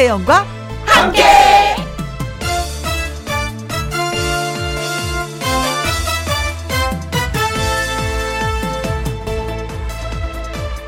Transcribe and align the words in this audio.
김혜영과 0.00 0.46
함께. 0.86 1.22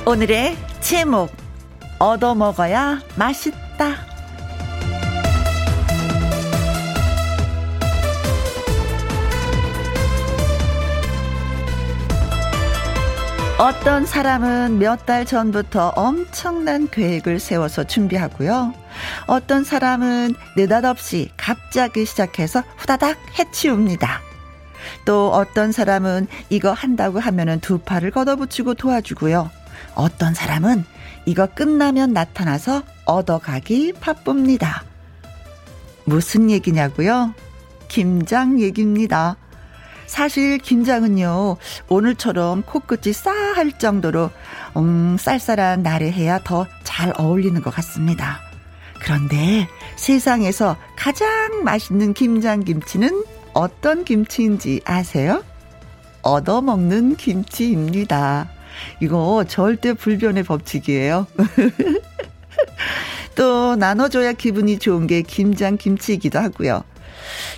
오늘의 0.07 0.57
제목 0.81 1.31
얻어먹어야 1.99 3.03
맛있다. 3.17 4.12
어떤 13.63 14.05
사람은 14.07 14.81
몇 14.81 15.07
달 15.07 15.25
전부터 15.25 15.91
엄청난 15.95 16.89
계획을 16.91 17.39
세워서 17.39 17.85
준비하고요. 17.85 18.75
어떤 19.29 19.63
사람은 19.63 20.35
느닷없이 20.57 21.31
갑자기 21.37 22.05
시작해서 22.05 22.65
후다닥 22.77 23.19
해치웁니다. 23.39 24.21
또 25.05 25.31
어떤 25.31 25.71
사람은 25.71 26.27
이거 26.51 26.73
한다고 26.73 27.21
하면은 27.21 27.61
두 27.61 27.79
팔을 27.79 28.11
걷어붙이고 28.11 28.75
도와주고요. 28.75 29.49
어떤 29.95 30.35
사람은 30.35 30.85
이거 31.25 31.47
끝나면 31.47 32.13
나타나서 32.13 32.83
얻어가기 33.05 33.93
바쁩니다. 34.01 34.83
무슨 36.05 36.51
얘기냐고요? 36.51 37.33
김장 37.87 38.59
얘기입니다. 38.59 39.37
사실 40.13 40.59
김장은요, 40.59 41.57
오늘처럼 41.89 42.65
코끝이 42.65 43.15
싸할 43.15 43.79
정도로, 43.79 44.31
음, 44.77 45.17
쌀쌀한 45.19 45.83
날에 45.83 46.13
해야 46.13 46.39
더 46.39 46.67
잘 46.85 47.15
어울리는 47.17 47.63
것 47.63 47.75
같습니다. 47.77 48.39
그런데 49.01 49.67
세상에서 49.97 50.77
가장 50.97 51.65
맛있는 51.65 52.13
김장김치는 52.13 53.25
어떤 53.55 54.05
김치인지 54.05 54.83
아세요? 54.85 55.43
얻어먹는 56.21 57.17
김치입니다. 57.17 58.51
이거 59.01 59.47
절대 59.49 59.95
불변의 59.95 60.43
법칙이에요. 60.43 61.27
또 63.35 63.77
나눠줘야 63.77 64.35
기분이 64.35 64.79
좋은 64.79 65.07
게 65.07 65.23
김장 65.23 65.79
김치이기도 65.79 66.39
하고요. 66.39 66.85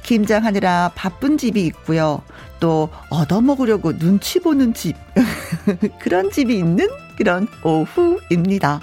김장하느라 0.05 0.93
바쁜 0.95 1.37
집이 1.37 1.67
있고요. 1.67 2.23
또 2.65 2.89
얻어먹으려고 3.11 3.93
눈치 3.99 4.41
보는 4.41 4.73
집. 4.73 4.97
그런 6.01 6.31
집이 6.31 6.57
있는 6.57 6.89
그런 7.15 7.47
오후입니다. 7.63 8.81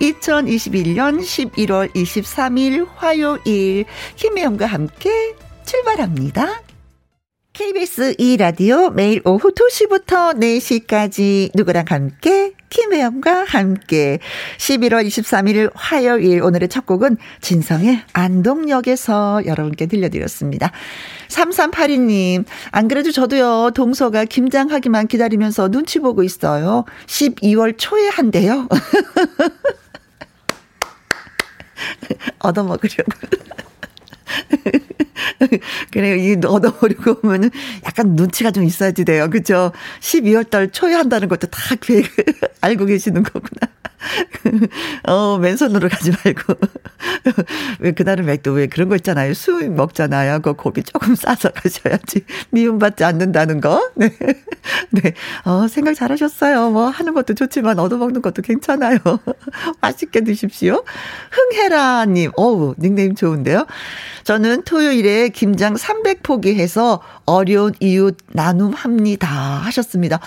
2021년 0.00 1.20
11월 1.20 1.94
23일 1.94 2.88
화요일 2.96 3.84
김혜영과 4.16 4.66
함께 4.66 5.36
출발합니다. 5.64 6.62
KBS 7.52 8.14
2라디오 8.14 8.94
매일 8.94 9.20
오후 9.26 9.52
2시부터 9.52 10.38
4시까지 10.38 11.50
누구랑 11.54 11.84
함께 11.86 12.54
김혜영과 12.70 13.44
함께 13.44 14.20
11월 14.56 15.06
23일 15.06 15.70
화요일 15.74 16.42
오늘의 16.42 16.70
첫 16.70 16.86
곡은 16.86 17.18
진성의 17.42 18.04
안동역에서 18.14 19.42
여러분께 19.44 19.84
들려드렸습니다. 19.84 20.72
3382님, 21.28 22.46
안 22.70 22.88
그래도 22.88 23.12
저도요, 23.12 23.72
동서가 23.74 24.24
김장하기만 24.24 25.06
기다리면서 25.06 25.68
눈치 25.68 25.98
보고 25.98 26.22
있어요. 26.22 26.86
12월 27.06 27.74
초에 27.76 28.08
한대요. 28.08 28.66
얻어먹으려고. 32.40 33.12
그래요. 35.90 36.16
이 36.16 36.36
얻어버리고 36.44 37.20
오면은 37.22 37.50
약간 37.84 38.14
눈치가 38.14 38.50
좀 38.50 38.64
있어야지 38.64 39.04
돼요. 39.04 39.28
그죠? 39.30 39.72
12월 40.00 40.48
달 40.48 40.70
초에 40.70 40.94
한다는 40.94 41.28
것도 41.28 41.48
다 41.48 41.74
계획 41.80 42.06
알고 42.60 42.86
계시는 42.86 43.22
거구나. 43.22 43.68
어, 45.08 45.38
맨손으로 45.38 45.88
가지 45.88 46.10
말고. 46.10 46.54
왜 47.80 47.92
그날은 47.92 48.26
맥도 48.26 48.52
왜 48.52 48.66
그런 48.66 48.88
거 48.88 48.96
있잖아요. 48.96 49.34
수육 49.34 49.72
먹잖아요. 49.72 50.40
그 50.40 50.54
고기 50.54 50.82
조금 50.82 51.14
싸서 51.14 51.50
가셔야지. 51.50 52.24
미움받지 52.50 53.04
않는다는 53.04 53.60
거. 53.60 53.90
네. 53.94 54.10
네. 54.90 55.14
어, 55.44 55.68
생각 55.68 55.94
잘 55.94 56.10
하셨어요. 56.12 56.70
뭐 56.70 56.88
하는 56.88 57.14
것도 57.14 57.34
좋지만 57.34 57.78
얻어먹는 57.78 58.22
것도 58.22 58.42
괜찮아요. 58.42 58.98
맛있게 59.80 60.22
드십시오. 60.22 60.84
흥혜라님. 61.30 62.32
어우, 62.36 62.74
닉네임 62.78 63.14
좋은데요. 63.14 63.66
저는 64.24 64.62
토요일에 64.62 65.30
김장 65.30 65.74
300포기 65.74 66.54
해서 66.56 67.00
어려운 67.24 67.72
이웃 67.80 68.16
나눔합니다. 68.32 69.28
하셨습니다. 69.28 70.20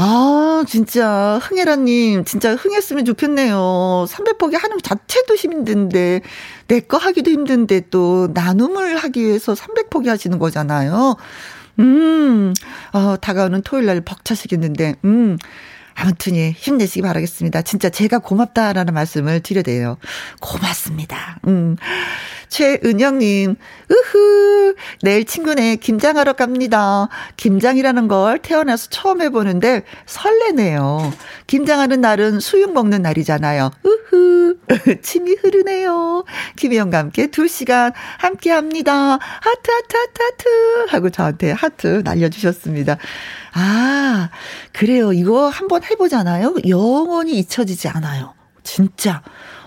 아, 0.00 0.62
진짜, 0.68 1.40
흥혜라님, 1.42 2.24
진짜 2.24 2.54
흥했으면 2.54 3.04
좋겠네요. 3.04 4.06
300포기 4.08 4.56
하는 4.56 4.78
자체도 4.80 5.34
힘든데, 5.34 6.20
내 6.68 6.80
거 6.80 6.98
하기도 6.98 7.30
힘든데, 7.32 7.88
또, 7.90 8.28
나눔을 8.32 8.96
하기 8.96 9.20
위해서 9.24 9.54
300포기 9.54 10.06
하시는 10.06 10.38
거잖아요. 10.38 11.16
음, 11.80 12.54
어, 12.92 13.16
다가오는 13.20 13.62
토요일 13.62 13.86
날 13.86 14.00
벅차시겠는데, 14.00 14.96
음, 15.04 15.36
아무튼 16.00 16.36
예, 16.36 16.52
힘내시기 16.52 17.02
바라겠습니다. 17.02 17.62
진짜 17.62 17.90
제가 17.90 18.20
고맙다라는 18.20 18.94
말씀을 18.94 19.40
드려야 19.40 19.64
돼요. 19.64 19.96
고맙습니다. 20.40 21.40
음. 21.48 21.76
최은영님, 22.48 23.56
으흐, 23.90 24.74
내일 25.02 25.24
친구네 25.24 25.76
김장하러 25.76 26.34
갑니다. 26.34 27.08
김장이라는 27.36 28.08
걸 28.08 28.38
태어나서 28.38 28.88
처음 28.90 29.22
해보는데 29.22 29.84
설레네요. 30.06 31.12
김장하는 31.46 32.00
날은 32.00 32.40
수육 32.40 32.72
먹는 32.72 33.02
날이잖아요. 33.02 33.70
으흐, 33.84 34.56
침이 35.02 35.34
흐르네요. 35.34 36.24
김혜영과 36.56 36.98
함께 36.98 37.26
두 37.28 37.48
시간 37.48 37.92
함께 38.18 38.50
합니다. 38.50 38.92
하트, 38.92 39.70
하트, 39.70 39.96
하트, 39.96 40.22
하트. 40.22 40.48
하고 40.90 41.10
저한테 41.10 41.52
하트 41.52 42.02
날려주셨습니다. 42.04 42.96
아, 43.52 44.28
그래요. 44.72 45.12
이거 45.12 45.48
한번 45.48 45.82
해보잖아요. 45.84 46.54
영원히 46.68 47.38
잊혀지지 47.38 47.88
않아요. 47.88 48.34
진짜. 48.62 49.22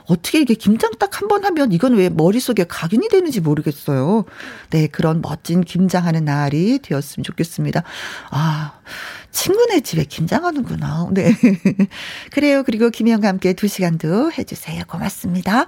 어떻게 0.05 0.39
이게 0.41 0.53
김장 0.55 0.91
딱 0.99 1.11
한 1.21 1.27
번 1.27 1.45
하면 1.45 1.71
이건 1.71 1.93
왜 1.95 2.09
머릿속에 2.09 2.63
각인이 2.65 3.07
되는지 3.09 3.41
모르겠어요. 3.41 4.25
네, 4.71 4.87
그런 4.87 5.21
멋진 5.21 5.61
김장하는 5.61 6.25
날이 6.25 6.79
되었으면 6.79 7.23
좋겠습니다. 7.23 7.83
아, 8.31 8.73
친구네 9.31 9.81
집에 9.81 10.03
김장하는구나. 10.03 11.09
네. 11.11 11.33
그래요. 12.31 12.63
그리고 12.63 12.89
김혜영과 12.89 13.27
함께 13.27 13.53
두 13.53 13.67
시간도 13.67 14.31
해주세요. 14.31 14.83
고맙습니다. 14.87 15.65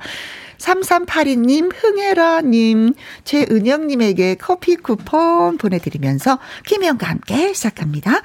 3382님, 0.58 1.72
흥혜라님, 1.76 2.94
최은영님에게 3.26 4.36
커피 4.36 4.76
쿠폰 4.76 5.58
보내드리면서 5.58 6.40
김희영과 6.68 7.08
함께 7.08 7.54
시작합니다. 7.54 8.22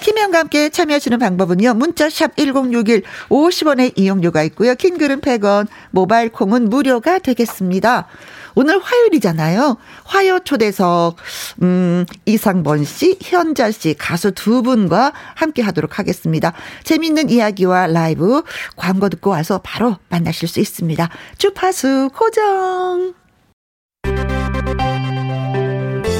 김혜영과 0.00 0.38
함께 0.38 0.68
참여하시는 0.68 1.18
방법은요. 1.18 1.74
문자샵 1.74 2.36
1061 2.36 3.02
50원의 3.28 3.92
이용료가 3.96 4.42
있고요. 4.44 4.74
킹글은 4.74 5.20
100원, 5.20 5.66
모바일 5.90 6.30
콩은 6.30 6.70
무료가 6.70 7.18
되겠습니다. 7.18 8.06
오늘 8.54 8.80
화요일이잖아요. 8.80 9.76
화요 10.04 10.40
초대석, 10.40 11.16
음, 11.62 12.04
이상번 12.26 12.84
씨, 12.84 13.16
현자 13.22 13.70
씨, 13.70 13.94
가수 13.94 14.32
두 14.32 14.62
분과 14.62 15.12
함께 15.34 15.62
하도록 15.62 15.98
하겠습니다. 15.98 16.52
재밌는 16.82 17.30
이야기와 17.30 17.86
라이브, 17.86 18.42
광고 18.74 19.08
듣고 19.08 19.30
와서 19.30 19.60
바로 19.62 19.96
만나실 20.08 20.48
수 20.48 20.58
있습니다. 20.58 21.08
주파수 21.38 22.10
고정! 22.12 23.14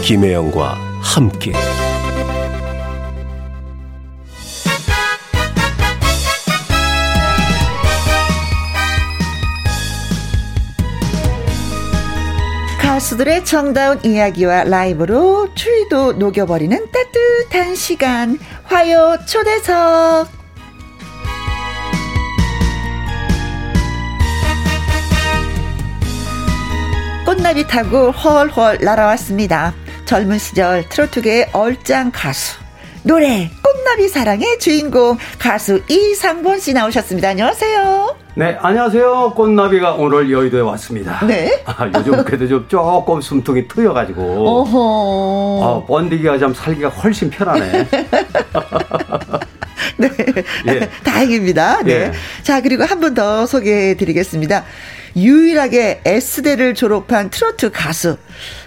김혜영과 0.05 0.75
함께. 1.03 1.53
가수들의 12.99 13.45
정다운 13.45 14.05
이야기와 14.05 14.65
라이브로 14.65 15.55
추위도 15.55 16.15
녹여버리는 16.15 16.91
따뜻한 16.91 17.77
시간 17.77 18.37
화요 18.65 19.17
초대석 19.25 20.29
꽃나비 27.25 27.69
타고 27.69 28.11
헐헐 28.11 28.79
날아왔습니다. 28.81 29.75
젊은 30.05 30.39
시절 30.39 30.89
트로트계의 30.89 31.51
얼짱 31.53 32.11
가수 32.13 32.59
노래 33.05 33.49
꽃나비 33.63 34.09
사랑의 34.09 34.59
주인공 34.59 35.19
가수 35.39 35.83
이상본 35.89 36.59
씨 36.59 36.73
나오셨습니다. 36.73 37.29
안녕하세요. 37.29 38.28
네, 38.39 38.57
안녕하세요. 38.61 39.33
꽃나비가 39.35 39.95
오늘 39.95 40.31
여의도에 40.31 40.61
왔습니다. 40.61 41.27
네. 41.27 41.61
아, 41.67 41.91
요즘 41.97 42.23
그래도 42.25 42.47
좀 42.47 42.65
조금 42.69 43.21
숨통이 43.21 43.67
트여가지고. 43.67 44.23
어허. 44.23 45.65
아, 45.65 45.85
번디기가 45.89 46.39
좀 46.39 46.55
살기가 46.55 46.89
훨씬 46.89 47.31
편하네. 47.31 47.89
네. 49.99 50.09
예. 50.69 50.89
다행입니다. 51.03 51.83
네. 51.83 51.93
예. 51.93 52.13
자, 52.45 52.61
그리고 52.61 52.85
한 52.85 53.01
분 53.01 53.15
더 53.15 53.45
소개해 53.45 53.97
드리겠습니다. 53.97 54.63
유일하게 55.17 56.03
S대를 56.05 56.75
졸업한 56.75 57.31
트로트 57.31 57.73
가수. 57.73 58.19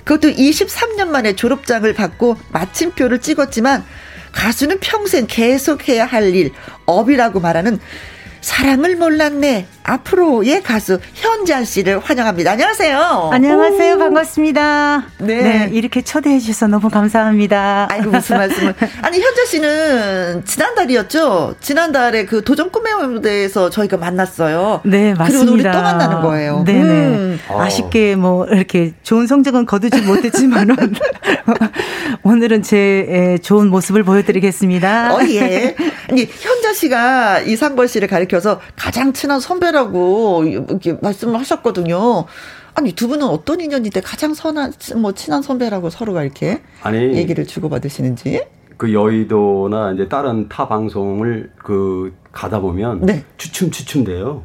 그것도 0.03 0.33
23년 0.33 1.07
만에 1.07 1.33
졸업장을 1.38 1.94
받고 1.94 2.35
마침표를 2.51 3.19
찍었지만 3.19 3.85
가수는 4.33 4.79
평생 4.81 5.27
계속해야 5.27 6.06
할 6.06 6.35
일, 6.35 6.51
업이라고 6.85 7.39
말하는 7.39 7.79
사랑을 8.42 8.96
몰랐네. 8.96 9.68
앞으로의 9.83 10.62
가수 10.63 11.00
현자 11.13 11.63
씨를 11.63 12.00
환영합니다. 12.00 12.51
안녕하세요. 12.51 13.30
안녕하세요. 13.33 13.95
오. 13.95 13.98
반갑습니다. 13.98 15.04
네. 15.19 15.42
네. 15.42 15.69
이렇게 15.72 16.01
초대해 16.01 16.39
주셔서 16.39 16.68
너무 16.68 16.89
감사합니다. 16.89 17.88
아이고 17.89 18.12
무슨 18.12 18.38
말씀을. 18.38 18.75
아니 19.01 19.19
현자 19.19 19.45
씨는 19.45 20.44
지난달이었죠. 20.45 21.56
지난달에 21.60 22.25
그 22.25 22.44
도전 22.44 22.69
꿈의 22.72 22.94
무대에서 23.07 23.69
저희가 23.69 23.98
만났어요. 23.98 24.81
네, 24.86 25.13
맞습니다. 25.13 25.39
그리고 25.39 25.54
우리 25.54 25.63
또 25.63 25.81
만나는 25.81 26.22
거예요. 26.22 26.63
네, 26.66 26.74
네. 26.74 26.80
음. 26.81 27.39
아쉽게 27.50 28.16
뭐 28.16 28.45
이렇게 28.48 28.94
좋은 29.04 29.25
성적은 29.28 29.66
거두지 29.66 30.01
못했지만은 30.01 30.75
오늘은 32.24 32.62
제 32.63 33.38
좋은 33.42 33.69
모습을 33.69 34.04
보여드리겠습니다. 34.04 35.16
어 35.16 35.19
예. 35.30 35.75
아니 36.10 36.25
현자 36.39 36.74
씨가 36.74 37.39
이상벌 37.39 37.88
씨를 37.88 38.07
가리켜서 38.07 38.60
가장 38.75 39.13
친한 39.13 39.39
선배 39.39 39.70
선배라고 39.71 40.44
이렇게 40.44 40.97
말씀을 41.01 41.39
하셨거든요. 41.39 42.25
아니 42.73 42.94
두 42.94 43.07
분은 43.07 43.25
어떤 43.25 43.59
인연인데 43.59 44.01
가장 44.01 44.33
선한 44.33 44.73
뭐 44.97 45.13
친한 45.13 45.41
선배라고 45.41 45.89
서로가 45.89 46.23
이렇게 46.23 46.62
아니, 46.83 46.97
얘기를 46.97 47.45
주고받으시는지? 47.45 48.45
그 48.77 48.94
여의도나 48.94 49.94
이제 49.94 50.07
다른 50.07 50.47
타 50.47 50.68
방송을 50.68 51.51
그 51.57 52.13
가다 52.31 52.59
보면 52.59 53.01
네. 53.01 53.23
추춤 53.38 53.71
추춤 53.71 54.03
돼요. 54.03 54.44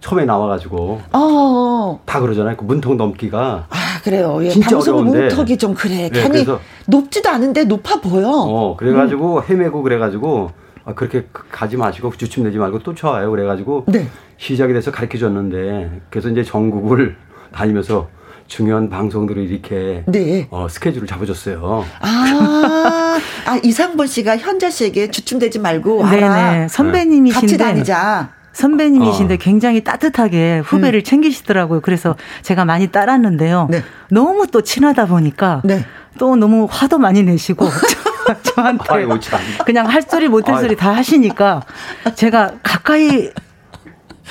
처음에 0.00 0.24
나와가지고 0.24 1.00
어. 1.12 2.00
다 2.04 2.20
그러잖아요. 2.20 2.56
그 2.56 2.64
문턱 2.64 2.94
넘기가 2.94 3.66
아 3.68 4.00
그래요. 4.04 4.38
예, 4.42 4.50
진짜 4.50 4.70
방송 4.70 4.98
어려운데 4.98 5.20
문턱이 5.26 5.58
좀 5.58 5.74
그래. 5.74 6.08
네, 6.08 6.22
괜히 6.22 6.46
높지도 6.86 7.28
않은데 7.28 7.64
높아 7.64 8.00
보여. 8.00 8.28
어 8.30 8.76
그래가지고 8.76 9.38
음. 9.38 9.42
헤매고 9.48 9.82
그래가지고 9.82 10.52
아, 10.84 10.94
그렇게 10.94 11.26
가지 11.50 11.76
마시고 11.76 12.12
주춤 12.16 12.44
내지 12.44 12.56
말고 12.56 12.78
또 12.78 12.94
쳐와요. 12.94 13.30
그래가지고 13.30 13.84
네. 13.88 14.08
시작이 14.38 14.72
돼서 14.72 14.90
가르쳐 14.90 15.18
줬는데 15.18 16.00
그래서 16.10 16.28
이제 16.30 16.42
전국을 16.42 17.16
다니면서 17.52 18.08
중요한 18.46 18.88
방송들을 18.88 19.42
이렇게 19.42 20.04
네. 20.06 20.48
어, 20.50 20.68
스케줄을 20.70 21.06
잡아줬어요. 21.06 21.84
아, 22.00 23.18
아 23.44 23.60
이상본 23.62 24.06
씨가 24.06 24.38
현자 24.38 24.70
씨에게 24.70 25.10
주춤되지 25.10 25.58
말고 25.58 25.98
와라. 25.98 26.52
네네. 26.54 26.68
선배님이신데 26.68 27.46
같이 27.46 27.58
다니자. 27.58 28.30
선배님이신데 28.54 29.34
어. 29.34 29.36
굉장히 29.38 29.84
따뜻하게 29.84 30.62
후배를 30.64 31.00
음. 31.00 31.04
챙기시더라고요. 31.04 31.80
그래서 31.82 32.16
제가 32.42 32.64
많이 32.64 32.88
따랐는데요. 32.88 33.68
네. 33.70 33.82
너무 34.10 34.46
또 34.46 34.62
친하다 34.62 35.06
보니까 35.06 35.60
네. 35.64 35.84
또 36.18 36.34
너무 36.34 36.66
화도 36.68 36.98
많이 36.98 37.22
내시고 37.22 37.68
저한테 38.42 38.84
아이고, 38.88 39.18
그냥 39.64 39.86
할 39.86 40.02
소리 40.02 40.28
못할 40.28 40.60
소리 40.60 40.74
다 40.74 40.92
하시니까 40.92 41.62
제가 42.14 42.52
가까이 42.62 43.30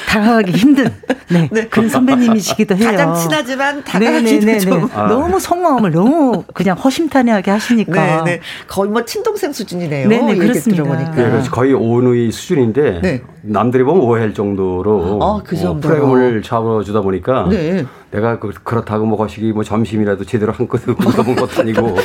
다가가기 0.07 0.51
힘든 0.51 0.93
네, 1.29 1.49
네. 1.51 1.67
그런 1.67 1.89
선배님이시기도 1.89 2.75
해요. 2.75 2.91
가장 2.91 3.15
친하지만 3.15 3.83
다가가기도 3.83 4.45
네, 4.45 4.53
네, 4.53 4.59
좀 4.59 4.89
아. 4.93 5.07
너무 5.07 5.39
속마음을 5.39 5.91
너무 5.91 6.43
그냥 6.53 6.77
허심탄회하게 6.77 7.51
하시니까 7.51 8.23
네, 8.23 8.31
네. 8.31 8.39
거의 8.67 8.89
뭐 8.91 9.03
친동생 9.05 9.51
수준이네요. 9.51 10.07
네, 10.07 10.21
네 10.21 10.35
그렇습니다. 10.35 10.83
들어보니까. 10.83 11.15
네, 11.15 11.49
거의 11.49 11.73
오누이 11.73 12.31
수준인데 12.31 13.01
네. 13.01 13.21
남들이 13.49 13.83
보면 13.83 14.03
오해할 14.03 14.33
정도로 14.33 15.19
아, 15.21 15.41
그 15.43 15.55
어, 15.65 15.73
프로그램을 15.75 16.41
잡아주다 16.41 17.01
보니까 17.01 17.47
네. 17.49 17.85
내가 18.11 18.39
그, 18.39 18.51
그렇다고 18.63 19.05
뭐 19.05 19.17
거시기 19.17 19.51
뭐 19.51 19.63
점심이라도 19.63 20.23
제대로 20.25 20.51
한껏 20.53 20.81
굶어본 20.83 21.35
것도 21.35 21.61
아니고 21.61 21.95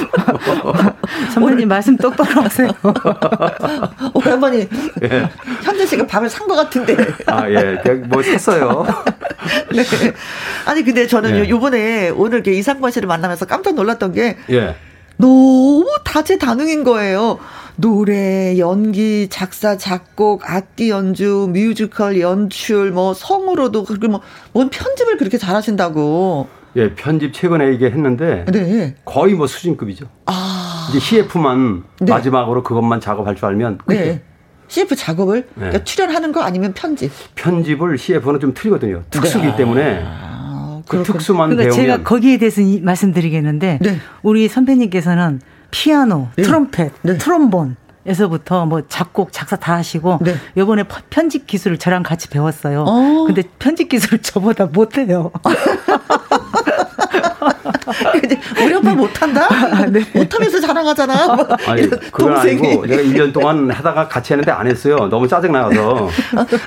선배님 1.35 1.69
말씀 1.69 1.97
똑바로 1.97 2.43
하세요. 2.43 2.69
오랜만에 4.15 4.69
예. 5.03 5.29
현재 5.63 5.87
씨가 5.87 6.07
밥을 6.07 6.29
산 6.29 6.47
것 6.49 6.57
같은데. 6.57 6.97
아 7.27 7.49
예, 7.49 7.79
뭐 8.09 8.23
샀어요. 8.23 8.85
네. 9.75 9.83
아니 10.67 10.83
근데 10.83 11.07
저는 11.07 11.45
예. 11.45 11.49
요번에 11.49 12.11
오늘 12.11 12.35
이렇게 12.39 12.53
이상권 12.53 12.91
씨를 12.91 13.07
만나면서 13.07 13.47
깜짝 13.47 13.75
놀랐던 13.75 14.13
게 14.13 14.37
예. 14.51 14.75
너무 15.27 15.87
다재다능인 16.05 16.83
거예요. 16.83 17.39
노래, 17.77 18.59
연기, 18.59 19.29
작사, 19.31 19.77
작곡, 19.77 20.43
악기 20.51 20.91
연주, 20.91 21.49
뮤지컬 21.53 22.21
연출, 22.21 22.91
뭐 22.91 23.15
성우로도 23.15 23.85
그리고 23.85 24.09
뭐 24.09 24.21
뭔 24.53 24.69
편집을 24.69 25.17
그렇게 25.17 25.39
잘하신다고. 25.39 26.49
예, 26.77 26.95
편집 26.95 27.33
최근에 27.35 27.73
이게 27.73 27.87
했는데 27.87 28.45
네. 28.51 28.95
거의 29.05 29.35
뭐 29.35 29.47
수준급이죠. 29.47 30.07
아. 30.27 30.89
이제 30.91 30.99
CF만 30.99 31.85
네. 32.01 32.11
마지막으로 32.13 32.63
그것만 32.63 33.01
작업할 33.01 33.37
줄 33.37 33.45
알면 33.47 33.79
네. 33.87 34.23
CF 34.69 34.97
작업을 34.97 35.43
네. 35.43 35.47
그러니까 35.55 35.85
출연하는 35.85 36.33
거 36.33 36.41
아니면 36.43 36.73
편집? 36.73 37.13
편집을 37.37 37.97
CF는 37.99 38.41
좀 38.41 38.55
틀리거든요. 38.55 39.03
특수기 39.11 39.47
네. 39.47 39.57
때문에 39.57 40.03
아, 40.05 40.42
그 40.99 41.03
특수만 41.03 41.51
그러니까 41.51 41.75
배우면 41.75 41.87
제가 41.97 42.03
거기에 42.09 42.39
대해서 42.39 42.61
말씀드리겠는데 42.83 43.79
네. 43.81 43.99
우리 44.23 44.49
선배님께서는 44.49 45.41
피아노, 45.71 46.29
네. 46.37 46.43
트럼펫, 46.43 46.93
네. 47.03 47.19
트롬본 47.19 47.77
에서부터 48.05 48.67
뭐 48.67 48.83
작곡, 48.89 49.33
작사 49.33 49.55
다 49.55 49.75
하시고 49.75 50.19
네. 50.23 50.35
요번에 50.57 50.85
편집 51.09 51.47
기술을 51.47 51.79
저랑 51.79 52.03
같이 52.03 52.29
배웠어요. 52.29 52.85
어. 52.87 53.25
근데 53.27 53.43
편집 53.61 53.89
기술을 53.89 54.19
저보다 54.23 54.67
못해요. 54.67 55.31
우리 58.65 58.75
오빠 58.75 58.95
못한다? 58.95 59.47
아, 59.51 59.87
네. 59.87 60.01
못하면서 60.15 60.61
자랑하잖아. 60.61 61.35
뭐 61.35 61.47
아니, 61.67 61.89
그건 61.89 62.35
동생이. 62.35 62.67
아니고 62.69 62.87
내가 62.87 63.03
1년 63.03 63.33
동안 63.35 63.71
하다가 63.71 64.09
같이 64.09 64.33
했는데 64.33 64.51
안 64.53 64.67
했어요. 64.67 65.09
너무 65.11 65.27
짜증나서. 65.29 66.09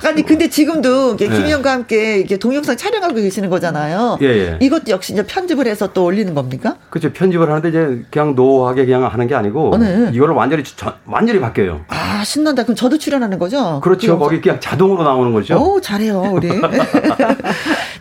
아니, 0.05 0.24
근데 0.24 0.50
지금도 0.50 1.17
네. 1.17 1.27
김희영과 1.27 1.72
함께 1.72 2.19
이게 2.19 2.38
동영상 2.38 2.75
촬영하고 2.77 3.15
계시는 3.15 3.50
거잖아요. 3.50 4.17
예, 4.22 4.25
예. 4.27 4.57
이것도 4.62 4.84
역시 4.89 5.13
이제 5.13 5.25
편집을 5.25 5.67
해서 5.67 5.91
또 5.93 6.05
올리는 6.05 6.34
겁니까? 6.34 6.75
그렇죠. 6.89 7.12
편집을 7.13 7.50
하는데 7.50 7.69
이제 7.69 8.05
그냥 8.12 8.36
노하게 8.36 8.86
그냥 8.86 9.05
하는 9.05 9.27
게 9.27 9.36
아니고 9.36 9.74
어, 9.74 9.77
네. 9.77 10.10
이거를 10.13 10.34
완전히 10.36 10.63
완전히 11.05 11.39
바뀌어요. 11.39 11.81
아, 11.88 12.24
신난다. 12.24 12.63
그럼 12.63 12.75
저도 12.75 12.98
출연하는 12.98 13.39
거죠? 13.39 13.79
그렇죠. 13.81 14.17
거기 14.17 14.41
그냥 14.41 14.60
자동으로 14.60 15.03
나오는 15.03 15.31
거죠. 15.34 15.55
오, 15.55 15.79
잘해요, 15.81 16.22
우리. 16.34 16.50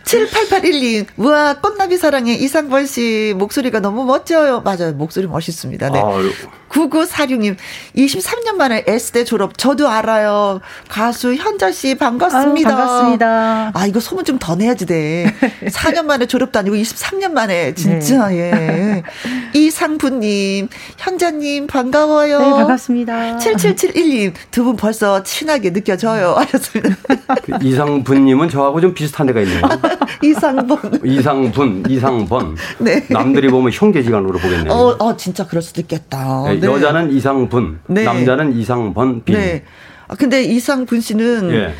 7881님, 0.05 1.07
우와, 1.17 1.59
꽃나비 1.61 1.97
사랑해. 1.97 2.35
이상벌 2.35 2.87
씨 2.87 3.33
목소리가 3.37 3.79
너무 3.79 4.05
멋져요. 4.05 4.61
맞아요. 4.61 4.93
목소리 4.93 5.27
멋있습니다. 5.27 5.89
네. 5.89 5.99
아유. 5.99 6.31
9946님, 6.75 7.55
23년 7.95 8.55
만에 8.55 8.83
S대 8.87 9.23
졸업. 9.23 9.57
저도 9.57 9.87
알아요. 9.87 10.59
가수 10.89 11.33
현자 11.33 11.71
씨 11.71 11.95
반갑습니다. 11.95 12.69
아유, 12.69 12.75
반갑습니다. 12.77 13.71
아, 13.73 13.85
이거 13.87 13.99
소문 13.99 14.23
좀 14.25 14.35
더 14.37 14.53
내야지 14.55 14.85
돼. 14.85 15.33
4년 15.65 16.03
만에 16.05 16.25
졸업도 16.25 16.59
아니고 16.59 16.75
23년 16.75 17.31
만에 17.31 17.73
진짜 17.73 18.27
네. 18.27 18.37
예. 18.37 19.03
이상부님, 19.57 20.67
현자 20.97 21.31
님 21.31 21.65
반가워요. 21.67 22.39
네, 22.39 22.49
반갑습니다. 22.51 23.37
7771님, 23.37 24.33
두 24.51 24.65
분 24.65 24.75
벌써 24.75 25.23
친하게 25.23 25.71
느껴져요. 25.71 26.33
하셨습니다. 26.37 26.95
그 27.43 27.53
이상분 27.61 28.25
님은 28.25 28.49
저하고 28.49 28.81
좀 28.81 28.93
비슷한 28.93 29.27
데가 29.27 29.39
있네요. 29.41 29.61
이상분. 30.23 31.01
이상분, 31.05 31.83
이상번. 31.87 32.57
네. 32.79 33.05
남들이 33.09 33.47
보면 33.49 33.71
형제지간으로 33.71 34.37
보겠네요. 34.39 34.73
어, 34.73 34.95
어, 34.99 35.15
진짜 35.15 35.45
그럴 35.47 35.61
수도 35.61 35.79
있겠다. 35.81 36.43
네, 36.47 36.59
네. 36.65 36.73
여자는 36.73 37.11
이상분, 37.11 37.79
네. 37.87 38.03
남자는 38.03 38.53
이상번 38.57 39.23
빈. 39.23 39.35
네. 39.35 39.63
아, 40.07 40.15
근데 40.15 40.43
이상분 40.43 41.01
씨는 41.01 41.51
예. 41.51 41.73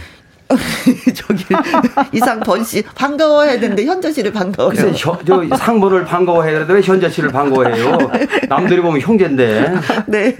저기 1.15 1.43
이상번 2.13 2.63
씨 2.63 2.81
반가워해야 2.83 3.59
되는데 3.59 3.85
현자 3.85 4.11
씨를 4.11 4.31
반가워해요. 4.31 4.81
글쎄, 4.85 4.97
저 4.97 5.19
상부를 5.57 6.05
반가워해야 6.05 6.53
되는데 6.53 6.73
왜 6.75 6.81
현자 6.81 7.09
씨를 7.09 7.31
반가워해요? 7.31 7.97
남들이 8.47 8.81
보면 8.81 9.01
형제인데. 9.01 9.73
네. 10.07 10.35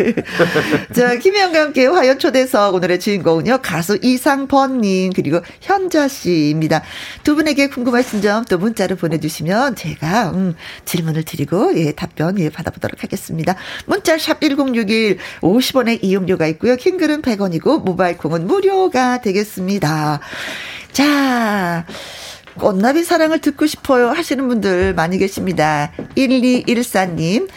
자 0.93 1.15
김혜영과 1.15 1.59
함께 1.61 1.87
화연 1.87 2.19
초대석 2.19 2.75
오늘의 2.75 2.99
주인공은요 2.99 3.59
가수 3.61 3.97
이상번님 4.01 5.11
그리고 5.13 5.41
현자 5.61 6.07
씨입니다. 6.07 6.81
두 7.23 7.35
분에게 7.35 7.67
궁금하신 7.67 8.21
점 8.21 8.45
또 8.49 8.57
문자로 8.57 8.95
보내주시면 8.95 9.75
제가 9.75 10.31
음, 10.31 10.55
질문을 10.85 11.23
드리고 11.23 11.77
예 11.77 11.91
답변 11.91 12.39
예 12.39 12.49
받아보도록 12.49 13.03
하겠습니다. 13.03 13.55
문자 13.85 14.17
샵 14.17 14.39
#1061 14.39 15.17
50원의 15.41 15.99
이용료가 16.03 16.47
있고요. 16.47 16.75
킹글은 16.75 17.21
100원이고 17.21 17.83
모바일 17.83 18.17
콩은 18.17 18.47
무료가 18.47 19.21
되겠습니다. 19.21 19.94
자, 20.91 21.85
꽃나비 22.57 23.03
사랑을 23.03 23.39
듣고 23.39 23.67
싶어요 23.67 24.09
하시는 24.09 24.47
분들 24.47 24.93
많이 24.93 25.17
계십니다. 25.17 25.91
1214님. 26.15 27.49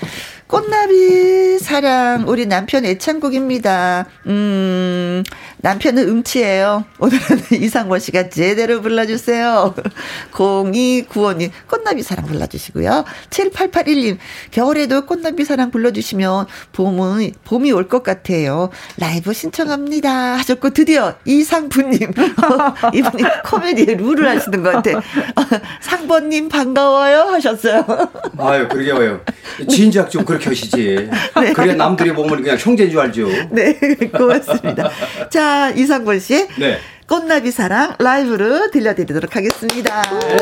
꽃나비 0.49 1.59
사랑 1.59 2.25
우리 2.27 2.47
남편 2.47 2.85
애창곡입니다. 2.87 4.07
음 4.27 5.23
남편은 5.61 6.09
음치예요. 6.09 6.85
오늘은 7.01 7.21
이상원 7.61 7.99
씨가 8.01 8.29
제대로 8.29 8.81
불러주세요. 8.81 9.75
0295님 10.33 11.51
꽃나비 11.67 12.03
사랑 12.03 12.27
불러주시고요. 12.27 13.05
7881님 13.31 14.19
겨울에도 14.53 15.05
꽃나비 15.07 15.45
사랑 15.45 15.71
불러주시면 15.71 16.47
봄은 16.73 17.33
봄이 17.45 17.73
올 17.73 17.89
것 17.89 18.03
같아요. 18.03 18.69
라이브 18.99 19.33
신청합니다 19.33 20.11
하셨고 20.39 20.71
드디어 20.71 21.15
이상부님 21.25 22.13
이분이 22.95 23.23
코미디에 23.47 23.95
룰을 23.95 24.29
하시는 24.29 24.63
것 24.63 24.73
같아. 24.73 25.01
상번님 25.81 26.51
반가워요 26.51 27.21
하셨어요. 27.33 27.85
아유 28.39 28.69
그러게요. 28.69 29.21
진작 29.69 30.11
좀 30.11 30.25
그렇게 30.25 30.51
하시지. 30.51 31.09
네. 31.41 31.53
그래 31.55 31.75
남들이 31.75 32.13
보면 32.13 32.43
그냥 32.43 32.59
형제인 32.59 32.91
줄 32.91 33.01
알죠. 33.01 33.27
네 33.51 33.73
고맙습니다. 34.13 34.91
자 35.31 35.48
이상권 35.77 36.21
씨. 36.21 36.47
네. 36.59 36.79
꽃나비 37.07 37.51
사랑 37.51 37.95
라이브로 37.99 38.71
들려드리도록 38.71 39.35
하겠습니다. 39.35 40.03
네. 40.03 40.37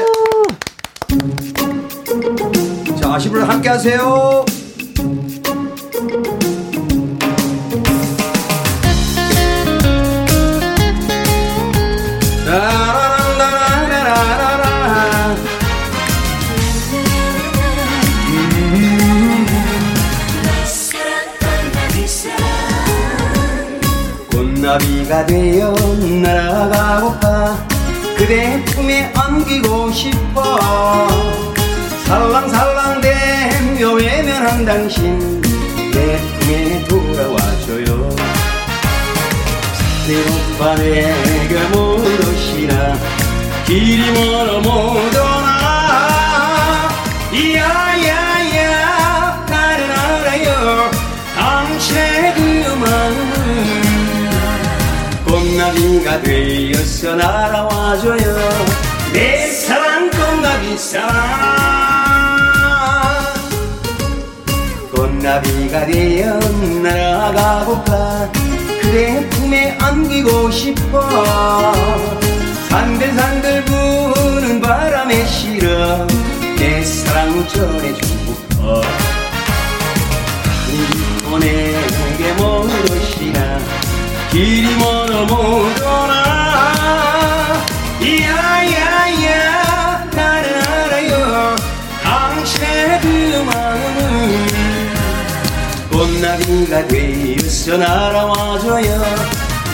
자, 3.01 3.13
분 3.31 3.43
함께 3.43 3.69
하세요. 3.69 4.45
꽃나비가 25.07 25.27
되어 25.27 25.73
날아가고파 26.23 27.57
그대 28.17 28.63
품에 28.65 29.13
안기고 29.15 29.93
싶어. 29.93 30.59
살랑살랑대며 32.07 33.93
외면한 33.93 34.65
당신 34.65 35.41
내 35.93 36.19
품에 36.19 36.85
돌아와줘요. 36.85 38.17
내오빠 40.09 40.75
내게 40.77 41.55
모르시나 41.73 42.97
길이 43.67 44.11
멀어 44.13 44.61
못 44.61 44.71
오나 44.71 45.46
되어서 56.97 57.15
날아와줘요. 57.15 58.37
내 59.13 59.51
사랑 59.51 60.11
꽃나비 60.11 60.79
사랑. 60.79 61.15
꽃나비가 64.95 65.87
되어 65.87 66.39
날아가고파 66.83 68.31
그대 68.81 69.29
품에 69.29 69.77
안기고 69.79 70.51
싶어. 70.51 71.73
산들산들 72.71 73.65
부는 73.67 74.61
바람에 74.61 75.27
실어 75.27 76.07
내 76.59 76.83
사랑 76.83 77.47
전해주고파 77.49 78.81
이번에게 81.21 82.33
모르시나 82.39 83.59
길이 84.31 84.75
멀어 84.77 85.25
못 85.27 85.83
오나 85.83 86.56
야야야 88.23 90.09
나는 90.15 90.63
알아요. 90.63 91.57
당신의 92.03 93.01
그 93.01 93.07
마음은 93.47 94.47
꽃나비가 95.91 96.87
되어서 96.89 97.77
날아와줘요. 97.77 99.03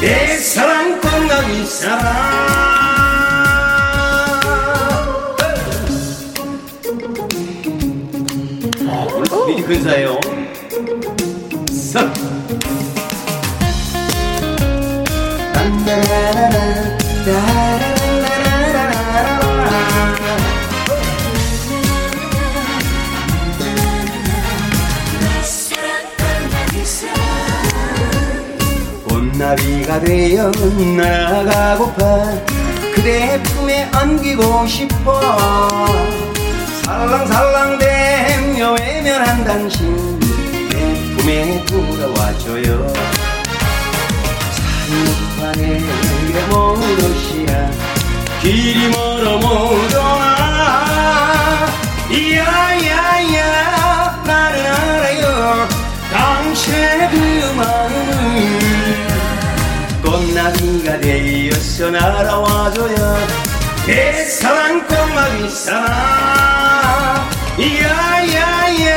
내 0.00 0.36
사랑 0.38 1.00
꽃나비 1.00 1.64
사랑. 1.66 2.32
아, 8.88 9.06
오늘 9.14 9.24
분위기 9.24 9.62
근사해요. 9.62 10.18
싹 11.70 12.12
꽃나 15.52 18.01
비가 29.56 30.00
되어 30.00 30.50
날아가고파 30.96 32.02
그대 32.94 33.42
품에 33.42 33.88
안기고 33.92 34.66
싶어. 34.66 35.20
살랑살랑 36.82 37.78
대며 37.78 38.72
외면한 38.72 39.44
당신 39.44 40.18
내 40.70 41.16
품에 41.16 41.64
돌아와줘요. 41.66 42.92
산옥판에 45.38 45.80
모르시나 46.50 47.81
길이 48.42 48.88
멀어 48.88 49.38
못 49.38 49.46
오나 49.94 51.64
야야야 52.10 53.40
나는 54.26 54.66
알아요. 54.66 55.68
당신의 56.10 57.10
그 57.10 57.16
마음은 57.56 58.02
꽃나비가 60.02 60.98
되어서 60.98 61.90
날아와줘요. 61.90 63.28
내 63.86 64.24
사랑 64.24 64.88
꽃나비 64.88 65.48
사랑 65.48 67.30
야야야 67.60 68.90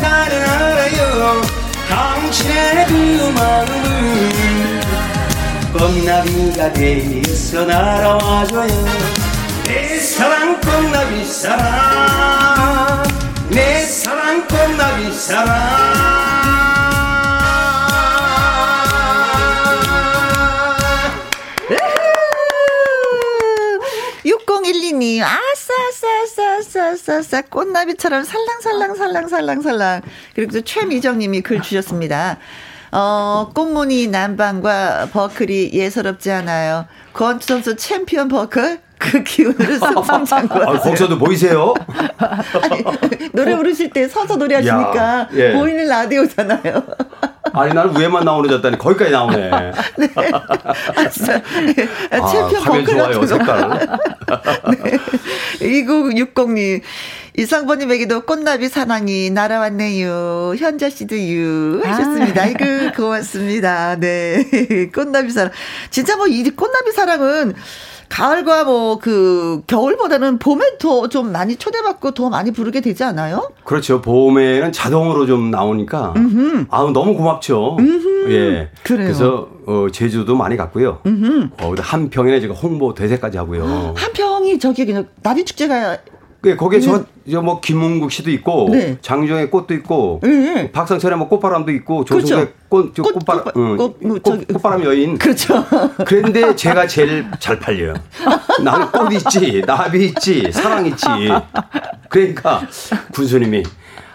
나는 0.00 0.42
알아요. 0.42 1.40
당신의 1.88 2.86
그 2.88 3.32
마음은 3.32 4.95
꽃나비가 5.78 6.72
되어서 6.72 7.64
날아와줘요 7.66 8.86
내 9.64 9.98
사랑 9.98 10.58
꽃나비 10.60 11.24
사랑 11.24 13.02
내 13.50 13.84
사랑 13.84 14.46
꽃나비 14.46 15.12
사랑 15.12 16.16
6012님, 24.24 25.22
아싸, 25.22 25.72
아싸, 25.88 26.56
아싸, 26.58 26.88
아싸, 26.88 27.16
아싸, 27.18 27.42
꽃나비처럼 27.42 28.24
살랑살랑, 28.24 28.94
살랑살랑, 28.96 29.62
살랑. 29.62 30.02
그리고 30.34 30.52
또 30.52 30.60
최미정님이 30.62 31.42
글 31.42 31.62
주셨습니다. 31.62 32.38
어, 32.98 33.50
꽃무늬 33.54 34.06
남방과 34.06 35.08
버클이 35.12 35.70
예사롭지 35.74 36.30
않아요. 36.30 36.86
권투 37.12 37.46
선수 37.46 37.76
챔피언 37.76 38.28
버클? 38.28 38.80
그 38.98 39.22
기운으로 39.22 39.74
승승장구. 39.78 40.54
아, 40.58 40.78
거기서도 40.80 41.18
보이세요? 41.18 41.74
아니, 42.16 42.82
노래 43.32 43.54
부르실 43.54 43.90
때 43.90 44.08
서서 44.08 44.36
노래하시니까 44.36 44.96
야, 44.96 45.28
예. 45.34 45.52
보이는 45.52 45.86
라디오잖아요. 45.86 46.82
아니 47.52 47.72
나는 47.74 47.98
위에만 47.98 48.24
나오는 48.24 48.48
줄 48.50 48.56
알았더니 48.56 48.78
거기까지 48.78 49.10
나오네. 49.10 49.50
네. 49.98 50.08
아, 50.16 51.08
진짜. 51.10 51.42
아, 52.10 52.26
챔피언 52.26 52.64
버클 52.64 52.86
좋아요 52.86 53.26
색깔. 53.26 53.78
네. 54.82 54.98
2960님. 55.60 56.80
이상보님에게도 57.38 58.22
꽃나비 58.22 58.68
사랑이 58.68 59.28
날아왔네요. 59.30 60.54
현자 60.58 60.88
씨도 60.88 61.18
유 61.18 61.82
하셨습니다. 61.84 62.42
아. 62.42 62.46
이고 62.46 62.64
고맙습니다. 62.96 63.96
네. 63.96 64.88
꽃나비 64.94 65.30
사랑. 65.30 65.50
진짜 65.90 66.16
뭐 66.16 66.26
이 66.26 66.50
꽃나비 66.50 66.92
사랑은 66.92 67.54
가을과 68.08 68.64
뭐 68.64 68.98
그 68.98 69.62
겨울보다는 69.66 70.38
봄에 70.38 70.78
더 70.78 71.06
좀 71.08 71.30
많이 71.32 71.56
초대받고 71.56 72.12
더 72.12 72.28
많이 72.30 72.50
부르게 72.50 72.80
되지 72.80 73.04
않아요? 73.04 73.50
그렇죠. 73.64 74.00
봄에는 74.02 74.72
자동으로 74.72 75.26
좀 75.26 75.50
나오니까 75.50 76.14
아우 76.70 76.90
너무 76.92 77.14
고맙죠. 77.16 77.76
음흠. 77.78 78.30
예. 78.32 78.70
그래요. 78.82 79.04
그래서 79.06 79.48
어, 79.66 79.86
제주도 79.92 80.34
많이 80.36 80.56
갔고요. 80.56 81.00
음흠. 81.06 81.48
어, 81.60 81.74
한 81.78 82.10
평에 82.10 82.40
제가 82.40 82.54
홍보 82.54 82.94
대세까지 82.94 83.36
하고요. 83.38 83.94
한 83.96 84.12
평이 84.12 84.58
저기 84.58 84.84
그냥 84.86 85.06
나비 85.22 85.44
축제가 85.44 85.98
예, 86.46 86.56
거기에 86.56 86.80
저, 86.80 86.98
네. 86.98 87.04
저, 87.32 87.42
뭐, 87.42 87.60
김문국 87.60 88.12
씨도 88.12 88.30
있고, 88.30 88.68
네. 88.70 88.96
장정의 89.00 89.50
꽃도 89.50 89.74
있고, 89.74 90.20
네. 90.22 90.70
박상철의 90.70 91.18
뭐 91.18 91.28
꽃바람도 91.28 91.72
있고, 91.72 92.04
조승우의 92.04 92.46
그렇죠. 92.46 92.52
꽃, 92.68 92.94
저 92.94 93.02
꽃, 93.02 93.14
꽃바람, 93.14 93.44
꽃, 93.44 93.56
응, 93.56 93.76
꽃, 93.76 93.98
뭐, 94.00 94.18
꽃, 94.22 94.46
꽃바람 94.46 94.84
여인. 94.84 95.18
그렇죠. 95.18 95.64
그런데 96.06 96.54
제가 96.54 96.86
제일 96.86 97.26
잘 97.40 97.58
팔려요. 97.58 97.94
나는 98.62 98.86
꽃 98.92 99.12
있지, 99.12 99.60
나비 99.66 100.06
있지, 100.06 100.50
사랑 100.52 100.86
있지. 100.86 101.04
그러니까, 102.08 102.62
군수님이, 103.12 103.64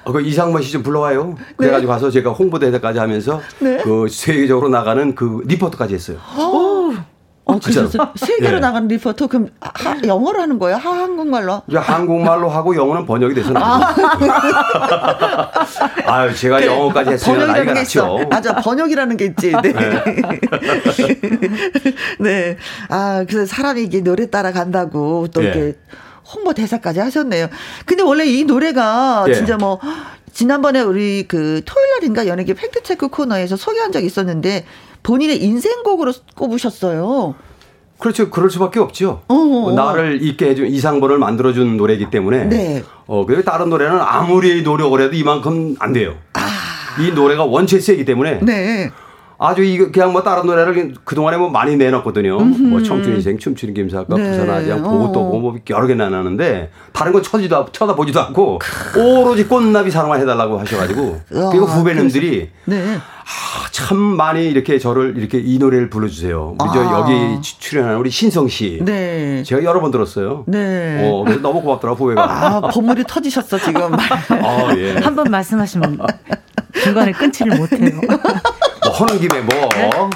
어, 0.05 0.11
그 0.13 0.21
이상만 0.21 0.61
씨 0.63 0.71
좀 0.71 0.81
불러와요. 0.81 1.35
그래가지고 1.57 1.91
네. 1.91 1.93
가서 1.93 2.09
제가 2.09 2.31
홍보대회까지 2.31 2.99
하면서, 2.99 3.41
네. 3.59 3.77
그 3.83 4.07
세계적으로 4.09 4.69
나가는 4.69 5.13
그 5.15 5.41
리포트까지 5.45 5.93
했어요. 5.95 6.17
오. 6.39 6.93
어, 7.45 7.59
진짜 7.59 7.87
세계로 8.15 8.55
네. 8.55 8.59
나가는 8.59 8.87
리포터 8.87 9.27
그럼 9.27 9.49
하, 9.59 9.97
영어로 10.05 10.41
하는 10.41 10.59
거예요? 10.59 10.77
하, 10.77 10.91
한국말로? 10.91 11.61
한국말로 11.73 12.49
하고 12.49 12.75
영어는 12.75 13.05
번역이 13.05 13.33
돼서 13.33 13.51
아. 13.55 13.95
아유, 16.05 16.35
제가 16.35 16.59
네. 16.59 16.67
영어까지 16.67 17.11
했으면 17.11 17.47
나이가 17.47 17.73
났죠. 17.73 18.19
맞아, 18.29 18.55
번역이라는 18.55 19.17
게 19.17 19.25
있지. 19.25 19.51
네. 19.51 19.73
네. 19.73 20.03
네. 22.19 22.57
아, 22.89 23.25
그래서 23.27 23.45
사람이 23.45 23.83
이게 23.83 24.01
노래 24.01 24.29
따라 24.29 24.51
간다고 24.51 25.27
또 25.33 25.41
네. 25.41 25.47
이렇게 25.47 25.77
홍보 26.33 26.53
대사까지 26.53 26.99
하셨네요. 26.99 27.47
근데 27.85 28.03
원래 28.03 28.25
이 28.25 28.45
노래가 28.45 29.23
네. 29.27 29.33
진짜 29.33 29.57
뭐 29.57 29.79
지난번에 30.31 30.79
우리 30.81 31.25
그 31.27 31.61
토요일 31.65 31.89
날인가 31.95 32.27
연예계 32.27 32.53
팩트 32.53 32.83
체크 32.83 33.09
코너에서 33.09 33.55
소개한 33.57 33.91
적이 33.91 34.05
있었는데 34.05 34.65
본인의 35.03 35.43
인생곡으로 35.43 36.13
꼽으셨어요. 36.35 37.35
그렇죠. 37.97 38.29
그럴 38.31 38.49
수밖에 38.49 38.79
없죠. 38.79 39.21
어 39.27 39.73
나를 39.75 40.23
있게 40.23 40.49
해준 40.49 40.67
이상번을 40.67 41.19
만들어준 41.19 41.77
노래이기 41.77 42.09
때문에. 42.09 42.45
네. 42.45 42.83
어, 43.05 43.25
그리고 43.25 43.43
다른 43.43 43.69
노래는 43.69 43.99
아무리 43.99 44.63
노력을 44.63 44.99
해도 44.99 45.15
이만큼 45.15 45.75
안 45.79 45.93
돼요. 45.93 46.15
아. 46.33 46.41
이 46.99 47.11
노래가 47.11 47.45
원체 47.45 47.79
세기 47.79 48.03
때문에. 48.03 48.39
네. 48.41 48.91
아주 49.43 49.63
이 49.63 49.75
그냥 49.91 50.13
뭐 50.13 50.21
다른 50.21 50.45
노래를 50.45 50.93
그 51.03 51.15
동안에 51.15 51.35
뭐 51.35 51.49
많이 51.49 51.75
내놨거든요. 51.75 52.37
음흠. 52.37 52.61
뭐 52.61 52.83
청춘 52.83 53.15
인생, 53.15 53.39
춤추는 53.39 53.73
김삿갓, 53.73 54.15
네. 54.15 54.29
부산 54.29 54.47
아지매 54.51 54.69
보고 54.69 55.11
또뭐 55.11 55.55
여러 55.71 55.87
개 55.87 55.95
내놨는데 55.95 56.69
다른 56.93 57.11
건 57.11 57.23
쳐지도 57.23 57.65
쳐다보지도 57.71 58.21
않고 58.21 58.59
오로지 58.95 59.47
꽃나비 59.47 59.89
사랑만 59.89 60.21
해달라고 60.21 60.59
하셔가지고 60.59 61.21
그리고 61.27 61.65
후배님들이 61.65 62.51
네. 62.65 62.97
아, 62.97 63.67
참 63.71 63.97
많이 63.97 64.45
이렇게 64.47 64.77
저를 64.77 65.17
이렇게 65.17 65.39
이 65.39 65.57
노래를 65.57 65.89
불러주세요. 65.89 66.57
우리 66.59 66.69
저 66.71 66.79
아. 66.79 66.99
여기 66.99 67.41
출연하는 67.41 67.97
우리 67.97 68.11
신성 68.11 68.47
씨. 68.47 68.79
네. 68.83 69.41
제가 69.41 69.63
여러 69.63 69.81
번 69.81 69.89
들었어요. 69.89 70.43
네. 70.45 71.09
어, 71.09 71.23
그래서 71.23 71.41
너무 71.41 71.61
고맙더라 71.61 71.93
후배가. 71.93 72.21
아, 72.23 72.61
본물이 72.61 73.05
터지셨어 73.07 73.57
지금. 73.57 73.93
아, 73.97 74.75
예. 74.77 74.97
한번 74.97 75.31
말씀하시면 75.31 75.97
중간에 76.83 77.11
끊지를 77.11 77.57
못해요. 77.57 77.89
뭐 77.95 78.01
하는 79.01 79.19
김에 79.19 79.41
뭐 79.41 79.69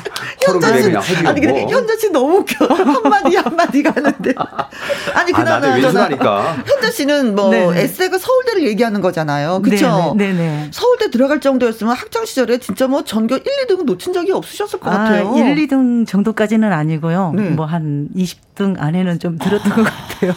하는 0.46 0.60
김에 0.60 0.82
그냥 0.82 1.02
하지 1.02 1.28
아니 1.28 1.42
근데 1.42 1.62
뭐. 1.62 1.72
현자 1.72 1.96
씨 1.98 2.10
너무 2.12 2.38
웃겨 2.38 2.66
한마디 2.74 3.36
한마디 3.36 3.84
가는데 3.84 4.34
아니 5.14 5.34
아, 5.34 5.38
그나마 5.38 5.68
아, 5.68 5.74
왼손하니까 5.74 6.58
현자 6.66 6.92
씨는 6.92 7.36
뭐 7.36 7.50
네. 7.50 7.82
에세이가 7.82 8.18
서울대를 8.18 8.68
얘기하는 8.68 9.02
거잖아요 9.02 9.62
그렇죠 9.64 10.14
네네. 10.18 10.34
네네. 10.34 10.70
서울대 10.72 11.10
들어갈 11.10 11.40
정도였으면 11.40 11.96
학창 11.96 12.26
시절에 12.26 12.60
진짜 12.60 12.88
뭐 12.88 13.04
전교 13.04 13.36
1, 13.36 13.44
2등 13.68 13.84
놓친 13.86 14.14
적이 14.14 14.34
없으셨을 14.34 14.80
것 14.80 14.92
아, 14.92 14.98
같아요 14.98 15.36
1, 15.36 15.56
2등 15.68 16.08
정도까지는 16.08 16.72
아니고요 16.72 17.34
네. 17.36 17.50
뭐한 17.50 18.10
20등 18.16 18.76
안에는 18.80 19.20
좀 19.20 19.38
들었던 19.38 19.72
것 19.74 19.84
같아요 19.84 20.34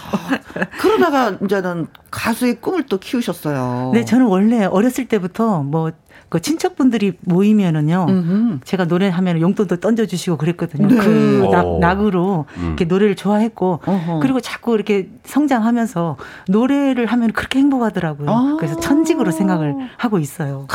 그러다가 0.78 1.36
이제는 1.44 1.86
가수의 2.10 2.60
꿈을 2.60 2.84
또 2.86 2.98
키우셨어요 2.98 3.92
네 3.94 4.04
저는 4.04 4.26
원래 4.26 4.64
어렸을 4.64 5.06
때부터 5.06 5.62
뭐 5.62 5.92
그 6.28 6.40
친척분들이 6.40 7.14
모이면은요. 7.20 8.06
음흠. 8.08 8.58
제가 8.64 8.84
노래하면 8.84 9.40
용돈도 9.40 9.76
던져주시고 9.76 10.36
그랬거든요. 10.36 10.88
네. 10.88 10.96
그 10.96 11.48
락, 11.50 11.66
어. 11.66 11.78
락으로 11.80 12.44
음. 12.58 12.66
이렇게 12.66 12.84
노래를 12.84 13.16
좋아했고 13.16 13.80
어허. 13.84 14.20
그리고 14.20 14.40
자꾸 14.40 14.74
이렇게 14.74 15.08
성장하면서 15.24 16.16
노래를 16.48 17.06
하면 17.06 17.32
그렇게 17.32 17.58
행복하더라고요. 17.60 18.30
아. 18.30 18.56
그래서 18.58 18.78
천직으로 18.78 19.30
생각을 19.30 19.74
하고 19.96 20.18
있어요. 20.18 20.66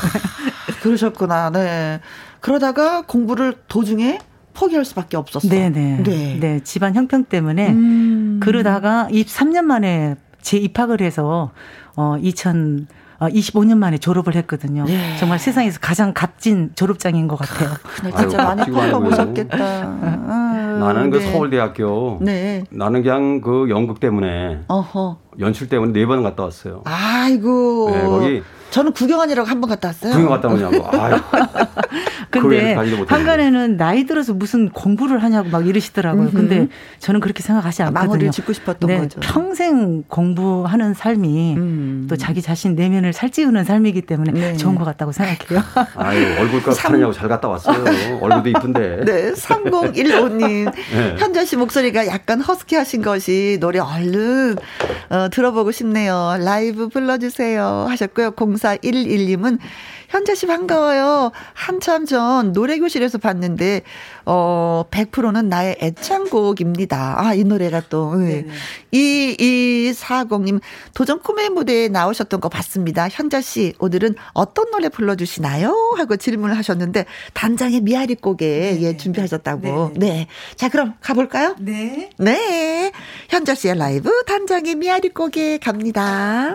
그러셨구나. 0.82 1.52
네. 1.52 2.00
그러다가 2.39 3.04
공부를 3.06 3.56
도중에 3.68 4.20
포기할 4.56 4.86
수밖에 4.86 5.18
없었어요. 5.18 5.52
네네. 5.52 6.04
네. 6.04 6.38
네. 6.39 6.60
집안 6.63 6.96
형편 6.96 7.26
때문에 7.26 7.70
음. 7.72 8.39
그러다가 8.42 9.08
23년 9.12 9.63
만에 9.63 10.16
재입학을 10.42 11.02
해서 11.02 11.52
어 11.96 12.18
2000. 12.20 12.88
25년 13.30 13.74
어, 13.74 13.76
만에 13.76 13.98
졸업을 13.98 14.36
했거든요. 14.36 14.86
네. 14.86 15.16
정말 15.18 15.40
세상에서 15.40 15.80
가장 15.82 16.14
값진 16.14 16.72
졸업장인 16.76 17.28
것 17.28 17.38
같아요. 17.38 17.70
그래, 17.84 18.12
진짜 18.18 18.44
많이 18.44 18.64
겪어보셨겠다. 18.72 19.58
아, 19.58 20.78
나는 20.80 21.10
그 21.10 21.18
네. 21.18 21.32
서울대학교. 21.32 22.18
네. 22.22 22.64
나는 22.70 23.04
그냥 23.04 23.42
그 23.42 23.68
연극 23.70 24.00
때문에. 24.00 24.62
어허. 24.68 25.18
연출 25.40 25.68
때문에 25.70 25.92
네 25.94 26.06
번 26.06 26.24
갔다 26.24 26.44
왔어요. 26.44 26.82
아이고. 26.86 27.90
네, 27.92 28.02
거기 28.04 28.44
저는 28.74 28.92
구경하느라고 28.94 29.48
한 29.48 29.62
번 29.62 29.70
갔다 29.70 29.90
왔어요. 29.90 30.14
구경 30.14 30.30
갔다 30.30 30.48
오냐고. 30.50 30.84
아유. 31.00 31.16
근데 32.32 32.74
한간에는 33.08 33.78
나이 33.78 34.06
들어서 34.06 34.34
무슨 34.34 34.70
공부를 34.70 35.22
하냐고 35.22 35.50
막 35.50 35.68
이러시더라고요. 35.68 36.24
음흠. 36.24 36.32
근데 36.36 36.68
저는 36.98 37.20
그렇게 37.20 37.44
생각하지 37.44 37.84
않거든요. 37.84 38.08
마무리를 38.08 38.32
짓고 38.32 38.52
싶었던 38.54 38.88
네, 38.88 38.98
거죠. 38.98 39.20
평생 39.20 40.04
공부하는 40.08 40.96
삶이 40.96 41.56
음. 41.56 42.08
또 42.10 42.18
자기 42.18 42.42
자신 42.42 42.74
내면을 42.76 43.14
살찌우는 43.14 43.64
삶이기 43.64 44.02
때문에 44.02 44.32
네. 44.32 44.58
좋은 44.58 44.74
것 44.76 44.84
같다고 44.86 45.12
생각해요. 45.12 45.64
아유, 45.96 46.40
얼굴값 46.40 46.74
3... 46.74 46.94
하느냐고 46.94 47.14
잘 47.14 47.30
갔다 47.30 47.48
왔어요. 47.48 48.18
얼굴도 48.22 48.50
이쁜데. 48.50 49.06
네, 49.06 49.34
3015님. 49.34 50.72
네. 50.74 51.16
현자 51.20 51.46
씨 51.46 51.56
목소리가 51.56 52.08
약간 52.08 52.42
허스키 52.42 52.76
하신 52.76 53.04
것이 53.04 53.58
노래 53.62 53.78
얼른 53.78 54.56
어, 55.10 55.30
들어보고 55.30 55.72
싶네요. 55.72 56.38
라이브 56.44 56.88
불러주세요. 56.90 57.86
하셨고요. 57.88 58.32
0411님은 58.63 59.60
현자 60.13 60.36
씨 60.36 60.45
반가워요. 60.45 61.32
한참 61.54 62.06
전 62.06 62.52
노래교실에서 62.52 63.17
봤는데, 63.17 63.82
어, 64.26 64.84
100%는 64.91 65.49
나의 65.49 65.78
애창곡입니다. 65.82 67.15
아, 67.17 67.34
이 67.34 67.43
노래가 67.43 67.82
또. 67.89 68.13
네. 68.15 68.45
이, 68.91 69.36
이, 69.39 69.91
사공님, 69.91 70.60
도전 70.93 71.19
꿈의 71.19 71.49
무대에 71.49 71.88
나오셨던 71.88 72.41
거 72.41 72.49
봤습니다. 72.49 73.10
현자 73.10 73.41
씨, 73.41 73.73
오늘은 73.80 74.13
어떤 74.34 74.69
노래 74.69 74.88
불러주시나요? 74.88 75.95
하고 75.97 76.15
질문을 76.15 76.56
하셨는데, 76.58 77.06
단장의 77.34 77.82
미아리 77.82 78.13
곡에, 78.13 78.78
네. 78.80 78.82
예, 78.84 78.97
준비하셨다고. 78.97 79.93
네. 79.95 80.08
네. 80.08 80.28
자, 80.56 80.69
그럼 80.69 80.93
가볼까요? 81.02 81.56
네. 81.58 82.12
네. 82.19 82.91
현자 83.30 83.56
씨의 83.56 83.80
라이브, 83.80 84.12
단장의 84.26 84.76
미아리 84.76 85.10
곡에 85.10 85.58
갑니다. 85.58 86.54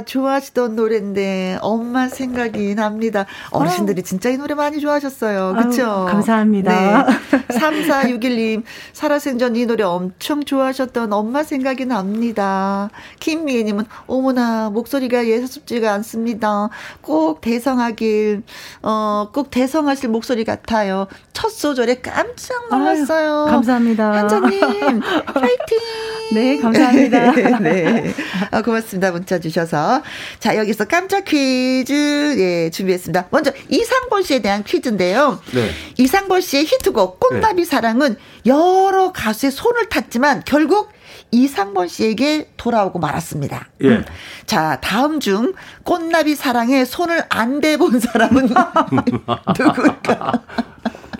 엄마가 0.00 0.04
좋아하시던 0.04 0.76
노래인데 0.76 1.58
엄마 1.60 2.08
생각이 2.08 2.74
납니다. 2.74 3.26
어르신들이 3.50 4.02
진짜 4.02 4.30
이 4.30 4.36
노래 4.36 4.54
많이 4.54 4.80
좋아하셨어요. 4.80 5.54
그쵸? 5.56 6.06
감사합니다. 6.08 7.06
네. 7.06 7.38
3461님, 7.58 8.62
살아생전 8.92 9.56
이 9.56 9.66
노래 9.66 9.84
엄청 9.84 10.44
좋아하셨던 10.44 11.12
엄마 11.12 11.42
생각이 11.42 11.84
납니다. 11.86 12.90
김미애 13.20 13.62
님은 13.62 13.84
어머나, 14.06 14.70
목소리가 14.70 15.26
예사롭지가 15.26 15.92
않습니다. 15.94 16.68
꼭 17.00 17.40
대성하길, 17.40 18.42
어, 18.82 19.28
꼭 19.32 19.50
대성하실 19.50 20.10
목소리 20.10 20.44
같아요. 20.44 21.06
첫 21.32 21.50
소절에 21.50 21.96
깜짝 21.96 22.68
놀랐어요. 22.70 23.44
아유, 23.44 23.50
감사합니다. 23.50 24.12
한자님, 24.12 24.60
파이팅! 25.00 25.78
네, 26.32 26.58
감사합니다. 26.60 27.58
네. 27.60 28.14
아, 28.50 28.62
고맙습니다. 28.62 29.10
문자 29.10 29.38
주셔서. 29.38 30.02
자, 30.38 30.56
여기서 30.56 30.84
깜짝 30.86 31.24
퀴즈, 31.24 31.92
예, 32.38 32.70
준비했습니다. 32.70 33.28
먼저, 33.30 33.52
이상본 33.68 34.22
씨에 34.22 34.40
대한 34.40 34.62
퀴즈인데요. 34.64 35.40
네. 35.54 35.70
이상본 35.98 36.40
씨의 36.40 36.64
히트곡, 36.66 37.20
꽃나비 37.20 37.64
사랑은 37.64 38.16
여러 38.46 39.12
가수의 39.12 39.52
손을 39.52 39.88
탔지만, 39.88 40.42
결국 40.44 40.90
이상본 41.32 41.88
씨에게 41.88 42.50
돌아오고 42.56 42.98
말았습니다. 42.98 43.68
예. 43.84 44.04
자, 44.46 44.78
다음 44.80 45.20
중, 45.20 45.52
꽃나비 45.84 46.34
사랑에 46.34 46.84
손을 46.84 47.24
안 47.28 47.60
대본 47.60 48.00
사람은 48.00 48.48
누굴까? 49.58 50.42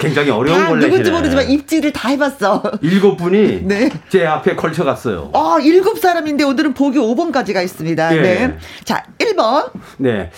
굉장히 0.00 0.30
어려운 0.30 0.58
다걸 0.58 0.78
내시네. 0.78 0.90
누군지 0.90 1.10
모르지만 1.10 1.50
입지를 1.50 1.92
다 1.92 2.08
해봤어. 2.08 2.62
일곱 2.80 3.16
분이 3.16 3.62
네. 3.68 3.90
제 4.08 4.26
앞에 4.26 4.56
걸쳐갔어요. 4.56 5.30
어, 5.32 5.58
일곱 5.60 5.98
사람인데 5.98 6.44
오늘은 6.44 6.74
보기 6.74 6.98
5번까지가 6.98 7.62
있습니다. 7.62 8.16
예. 8.16 8.20
네. 8.20 8.58
자, 8.84 9.04
1번. 9.18 9.70
네. 9.98 10.30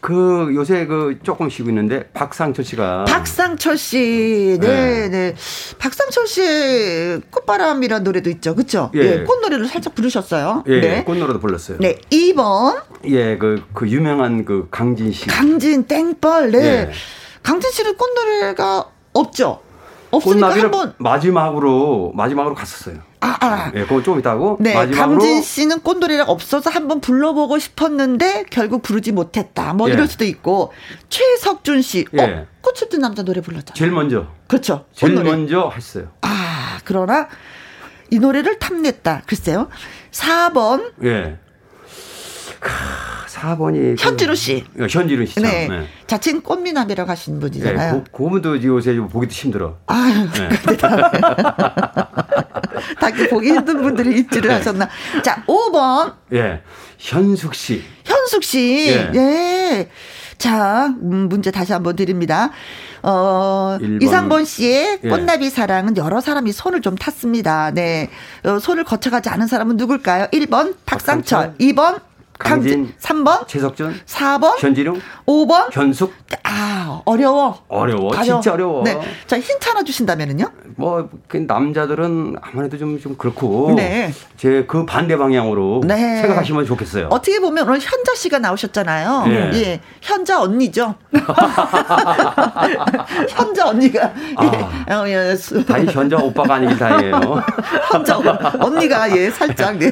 그 0.00 0.52
요새 0.54 0.86
그 0.86 1.18
조금 1.24 1.50
쉬고 1.50 1.70
있는데 1.70 2.08
박상철 2.14 2.64
씨가 2.64 3.04
박상철 3.06 3.76
씨. 3.76 4.56
네, 4.60 4.68
네. 4.68 5.08
네. 5.08 5.34
박상철 5.78 6.26
씨의 6.28 7.20
꽃바람이라는 7.30 8.04
노래도 8.04 8.30
있죠. 8.30 8.54
그쵸? 8.54 8.92
예. 8.94 9.00
예. 9.00 9.24
꽃노래를 9.24 9.66
살짝 9.66 9.96
부르셨어요. 9.96 10.62
예, 10.68 10.80
네. 10.80 11.04
꽃노래도 11.04 11.40
불렀어요. 11.40 11.78
네. 11.80 11.96
2번. 12.10 12.80
예, 13.06 13.36
그, 13.38 13.64
그 13.74 13.88
유명한 13.88 14.44
그 14.44 14.68
강진 14.70 15.10
씨. 15.10 15.26
강진 15.26 15.84
땡벌. 15.88 16.52
네. 16.52 16.58
예. 16.60 16.90
강진 17.42 17.70
씨는 17.72 17.96
꽃노래가 17.96 18.86
없죠? 19.18 19.60
없으니까 20.10 20.54
한번 20.54 20.94
마지막으로 20.98 22.12
마지막으로 22.14 22.54
갔었어요. 22.54 22.96
아, 23.20 23.36
아. 23.40 23.72
예, 23.74 23.82
그건 23.82 24.02
좀 24.02 24.18
이따고 24.18 24.56
네, 24.60 24.74
마지막으로 24.74 25.18
강진 25.18 25.42
씨는 25.42 25.80
꽃노래가 25.80 26.24
없어서 26.24 26.70
한번 26.70 27.00
불러보고 27.00 27.58
싶었는데 27.58 28.44
결국 28.50 28.82
부르지 28.82 29.12
못했다. 29.12 29.74
뭐 29.74 29.88
예. 29.90 29.94
이럴 29.94 30.06
수도 30.06 30.24
있고 30.24 30.72
최석준 31.08 31.82
씨, 31.82 32.06
예. 32.14 32.22
어, 32.22 32.46
꽃을 32.62 32.88
든 32.90 33.00
남자 33.00 33.22
노래 33.22 33.40
불렀잖아요. 33.40 33.74
제일 33.74 33.90
먼저 33.90 34.26
그렇죠. 34.46 34.86
제일. 34.92 35.14
먼저 35.14 35.70
했어요. 35.74 36.08
아, 36.22 36.78
그러나 36.84 37.28
이 38.10 38.18
노래를 38.18 38.58
탐냈다. 38.58 39.22
글쎄요. 39.26 39.68
4번 40.12 40.92
예. 41.04 41.38
크, 42.60 42.70
4번이 43.38 43.96
현지로 43.98 44.34
씨. 44.34 44.64
그, 44.76 44.82
예, 44.84 44.86
현지로 44.90 45.24
씨죠. 45.24 45.42
네. 45.42 45.68
네. 45.68 45.86
자칭 46.06 46.40
꽃미남이라고 46.40 47.10
하신 47.10 47.36
예, 47.36 47.40
분이잖아요. 47.40 48.04
그, 48.04 48.10
그분도 48.10 48.62
요새 48.64 48.94
좀 48.94 49.08
보기도 49.08 49.32
힘들어. 49.32 49.76
아유, 49.86 50.28
네. 50.32 50.48
다들 53.00 53.28
보기 53.30 53.48
힘든 53.50 53.82
분들이 53.82 54.20
입지를 54.20 54.52
하셨나. 54.52 54.88
자, 55.22 55.44
5번 55.46 56.14
예. 56.32 56.62
현숙 56.98 57.54
씨. 57.54 57.82
현숙 58.04 58.42
씨. 58.42 58.88
예. 58.88 59.10
예. 59.14 59.88
자, 60.38 60.94
음, 61.02 61.28
문제 61.28 61.50
다시 61.50 61.72
한번 61.72 61.96
드립니다. 61.96 62.50
어, 63.02 63.78
번. 63.80 63.98
이상본 64.00 64.44
씨의 64.44 65.00
예. 65.04 65.08
꽃나비 65.08 65.50
사랑은 65.50 65.96
여러 65.96 66.20
사람이 66.20 66.52
손을 66.52 66.80
좀 66.80 66.96
탔습니다. 66.96 67.70
네. 67.72 68.08
어, 68.44 68.58
손을 68.58 68.84
거쳐가지 68.84 69.28
않은 69.28 69.46
사람은 69.46 69.76
누굴까요? 69.76 70.28
1번 70.32 70.76
박상철, 70.86 71.54
박상철. 71.54 71.54
2번 71.58 72.00
강진, 72.38 72.92
강진. 72.98 73.24
3번 73.24 73.46
최석준. 73.48 74.00
4번 74.06 74.58
현지룡. 74.62 75.00
5번 75.26 75.68
현숙. 75.72 76.12
아, 76.44 77.02
어려워. 77.04 77.62
어려워. 77.68 78.10
가려. 78.10 78.24
진짜 78.24 78.52
어려워. 78.52 78.84
네. 78.84 78.98
자, 79.26 79.38
힌트 79.38 79.68
하나 79.68 79.82
주신다면은요? 79.82 80.50
뭐, 80.76 81.08
그 81.26 81.36
남자들은 81.38 82.36
아무래도 82.40 82.78
좀, 82.78 83.00
좀 83.00 83.16
그렇고. 83.16 83.74
네. 83.76 84.12
제 84.36 84.64
그 84.68 84.84
반대 84.86 85.16
방향으로 85.16 85.82
네. 85.86 86.20
생각하시면 86.20 86.64
좋겠어요. 86.66 87.08
어떻게 87.10 87.40
보면 87.40 87.66
오늘 87.68 87.80
현자 87.80 88.14
씨가 88.14 88.38
나오셨잖아요. 88.38 89.24
예. 89.28 89.50
예. 89.54 89.80
현자 90.00 90.40
언니죠. 90.40 90.94
현자 93.28 93.68
언니가. 93.68 94.12
예. 94.42 94.92
어, 94.92 95.08
예. 95.08 95.34
수- 95.36 95.64
다이 95.64 95.86
현자 95.86 96.16
오빠가 96.16 96.54
아니길 96.54 96.78
다행이에요. 96.78 97.20
현자 97.90 98.18
언니가 98.60 99.16
예, 99.16 99.30
살짝 99.30 99.76
네. 99.78 99.90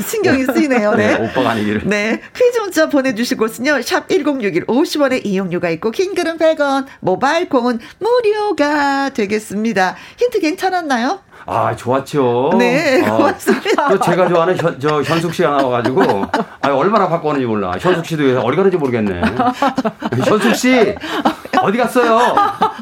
신경이 0.00 0.44
쓰이네요. 0.44 0.94
네. 0.94 1.16
네, 1.18 1.24
오빠가 1.28 1.50
아니기를. 1.50 1.82
네. 1.86 2.20
퀴즈 2.34 2.58
문자 2.58 2.88
보내주실 2.88 3.36
곳은요. 3.36 3.82
샵 3.82 4.08
1061 4.08 4.66
50원의 4.66 5.24
이용료가 5.24 5.70
있고 5.70 5.90
킹글은 5.90 6.38
100원, 6.38 6.86
모바일 7.00 7.48
콩은 7.48 7.78
무료가 7.98 9.10
되겠습니다. 9.10 9.96
힌트 10.18 10.40
괜찮았나요? 10.40 11.20
아, 11.48 11.76
좋았죠. 11.76 12.50
네, 12.58 13.04
아, 13.04 13.16
고맙습니다. 13.16 13.88
또 13.88 14.00
제가 14.00 14.28
좋아하는 14.28 14.56
현, 14.58 14.80
저 14.80 15.00
현숙 15.00 15.32
씨가 15.32 15.50
나와가지고, 15.50 16.02
아, 16.62 16.68
얼마나 16.70 17.08
바꿔는지 17.08 17.46
몰라. 17.46 17.76
현숙 17.78 18.04
씨도 18.04 18.40
어디 18.40 18.56
가는지 18.56 18.76
모르겠네. 18.76 19.22
현숙 20.24 20.56
씨, 20.56 20.94
어디 21.62 21.78
갔어요? 21.78 22.34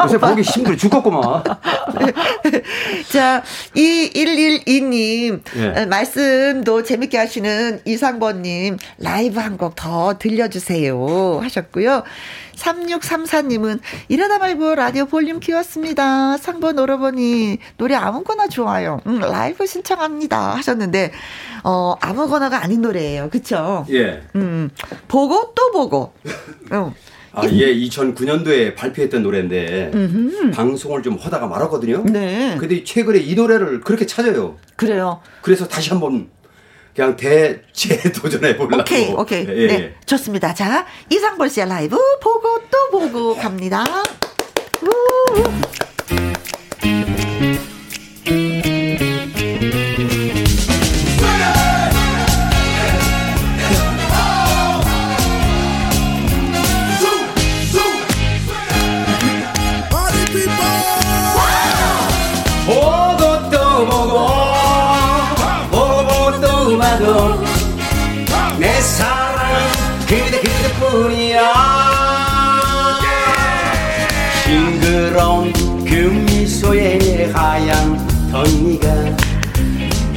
요새 0.02 0.18
보기 0.18 0.42
힘들어 0.42 0.76
죽겠구만. 0.76 1.42
자, 3.12 3.42
2112님, 3.76 5.40
예. 5.56 5.87
말씀도 5.87 6.82
재밌게 6.82 7.18
하시는 7.18 7.80
이상번님, 7.84 8.78
라이브 8.98 9.40
한 9.40 9.56
곡 9.56 9.74
더 9.76 10.14
들려주세요. 10.18 11.40
하셨고요. 11.42 12.02
3634님은 12.56 13.80
이러다 14.08 14.38
말고 14.38 14.74
라디오 14.76 15.06
볼륨 15.06 15.40
키웠습니다. 15.40 16.37
상번 16.38 16.78
오러보니 16.78 17.58
노래 17.76 17.94
아무거나 17.96 18.46
좋아요. 18.48 19.00
음, 19.06 19.18
라이브 19.20 19.66
신청합니다. 19.66 20.54
하셨는데, 20.56 21.12
어, 21.64 21.94
아무거나가 22.00 22.62
아닌 22.62 22.80
노래예요. 22.82 23.30
그쵸? 23.30 23.87
예. 23.90 24.22
음, 24.37 24.70
보고 25.08 25.52
또 25.54 25.72
보고. 25.72 26.12
음. 26.72 26.92
아, 27.35 27.47
예, 27.49 27.75
2009년도에 27.75 28.75
발표했던 28.77 29.23
노래인데 29.23 29.90
음흠. 29.92 30.51
방송을 30.53 31.03
좀 31.03 31.16
하다가 31.20 31.47
말았거든요. 31.47 32.05
네. 32.05 32.57
근데 32.59 32.85
최근에 32.85 33.18
이 33.18 33.35
노래를 33.35 33.81
그렇게 33.81 34.07
찾아요. 34.07 34.57
그래요. 34.77 35.20
그래서 35.42 35.66
다시 35.66 35.90
한번 35.90 36.29
그냥 36.94 37.16
대재도전해 37.16 38.57
보려고. 38.57 38.83
오케이, 38.83 39.12
오케이. 39.12 39.40
예, 39.49 39.66
네, 39.66 39.75
예. 39.75 39.94
좋습니다. 40.07 40.55
자, 40.55 40.87
이상벌 41.11 41.51
씨의 41.51 41.68
라이브 41.68 41.97
보고 42.20 42.61
또 42.70 42.90
보고 42.90 43.35
갑니다. 43.35 43.85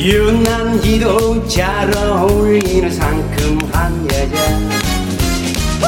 유난히도 0.08 1.46
잘 1.50 1.94
어울리는 1.98 2.90
상큼한 2.90 4.08
여자. 4.10 4.38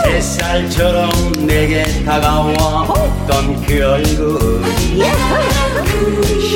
햇살처럼 0.06 1.10
내게 1.48 1.86
다가와 2.04 2.82
어떤 2.84 3.66
그 3.66 3.82
얼굴 3.82 4.62
그 4.66 5.00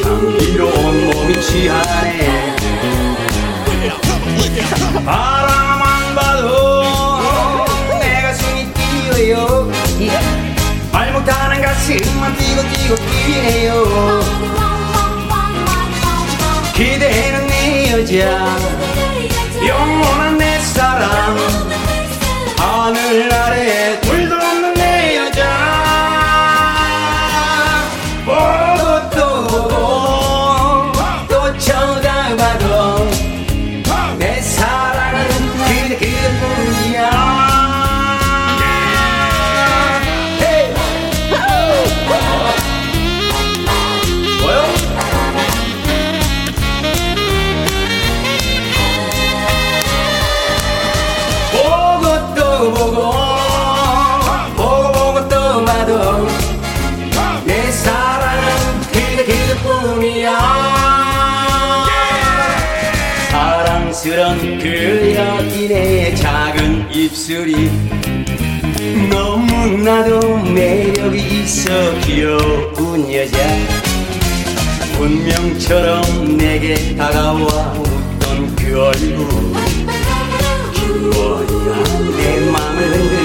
향기로 0.03 0.67
온몸이 0.67 1.41
취하네. 1.41 2.55
바라만 5.05 6.15
봐도 6.15 6.83
내 7.97 8.23
가슴이 8.23 8.73
뛰어요. 8.73 9.71
말 10.91 11.13
못하는 11.13 11.61
가슴만 11.61 12.35
뛰고 12.35 12.61
뛰고 12.73 12.95
뛰네요. 12.95 14.43
기대는 16.73 16.99
내 16.99 17.32
여자 17.93 18.57
영원한 19.67 20.35
내 20.39 20.59
사랑 20.61 21.37
하늘 22.57 23.31
아래 23.31 24.01
둘도 24.01 24.42
사랑스런 63.31 64.59
그 64.59 65.15
여인의 65.15 66.13
작은 66.17 66.91
입술이 66.93 67.71
너무나도 69.09 70.39
매력이 70.39 71.43
있어 71.43 71.71
귀여운 72.01 73.13
여자 73.13 73.37
운명처럼 74.99 76.37
내게 76.37 76.95
다가와 76.97 77.39
웃던 77.39 78.55
그 78.57 78.81
얼굴. 78.81 79.25
그어야 81.11 81.83
내 82.17 82.51
맘을 82.51 82.79
흔드 82.91 83.22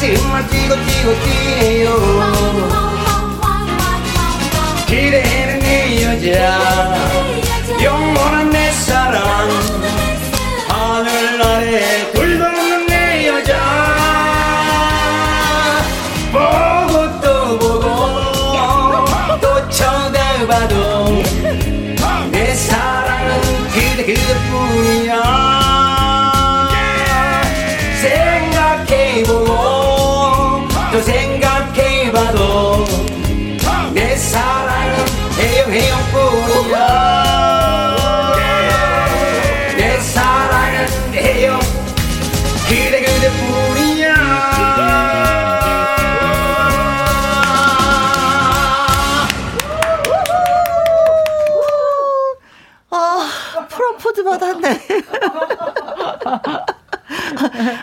가슴만 0.00 0.48
뛰고 0.48 0.74
뛰고 0.86 1.14
뛰네요. 1.24 1.90
기대는 4.86 5.58
네 5.58 6.02
여자. 6.02 6.96
영원한 7.82 8.48
내 8.48 8.72
사랑. 8.72 9.50
하늘 10.68 11.42
아래 11.42 12.10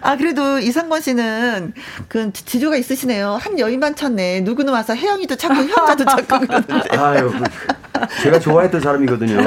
아, 0.07 0.15
그래도 0.15 0.57
이상권 0.57 1.01
씨는 1.01 1.73
그 2.07 2.31
지조가 2.31 2.77
있으시네요. 2.77 3.31
한 3.41 3.59
여인만 3.59 3.93
찾네. 3.93 4.39
누구는 4.41 4.71
와서 4.71 4.95
혜영이도 4.95 5.35
찾고 5.35 5.55
현자도 5.55 6.05
찾고 6.05 6.39
그러는데. 6.47 6.97
아유, 6.97 7.29
제가 8.23 8.39
좋아했던 8.39 8.79
사람이거든요. 8.79 9.35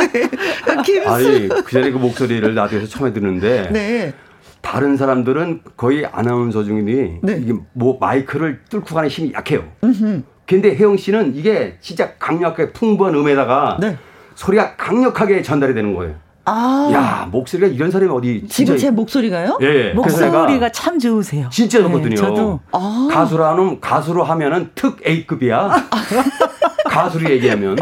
네. 0.00 0.30
김수. 0.84 1.08
아니, 1.08 1.48
그 1.48 1.70
전에 1.70 1.92
그 1.92 1.98
목소리를 1.98 2.52
라디오에서 2.52 2.88
처음에 2.88 3.12
듣는데. 3.12 3.68
네. 3.70 4.14
다른 4.62 4.96
사람들은 4.96 5.60
거의 5.76 6.04
아나운서 6.06 6.64
중이니 6.64 7.20
네. 7.22 7.38
이게 7.40 7.54
뭐 7.72 7.98
마이크를 8.00 8.62
뚫고 8.68 8.96
가는 8.96 9.08
힘이 9.08 9.32
약해요. 9.32 9.62
음흠. 9.84 10.22
근데 10.46 10.74
혜영 10.74 10.96
씨는 10.96 11.36
이게 11.36 11.78
진짜 11.80 12.14
강력하게 12.18 12.72
풍부한 12.72 13.14
음에다가 13.14 13.78
네. 13.80 13.96
소리가 14.34 14.74
강력하게 14.74 15.42
전달이 15.42 15.72
되는 15.72 15.94
거예요. 15.94 16.16
아. 16.44 16.90
야, 16.92 17.28
목소리가 17.30 17.68
이런 17.68 17.90
사람이 17.90 18.10
어디 18.12 18.46
지금 18.48 18.76
제 18.76 18.90
목소리가요? 18.90 19.58
예. 19.60 19.92
목소리가 19.92 20.70
참 20.72 20.98
좋으세요. 20.98 21.48
진짜 21.50 21.78
좋거든요. 21.82 22.08
네, 22.10 22.16
저도 22.16 22.60
아. 22.72 23.08
가수라는 23.10 23.80
가수로 23.80 24.24
하면은 24.24 24.70
특 24.74 25.06
A급이야. 25.06 25.70
가수로 26.86 27.30
얘기하면 27.30 27.76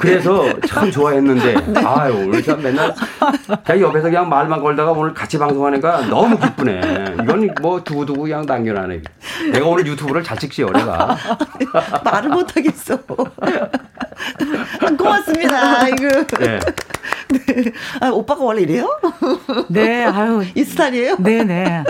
그래서 0.00 0.44
참 0.66 0.90
좋아했는데 0.90 1.54
네. 1.66 1.84
아유 1.84 2.24
오늘 2.26 2.42
참 2.42 2.62
맨날 2.62 2.94
그냥 3.64 3.80
옆에서 3.82 4.04
그냥 4.04 4.28
말만 4.28 4.60
걸다가 4.62 4.92
오늘 4.92 5.12
같이 5.12 5.38
방송하니까 5.38 6.06
너무 6.06 6.38
기쁘네. 6.38 7.16
이건 7.22 7.50
뭐 7.60 7.82
두고두고 7.82 8.22
그냥 8.22 8.46
당연하네. 8.46 9.02
내가 9.52 9.66
오늘 9.66 9.86
유튜브를 9.86 10.22
잘 10.22 10.38
찍지요, 10.38 10.70
내가. 10.70 11.16
말을 12.04 12.30
못하겠어. 12.30 12.98
고맙습니다. 14.98 15.88
이거. 15.88 16.08
네. 16.38 16.58
네. 17.28 17.72
아, 18.00 18.08
오빠가 18.08 18.42
원래 18.42 18.62
이래요? 18.62 18.88
네, 19.68 20.04
아유. 20.04 20.44
이 20.54 20.64
스타일이에요? 20.64 21.16
네네. 21.18 21.84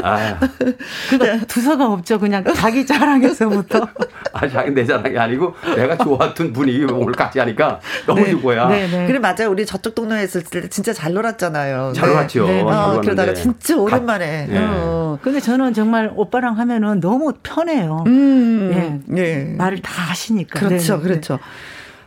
그러니까 1.10 1.46
두서가 1.46 1.86
없죠. 1.86 2.18
그냥 2.18 2.44
자기 2.54 2.84
자랑에서부터. 2.86 3.86
아, 4.32 4.48
자기 4.48 4.70
내 4.72 4.84
자랑이 4.84 5.16
아니고 5.16 5.54
내가 5.76 5.96
좋았던 5.96 6.52
분위기 6.52 6.84
오늘 6.84 7.12
같이 7.12 7.38
하니까 7.38 7.80
너무 8.06 8.22
네. 8.22 8.30
좋고요. 8.32 8.68
네, 8.68 8.88
네. 8.88 9.06
그래, 9.06 9.18
맞아요. 9.18 9.50
우리 9.50 9.64
저쪽 9.64 9.94
동네에 9.94 10.24
있을 10.24 10.42
때 10.42 10.68
진짜 10.68 10.92
잘 10.92 11.12
놀았잖아요. 11.12 11.92
잘 11.94 12.08
놀았죠. 12.08 12.46
네. 12.46 12.62
어, 12.62 13.00
그러다가 13.02 13.34
진짜 13.34 13.76
오랜만에. 13.76 14.46
가, 14.46 14.52
네. 14.52 14.58
어. 14.60 15.18
근데 15.22 15.40
저는 15.40 15.74
정말 15.74 16.12
오빠랑 16.14 16.58
하면은 16.58 17.00
너무 17.00 17.32
편해요. 17.42 18.04
음, 18.06 18.70
예. 18.74 19.12
네. 19.12 19.54
말을 19.56 19.80
다 19.82 20.02
하시니까. 20.02 20.58
그렇죠, 20.60 20.96
네. 20.96 21.02
그렇죠. 21.02 21.38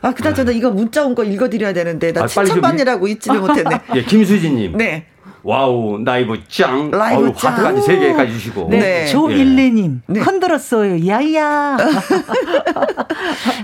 아, 0.02 0.14
그나저나 0.14 0.52
이거 0.52 0.72
문자 0.72 1.06
온 1.06 1.14
거 1.16 1.24
읽어드려야 1.24 1.74
되는데, 1.74 2.12
나 2.14 2.24
아, 2.24 2.28
칭찬받느라고 2.28 3.08
잊지를 3.08 3.40
못했네. 3.40 3.82
예, 3.96 4.04
김수진님. 4.04 4.78
네. 4.78 5.06
와우, 5.44 6.00
라이브 6.00 6.40
짱. 6.48 6.92
라이브 6.92 7.28
어우, 7.28 7.36
짱. 7.36 7.54
하트까지 7.54 7.82
세 7.82 7.98
개까지 7.98 8.34
주시고. 8.34 8.68
네. 8.70 8.80
네. 8.80 9.06
조일레님. 9.08 10.02
네. 10.08 10.20
흔들었어요. 10.20 11.08
야야. 11.08 11.78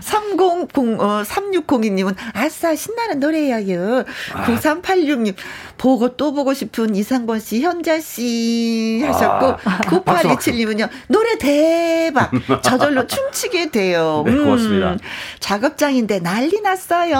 30, 0.02 0.40
어, 1.00 1.24
3602님은 1.24 2.16
아싸, 2.34 2.76
신나는 2.76 3.20
노래야요. 3.20 4.04
아. 4.34 4.46
9386님. 4.46 5.36
보고 5.78 6.16
또 6.18 6.34
보고 6.34 6.54
싶은 6.54 6.96
이상번 6.96 7.40
씨, 7.40 7.62
현자 7.62 8.00
씨 8.00 9.04
하셨고, 9.06 9.46
아. 9.64 9.78
9827님은요, 9.86 10.90
노래 11.08 11.38
대박! 11.38 12.32
저절로 12.64 13.06
춤추게 13.06 13.70
돼요. 13.70 14.24
네, 14.26 14.36
고맙습니다. 14.36 14.94
음, 14.94 15.00
작업장인데 15.40 16.20
난리 16.20 16.62
났어요. 16.62 17.16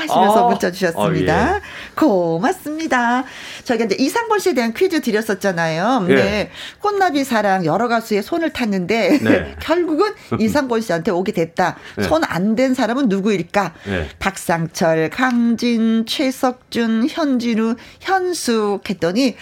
하시면서 0.00 0.46
어. 0.46 0.48
문자 0.48 0.70
주셨습니다. 0.70 1.52
어, 1.52 1.56
예. 1.56 1.60
고맙습니다. 1.94 3.24
저기 3.64 3.84
이제 3.84 3.96
이상권 3.98 4.38
씨에 4.38 4.54
대한 4.54 4.72
퀴즈 4.74 5.00
드렸었잖아요. 5.00 6.06
예. 6.10 6.14
네. 6.14 6.50
꽃나비 6.80 7.24
사랑 7.24 7.64
여러 7.64 7.88
가수의 7.88 8.22
손을 8.22 8.52
탔는데, 8.52 9.18
네. 9.22 9.56
결국은 9.60 10.12
이상권 10.38 10.80
씨한테 10.80 11.10
오게 11.10 11.32
됐다. 11.32 11.76
네. 11.96 12.04
손안 12.04 12.54
된 12.54 12.74
사람은 12.74 13.08
누구일까? 13.08 13.74
네. 13.86 14.08
박상철, 14.18 15.10
강진, 15.10 16.06
최석준, 16.06 17.08
현진우, 17.08 17.76
현숙 18.00 18.88
했더니 18.88 19.36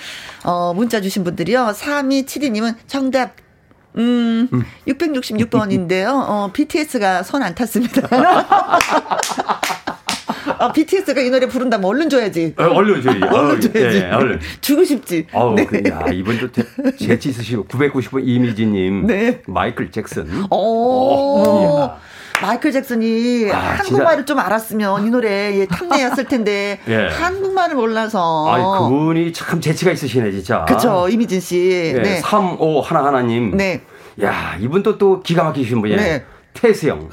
어 0.44 0.72
문자 0.74 1.00
주신 1.00 1.24
분들이요. 1.24 1.74
3272님은 1.76 2.74
정답 2.86 3.36
음, 3.98 4.46
음. 4.52 4.64
666번인데요. 4.86 6.08
어, 6.08 6.50
BTS가 6.52 7.22
손 7.22 7.42
안 7.42 7.54
탔습니다. 7.54 8.02
아, 10.58 10.72
BTS가 10.72 11.20
이 11.20 11.30
노래 11.30 11.46
부른다면 11.46 11.84
얼른 11.86 12.08
줘야지. 12.08 12.54
어, 12.56 12.64
얼른 12.64 13.02
줘야지. 13.02 13.20
얼른 13.24 13.60
줘야지. 13.60 14.00
네, 14.00 14.10
얼른. 14.10 14.40
주고 14.60 14.84
싶지. 14.84 15.26
아우, 15.32 15.54
네. 15.54 15.66
그, 15.66 15.82
야, 15.88 16.04
이분도 16.12 16.48
재치 16.98 17.30
있으시고 17.30 17.66
990번 17.66 18.22
이미지님. 18.26 19.06
네. 19.08 19.42
마이클 19.46 19.90
잭슨. 19.90 20.26
오. 20.50 20.56
오. 20.56 21.90
마이클 22.42 22.70
잭슨이 22.70 23.50
아, 23.50 23.56
한국말을 23.78 24.18
진짜. 24.18 24.24
좀 24.26 24.38
알았으면 24.40 25.06
이 25.06 25.10
노래 25.10 25.58
예, 25.58 25.66
탐내였을 25.66 26.26
텐데 26.26 26.78
예. 26.88 27.08
한국말을 27.08 27.74
몰라서. 27.76 28.46
아, 28.52 28.88
그분이 28.88 29.32
참 29.32 29.58
재치가 29.58 29.90
있으시네 29.92 30.32
진짜. 30.32 30.66
그렇죠 30.66 31.08
이미진 31.08 31.40
씨. 31.40 31.70
예, 31.70 31.92
네. 31.94 32.20
35 32.20 32.82
하나 32.82 33.06
하나님. 33.06 33.56
네. 33.56 33.80
야 34.22 34.54
이분도 34.60 34.98
또 34.98 35.22
기가 35.22 35.44
막히신 35.44 35.80
분이에요. 35.80 35.98
네. 35.98 36.24
테스 36.52 36.88
형. 36.88 37.08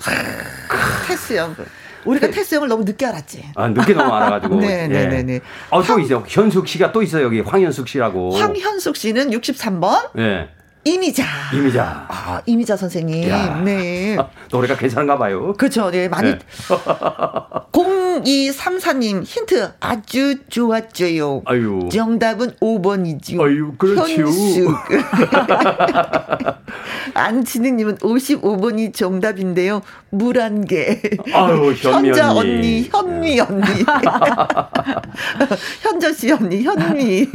테스 1.08 1.36
형. 1.38 1.56
우리가 2.06 2.28
테... 2.28 2.34
테스 2.34 2.56
형을 2.56 2.68
너무 2.68 2.84
늦게 2.84 3.06
알았지. 3.06 3.52
아, 3.56 3.68
늦게 3.68 3.94
너무 3.94 4.14
알아가지고. 4.14 4.56
네, 4.62 4.88
네, 4.88 5.08
네, 5.08 5.24
네. 5.24 5.40
어, 5.70 5.82
또 5.84 5.94
황... 5.94 6.02
있어요. 6.02 6.24
현숙 6.28 6.68
씨가 6.68 6.92
또 6.92 7.02
있어요, 7.02 7.26
여기. 7.26 7.42
황현숙 7.42 7.88
씨라고. 7.88 8.36
황현숙 8.36 8.96
씨는 8.96 9.32
63번. 9.32 10.10
네. 10.14 10.50
이미자. 10.86 11.24
이미자. 11.54 12.08
아, 12.10 12.42
이미자 12.46 12.76
선생님. 12.76 13.30
야, 13.30 13.62
네. 13.64 14.18
노래가 14.52 14.76
괜찮은가 14.76 15.18
봐요. 15.18 15.54
그렇죠. 15.54 15.90
네, 15.90 16.10
많이. 16.10 16.32
네. 16.34 16.40
0234님 17.72 19.24
힌트 19.24 19.74
아주 19.80 20.36
좋았죠요. 20.50 21.44
아유. 21.46 21.90
정답은 21.92 22.52
5번이죠. 22.62 23.42
아유, 23.42 23.74
그렇죠. 23.78 24.08
현숙. 24.08 24.76
안지는님은 27.14 27.98
55번이 27.98 28.94
정답인데요. 28.94 29.82
물한 30.14 30.66
개. 30.66 31.02
아유, 31.34 31.74
현자 31.74 32.32
언니, 32.34 32.88
현미 32.90 33.36
네. 33.36 33.42
언니. 33.42 33.64
현자 35.82 36.14
씨 36.14 36.32
언니, 36.32 36.62
현미. 36.64 37.28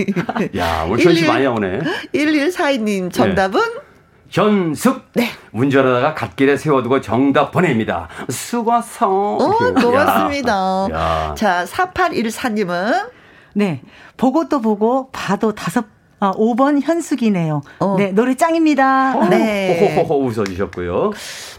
야, 0.56 0.86
오늘 0.88 1.04
현씨 1.04 1.26
많이 1.26 1.44
나오네. 1.44 1.80
1142님 2.14 3.12
정답은? 3.12 3.60
네. 3.60 3.88
현숙. 4.30 5.06
네. 5.14 5.28
운전하다가 5.52 6.14
갓길에 6.14 6.56
세워두고 6.56 7.00
정답 7.00 7.50
보냅니다. 7.50 8.08
수고하서. 8.28 9.08
어, 9.08 9.74
고맙습니다. 9.74 10.88
야. 10.92 11.34
자, 11.36 11.64
4814님은? 11.64 13.10
네. 13.54 13.82
보고 14.16 14.48
또 14.48 14.60
보고 14.60 15.10
봐도 15.10 15.52
다섯 15.54 15.84
아, 16.20 16.32
5번 16.32 16.82
현숙이네요. 16.82 17.62
어. 17.78 17.94
네, 17.96 18.10
노래 18.10 18.34
짱입니다. 18.34 19.16
어, 19.16 19.28
네. 19.28 19.94
호호호 19.96 20.26
웃어주셨고요. 20.26 21.12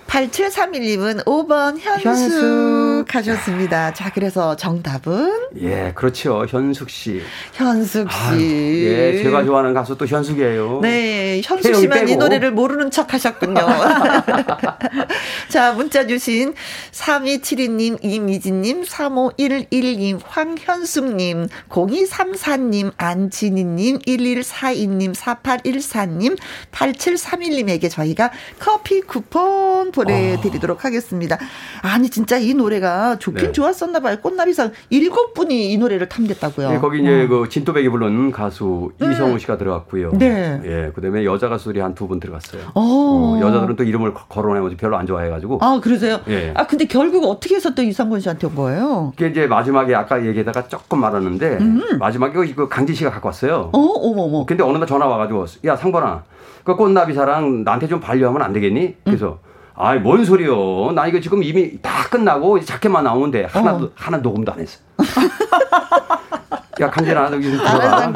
8731님은 0.10 1.24
5번 1.24 1.78
현숙, 1.80 2.06
현숙 2.06 3.16
하셨습니다. 3.16 3.94
자, 3.94 4.12
그래서 4.12 4.56
정답은? 4.56 5.50
예, 5.62 5.92
그렇죠. 5.94 6.46
현숙 6.50 6.90
씨. 6.90 7.22
현숙 7.54 8.12
씨. 8.12 8.18
아유, 8.18 8.86
예, 8.86 9.24
제가 9.24 9.44
좋아하는 9.44 9.74
가수 9.74 9.96
또 9.98 10.08
현숙이에요. 10.08 10.80
네, 10.82 11.42
현숙 11.44 11.76
씨만 11.76 12.00
빼고. 12.00 12.12
이 12.12 12.16
노래를 12.16 12.52
모르는 12.52 12.90
척 12.90 13.14
하셨군요. 13.14 13.60
자, 15.50 15.74
문자 15.74 16.08
주신 16.08 16.56
3272님, 16.92 18.04
이미진님, 18.04 18.84
3511님, 18.84 20.20
황현숙님, 20.26 21.48
0234님, 21.70 22.92
안진희님, 22.98 24.00
1142님, 24.00 25.14
4814님, 25.14 26.38
8731님에게 26.72 27.92
저희가 27.92 28.32
커피 28.58 29.02
쿠폰 29.02 29.92
보내드리도록 30.04 30.86
하겠습니다. 30.86 31.38
아니 31.82 32.10
진짜 32.10 32.38
이 32.38 32.54
노래가 32.54 33.18
좋긴 33.20 33.48
네. 33.48 33.52
좋았었나 33.52 34.00
봐요. 34.00 34.18
꽃나비상 34.22 34.72
일곱 34.90 35.34
분이 35.34 35.72
이 35.72 35.78
노래를 35.78 36.08
탐냈다고요. 36.10 36.70
네, 36.72 36.80
거기 36.80 37.02
이제 37.02 37.24
어. 37.24 37.28
그 37.28 37.50
진또백이 37.50 37.90
부른 37.90 38.32
가수 38.32 38.92
음. 39.02 39.12
이성우 39.12 39.40
씨가 39.40 39.58
들어갔고요. 39.58 40.12
네. 40.14 40.60
예, 40.64 40.92
그다음에 40.94 41.26
여자 41.26 41.50
가수들이 41.50 41.80
한 41.82 41.90
두 42.00 42.08
분 42.08 42.20
들어갔어요. 42.20 42.62
어. 42.76 42.82
어, 42.82 43.40
여자들은 43.42 43.76
또 43.76 43.84
이름을 43.84 44.14
거론해가지고 44.14 44.80
별로 44.80 44.98
안 44.98 45.06
좋아해가지고. 45.06 45.60
아 45.62 45.80
그러세요? 45.84 46.20
예. 46.30 46.54
아 46.56 46.66
근데 46.66 46.86
결국 46.86 47.26
어떻게 47.26 47.56
해서 47.56 47.76
또 47.76 47.82
이상권 47.84 48.20
씨한테 48.22 48.48
온 48.48 48.56
거예요? 48.56 49.12
그게 49.18 49.30
이제 49.32 49.48
마지막에 49.48 49.94
아까 49.96 50.26
얘기하다가 50.26 50.68
조금 50.70 51.02
말았는데 51.02 51.58
음. 51.60 51.82
마지막에 52.00 52.34
그 52.54 52.70
강진 52.70 52.96
씨가 52.96 53.12
갖고 53.12 53.28
왔어요. 53.28 53.70
어, 53.74 53.80
어머 53.80 54.22
어머. 54.24 54.46
근데 54.46 54.64
어느 54.64 54.78
날 54.78 54.88
전화 54.88 55.06
와가지고 55.08 55.46
야 55.66 55.76
상관아, 55.76 56.24
그 56.64 56.76
꽃나비 56.76 57.14
사랑 57.14 57.64
나한테 57.64 57.88
좀 57.88 58.00
반려하면 58.00 58.42
안 58.44 58.54
되겠니? 58.54 58.96
그래서. 59.04 59.40
음. 59.44 59.49
아이 59.82 59.98
뭔 59.98 60.26
소리요? 60.26 60.92
나 60.92 61.08
이거 61.08 61.22
지금 61.22 61.42
이미 61.42 61.82
다 61.82 62.04
끝나고 62.10 62.60
자켓만 62.60 63.06
나오는데 63.06 63.46
하나도 63.46 63.86
어. 63.86 63.90
하나 63.96 64.18
녹음도 64.18 64.52
안 64.52 64.60
했어. 64.60 64.78
야 66.82 66.90
강진아 66.90 67.30
여기 67.32 67.50
좀 67.50 67.58
들어가. 67.58 68.12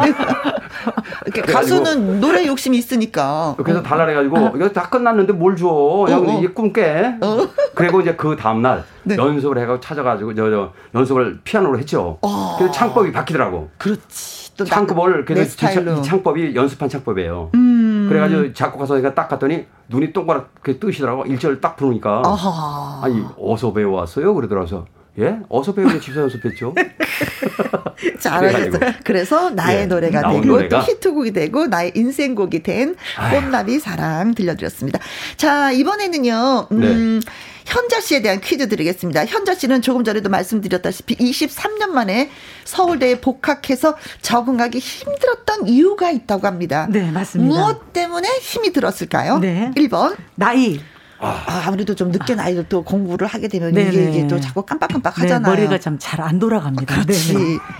가수는 1.47 2.19
노래 2.19 2.45
욕심이 2.45 2.77
있으니까. 2.77 3.55
그래서 3.63 3.81
달라 3.81 4.05
해가지고 4.07 4.37
어. 4.37 4.51
이거 4.55 4.69
다 4.69 4.89
끝났는데 4.89 5.31
뭘 5.31 5.55
줘? 5.55 5.67
어, 5.69 6.05
야 6.11 6.17
어. 6.17 6.41
이꿈 6.43 6.73
깨. 6.73 7.15
어. 7.21 7.47
그리고 7.75 8.01
이제 8.01 8.13
그 8.15 8.35
다음 8.35 8.61
날 8.61 8.83
네. 9.03 9.15
연습을 9.15 9.57
해가지고 9.57 9.79
찾아가지고 9.79 10.35
저, 10.35 10.49
저 10.49 10.73
연습을 10.93 11.39
피아노로 11.45 11.79
했죠. 11.79 12.17
어. 12.21 12.55
그래서 12.57 12.73
창법이 12.73 13.13
바뀌더라고. 13.13 13.69
그렇지. 13.77 14.43
또 14.57 14.65
창법을 14.65 15.25
그래서 15.25 15.67
이 15.67 16.03
창법이 16.03 16.55
연습한 16.55 16.89
창법이에요. 16.89 17.51
음. 17.55 17.73
음. 18.03 18.09
그래가지고 18.09 18.53
작곡가 18.53 18.85
선생님가 18.85 19.15
딱 19.15 19.27
갔더니 19.29 19.65
눈이 19.89 20.13
동그랗게 20.13 20.79
뜨시더라고. 20.79 21.25
일절 21.25 21.61
딱 21.61 21.75
부르니까. 21.75 22.21
아하. 22.25 23.01
아니, 23.03 23.23
어서 23.37 23.73
배워왔어요? 23.73 24.33
그러더라고요. 24.33 24.85
예? 25.19 25.39
어서 25.47 25.73
배우는 25.73 26.01
집사 26.01 26.21
연습했죠. 26.21 26.73
잘하셨어. 28.19 28.79
그래서 29.03 29.51
나의 29.51 29.81
예, 29.81 29.85
노래가 29.85 30.21
되고 30.27 30.43
노래가? 30.43 30.79
또 30.79 30.85
히트곡이 30.91 31.33
되고 31.33 31.67
나의 31.67 31.91
인생곡이 31.95 32.63
된 32.63 32.95
꽃나비 33.31 33.79
사랑 33.79 34.33
들려드렸습니다. 34.33 34.99
자 35.37 35.71
이번에는요. 35.71 36.67
음, 36.71 37.19
네. 37.19 37.31
현자 37.65 37.99
씨에 38.01 38.21
대한 38.21 38.41
퀴즈 38.41 38.67
드리겠습니다. 38.69 39.25
현자 39.25 39.55
씨는 39.55 39.81
조금 39.81 40.03
전에도 40.03 40.29
말씀드렸다시피 40.29 41.15
23년 41.15 41.89
만에 41.89 42.29
서울대에 42.65 43.19
복학해서 43.21 43.95
적응하기 44.21 44.79
힘들었던 44.79 45.67
이유가 45.67 46.11
있다고 46.11 46.47
합니다. 46.47 46.87
네, 46.89 47.09
맞습니다. 47.11 47.53
무엇 47.55 47.93
때문에 47.93 48.27
힘이 48.41 48.71
들었을까요? 48.73 49.39
네. 49.39 49.71
1번. 49.75 50.15
나이. 50.35 50.79
아, 51.19 51.63
아무래도 51.67 51.95
좀 51.95 52.11
늦게 52.11 52.35
나이도 52.35 52.63
또 52.63 52.83
공부를 52.83 53.27
하게 53.27 53.47
되면 53.47 53.71
네네. 53.71 53.89
이게, 53.91 54.09
이게 54.09 54.27
또 54.27 54.41
자꾸 54.41 54.63
깜빡깜빡 54.63 55.15
네, 55.15 55.21
하잖아요. 55.21 55.55
네, 55.55 55.61
머리가 55.61 55.79
좀잘안 55.79 56.37
돌아갑니다. 56.39 57.01
그렇지. 57.03 57.33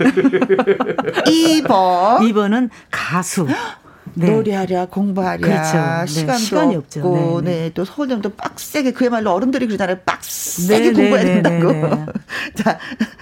2번. 1.26 2.20
2번은 2.20 2.70
가수. 2.90 3.46
네. 4.14 4.30
노래하랴 4.30 4.86
공부하랴 4.86 5.38
그렇죠. 5.38 5.76
네, 5.76 6.06
시간도 6.06 6.38
시간이 6.38 6.76
없고 6.76 7.42
네, 7.42 7.50
네. 7.50 7.58
네. 7.62 7.70
또 7.74 7.84
서울대는 7.84 8.22
또 8.22 8.30
빡세게 8.30 8.92
그야말로 8.92 9.32
어른들이 9.32 9.66
그러잖아요. 9.66 9.98
빡세게 10.04 10.92
네, 10.92 10.92
공부해야 10.92 11.42
된다고. 11.42 12.12
자, 12.54 12.78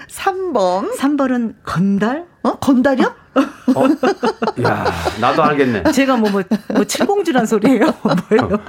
3번. 0.09 0.97
3번은 0.97 1.55
건달? 1.65 2.27
어? 2.43 2.53
건달이요? 2.57 3.15
어? 3.35 4.63
야, 4.63 4.85
나도 5.21 5.43
알겠네. 5.43 5.91
제가 5.93 6.17
뭐, 6.17 6.31
뭐, 6.31 6.43
뭐, 6.75 6.85
칠공주란 6.85 7.47
소리예요 7.47 7.87
뭐예요? 8.03 8.61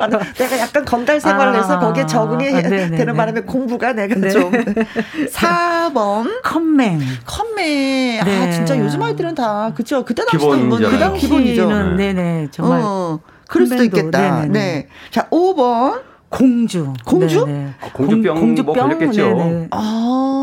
아, 0.00 0.08
내가 0.08 0.58
약간 0.58 0.84
건달 0.84 1.20
생활을 1.20 1.54
아, 1.54 1.56
해서 1.56 1.78
거기에 1.78 2.06
적응이 2.06 2.48
아, 2.48 2.62
되는 2.62 3.14
바람에 3.14 3.42
공부가 3.42 3.92
내가 3.92 4.14
네. 4.16 4.30
좀. 4.30 4.50
4번. 5.30 6.42
컴맹. 6.42 7.00
컴맹. 7.24 8.20
아, 8.20 8.24
네. 8.24 8.48
아, 8.48 8.50
진짜 8.50 8.76
요즘 8.78 9.02
아이들은 9.02 9.34
다, 9.34 9.72
그쵸. 9.74 10.04
그때 10.04 10.24
당시는 10.24 10.68
뭐, 10.68 10.78
그 10.78 10.98
당시 10.98 11.26
기본이죠. 11.26 11.68
네네, 11.96 12.48
정말. 12.50 12.80
어, 12.82 13.20
그럴 13.46 13.66
수도 13.66 13.84
있겠다. 13.84 14.40
네네. 14.40 14.48
네. 14.48 14.88
자, 15.10 15.28
5번. 15.30 16.00
공주. 16.28 16.92
공주? 17.04 17.46
네네. 17.46 17.74
아, 17.80 17.92
공주병, 17.92 18.38
공, 18.38 18.56
주병 18.56 18.74
뭐 18.74 18.84
걸렸겠죠. 18.84 19.22
네네. 19.22 19.68
아. 19.70 19.78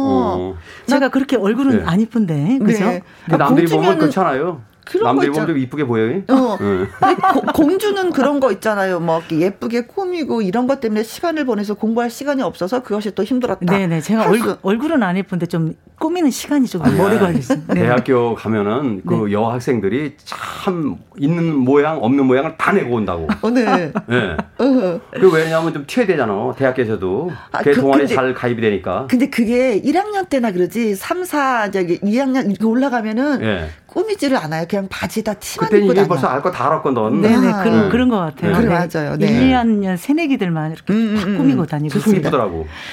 어. 0.07 0.55
제가 0.87 1.09
그렇게 1.09 1.35
얼굴은 1.35 1.79
네. 1.79 1.83
안 1.85 1.99
이쁜데, 1.99 2.59
그죠? 2.59 2.85
네. 2.85 3.01
아, 3.29 3.37
남들이 3.37 3.67
보면 3.67 3.97
그렇잖아요. 3.97 4.61
남들이 5.03 5.31
보면 5.31 5.47
좀 5.47 5.57
이쁘게 5.57 5.85
보여요. 5.85 6.21
어. 6.29 6.57
네. 6.59 7.15
고, 7.33 7.41
공주는 7.53 8.11
그런 8.11 8.39
거 8.39 8.51
있잖아요. 8.51 8.99
뭐 8.99 9.21
예쁘게 9.31 9.87
꾸미고 9.87 10.41
이런 10.41 10.67
것 10.67 10.79
때문에 10.79 11.03
시간을 11.03 11.45
보내서 11.45 11.73
공부할 11.73 12.09
시간이 12.09 12.43
없어서 12.43 12.83
그것이 12.83 13.13
또 13.15 13.23
힘들었다. 13.23 13.65
네네. 13.65 14.01
제가 14.01 14.29
얼굴, 14.29 14.57
얼굴은 14.61 15.01
안 15.01 15.17
예쁜데 15.17 15.47
좀 15.47 15.73
꾸미는 15.97 16.29
시간이 16.29 16.67
좀 16.67 16.81
오래 16.99 17.17
걸렸어요. 17.17 17.59
네. 17.67 17.75
대학교 17.75 18.35
가면은 18.35 19.01
그 19.07 19.13
네. 19.27 19.31
여학생들이 19.31 20.15
참 20.23 20.97
있는 21.17 21.55
모양 21.55 22.03
없는 22.03 22.25
모양을 22.25 22.55
다 22.57 22.73
내고 22.73 22.95
온다고. 22.95 23.27
어, 23.41 23.49
네. 23.49 23.91
네. 24.07 24.37
어. 24.57 24.99
그 25.11 25.31
왜냐하면 25.33 25.73
좀 25.73 25.85
튀어야 25.87 26.05
되잖아. 26.05 26.53
대학교에서도. 26.57 27.31
아, 27.51 27.61
그 27.61 27.73
동아리 27.73 28.01
근데, 28.01 28.13
잘 28.15 28.33
가입이 28.33 28.61
되니까. 28.61 29.07
근데 29.09 29.29
그게 29.29 29.81
1학년 29.81 30.27
때나 30.29 30.51
그러지 30.51 30.95
3, 30.95 31.23
4 31.23 31.71
저기 31.71 31.99
2학년 31.99 32.49
이렇게 32.49 32.65
올라가면은 32.65 33.39
네. 33.39 33.69
꾸미지를 33.87 34.35
않아요. 34.35 34.65
그냥 34.69 34.87
바지다 34.89 35.35
티만 35.35 35.69
입고 35.73 35.93
다녀. 35.93 36.07
벌써 36.07 36.27
알 36.27 36.41
거 36.41 36.51
다 36.51 36.65
알았거든. 36.67 37.21
네네 37.21 37.47
아. 37.47 37.63
그런 37.63 37.89
그런 37.89 38.09
것 38.09 38.17
같아요. 38.17 38.53
그래 38.57 38.67
네. 38.67 38.73
맞아요. 38.73 39.15
네. 39.17 39.27
1, 39.27 39.51
2학년 39.53 39.95
새내기들만 39.95 40.73
이렇게 40.73 40.91
음, 40.93 40.97
음, 40.97 41.15
다 41.15 41.27
음. 41.27 41.37
꾸미고 41.37 41.65
다니고 41.65 41.97
있습니다. 41.97 42.29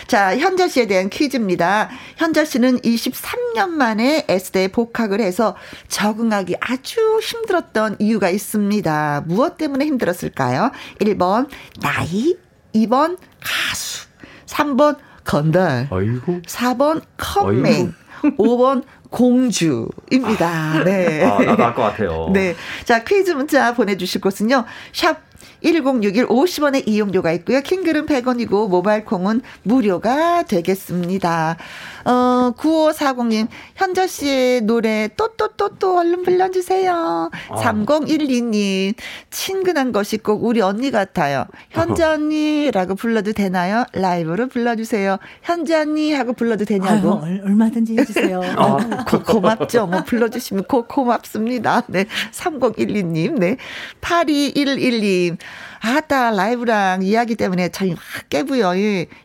자 0.06 0.38
현자 0.38 0.68
씨에 0.68 0.86
대한 0.86 1.10
퀴즈입니다. 1.10 1.88
현자 2.16 2.44
씨는 2.44 2.78
23년 2.94 3.68
만에 3.70 4.24
S대에 4.28 4.68
복학을 4.68 5.20
해서 5.20 5.56
적응하기 5.88 6.56
아주 6.60 7.20
힘들었던 7.22 7.96
이유가 7.98 8.28
있습니다. 8.30 9.24
무엇 9.26 9.56
때문에 9.56 9.84
힘들었을까요? 9.86 10.70
1번 11.00 11.48
나이, 11.80 12.36
2번 12.74 13.18
가수, 13.40 14.06
3번 14.46 14.96
건달, 15.24 15.86
어이구. 15.90 16.42
4번 16.42 17.02
컴맹, 17.16 17.94
5번 18.38 18.84
공주입니다. 19.10 20.84
네. 20.84 21.24
아, 21.24 21.38
나도 21.42 21.64
알 21.64 21.74
것 21.74 21.82
같아요. 21.82 22.30
네. 22.32 22.56
자, 22.84 23.04
퀴즈 23.04 23.30
문자 23.32 23.74
보내주실 23.74 24.20
곳은요. 24.20 24.64
샵 24.92 25.18
1061 25.62 26.26
50원의 26.26 26.86
이용료가 26.86 27.32
있고요. 27.32 27.60
킹글은 27.60 28.06
100원이고 28.06 28.68
모바일 28.68 29.04
콩은 29.04 29.42
무료가 29.62 30.42
되겠습니다. 30.44 31.56
어, 32.04 32.52
9540님, 32.56 33.46
현자 33.76 34.06
씨의 34.06 34.62
노래 34.62 35.08
또또또또 35.16 35.98
얼른 35.98 36.24
불러주세요. 36.24 37.30
아. 37.48 37.54
3012님, 37.54 38.94
친근한 39.30 39.92
것이 39.92 40.18
꼭 40.18 40.44
우리 40.44 40.60
언니 40.60 40.90
같아요. 40.90 41.46
현자 41.70 42.12
언니라고 42.12 42.94
불러도 42.96 43.32
되나요? 43.32 43.84
라이브로 43.92 44.48
불러주세요. 44.48 45.18
현자 45.42 45.82
언니 45.82 46.12
하고 46.12 46.32
불러도 46.32 46.64
되냐고. 46.64 47.20
아유, 47.22 47.40
얼마든지 47.44 47.96
해주세요. 47.98 48.40
어, 48.58 48.76
고, 49.08 49.22
고맙죠. 49.22 49.86
뭐 49.86 50.02
불러주시면 50.02 50.64
고, 50.64 50.86
고맙습니다. 50.86 51.82
네. 51.86 52.06
3012님, 52.32 53.38
네. 53.38 53.56
8211님, 54.00 55.36
아따, 55.82 56.30
라이브랑 56.30 57.02
이야기 57.02 57.34
때문에 57.34 57.68
저희 57.70 57.90
확 57.92 58.28
깨부요. 58.30 58.70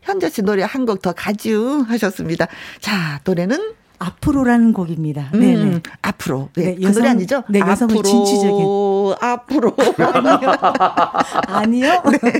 현자 0.02 0.30
씨 0.30 0.42
노래 0.42 0.64
한 0.64 0.86
곡 0.86 1.02
더 1.02 1.14
가주 1.14 1.86
하셨습니다. 1.88 2.48
자, 2.82 3.20
노래는 3.24 3.74
앞으로라는 4.00 4.74
곡입니다. 4.74 5.30
음, 5.34 5.40
네네. 5.40 5.80
앞으로. 6.02 6.50
네, 6.56 6.66
네 6.66 6.76
그 6.76 6.82
여성, 6.84 7.02
노래 7.02 7.10
아니죠? 7.10 7.44
네, 7.50 7.62
앞으로, 7.62 8.02
진취적인. 8.04 9.16
앞으로. 9.20 9.76
아니요. 11.48 12.04
네. 12.22 12.32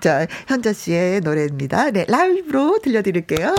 자, 0.00 0.26
현자 0.46 0.72
씨의 0.72 1.20
노래입니다. 1.20 1.90
네, 1.92 2.04
라이브로 2.08 2.78
들려드릴게요. 2.82 3.54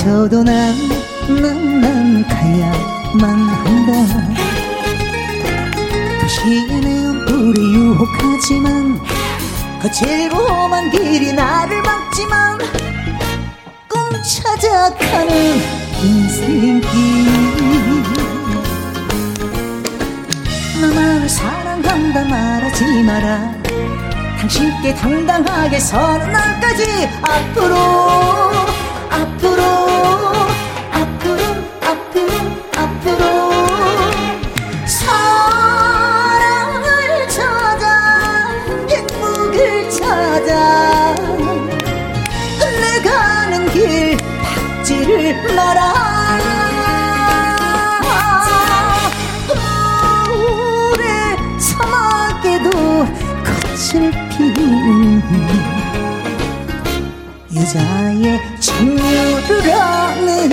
저도 0.00 0.42
난, 0.42 0.74
난, 1.28 1.80
난 1.82 2.26
가야만 2.26 3.38
한다. 3.38 3.92
도시에는 6.22 7.26
불이 7.26 7.74
유혹하지만 7.74 8.98
거칠고 9.82 10.36
험한 10.38 10.90
길이 10.90 11.34
나를 11.34 11.82
막지만 11.82 12.56
꿈 13.88 14.00
찾아가는 14.22 15.60
인생길. 16.02 16.80
나만을 20.80 21.28
사랑한다 21.28 22.24
말하지 22.24 23.02
마라. 23.02 23.52
당신께 24.38 24.94
당당하게 24.94 25.78
서는 25.78 26.32
날까지 26.32 27.08
앞으로 27.20 27.89
나의 58.20 58.38
찬유를 58.60 59.72
하는 59.72 60.50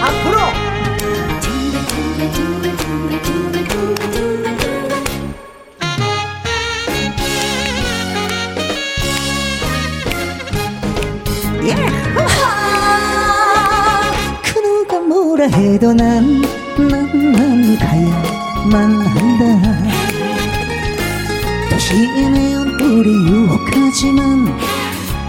앞으로 0.00 0.38
아, 12.14 14.02
그 14.44 14.60
누가 14.60 15.00
뭐라 15.00 15.46
해도 15.46 15.92
난, 15.92 16.40
난, 16.76 17.32
난. 17.32 17.51
가야만 17.78 19.06
한다. 19.06 19.44
도시의 21.70 22.54
얼굴이 22.54 23.28
유혹하지만 23.28 24.58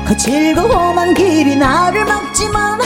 거칠고 0.07 0.61
험한 0.61 1.13
길이 1.13 1.55
나를 1.55 2.05
막지만 2.05 2.79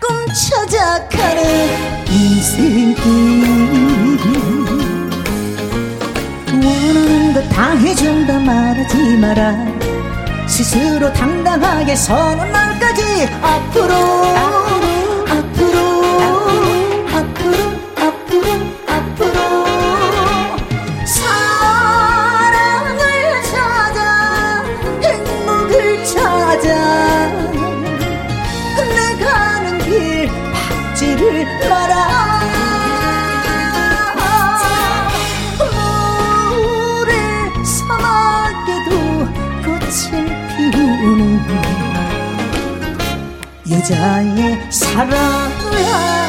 꿈 0.00 0.26
찾아가는 0.50 1.42
인생길 2.10 3.04
원하는 6.52 7.34
것 7.34 7.48
다 7.54 7.70
해준다 7.76 8.40
말하지 8.40 9.16
마라. 9.18 9.54
스스로 10.46 11.12
당당하게 11.12 11.94
서는 11.96 12.50
날까지 12.52 13.28
앞으로 13.42 13.94
여자의 43.84 44.70
하는 44.70 46.24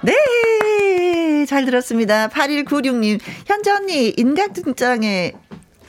네, 0.00 1.46
잘 1.46 1.64
들었습니다. 1.64 2.26
8196님, 2.30 3.20
현자 3.46 3.76
언니, 3.76 4.08
인간극장에, 4.16 5.34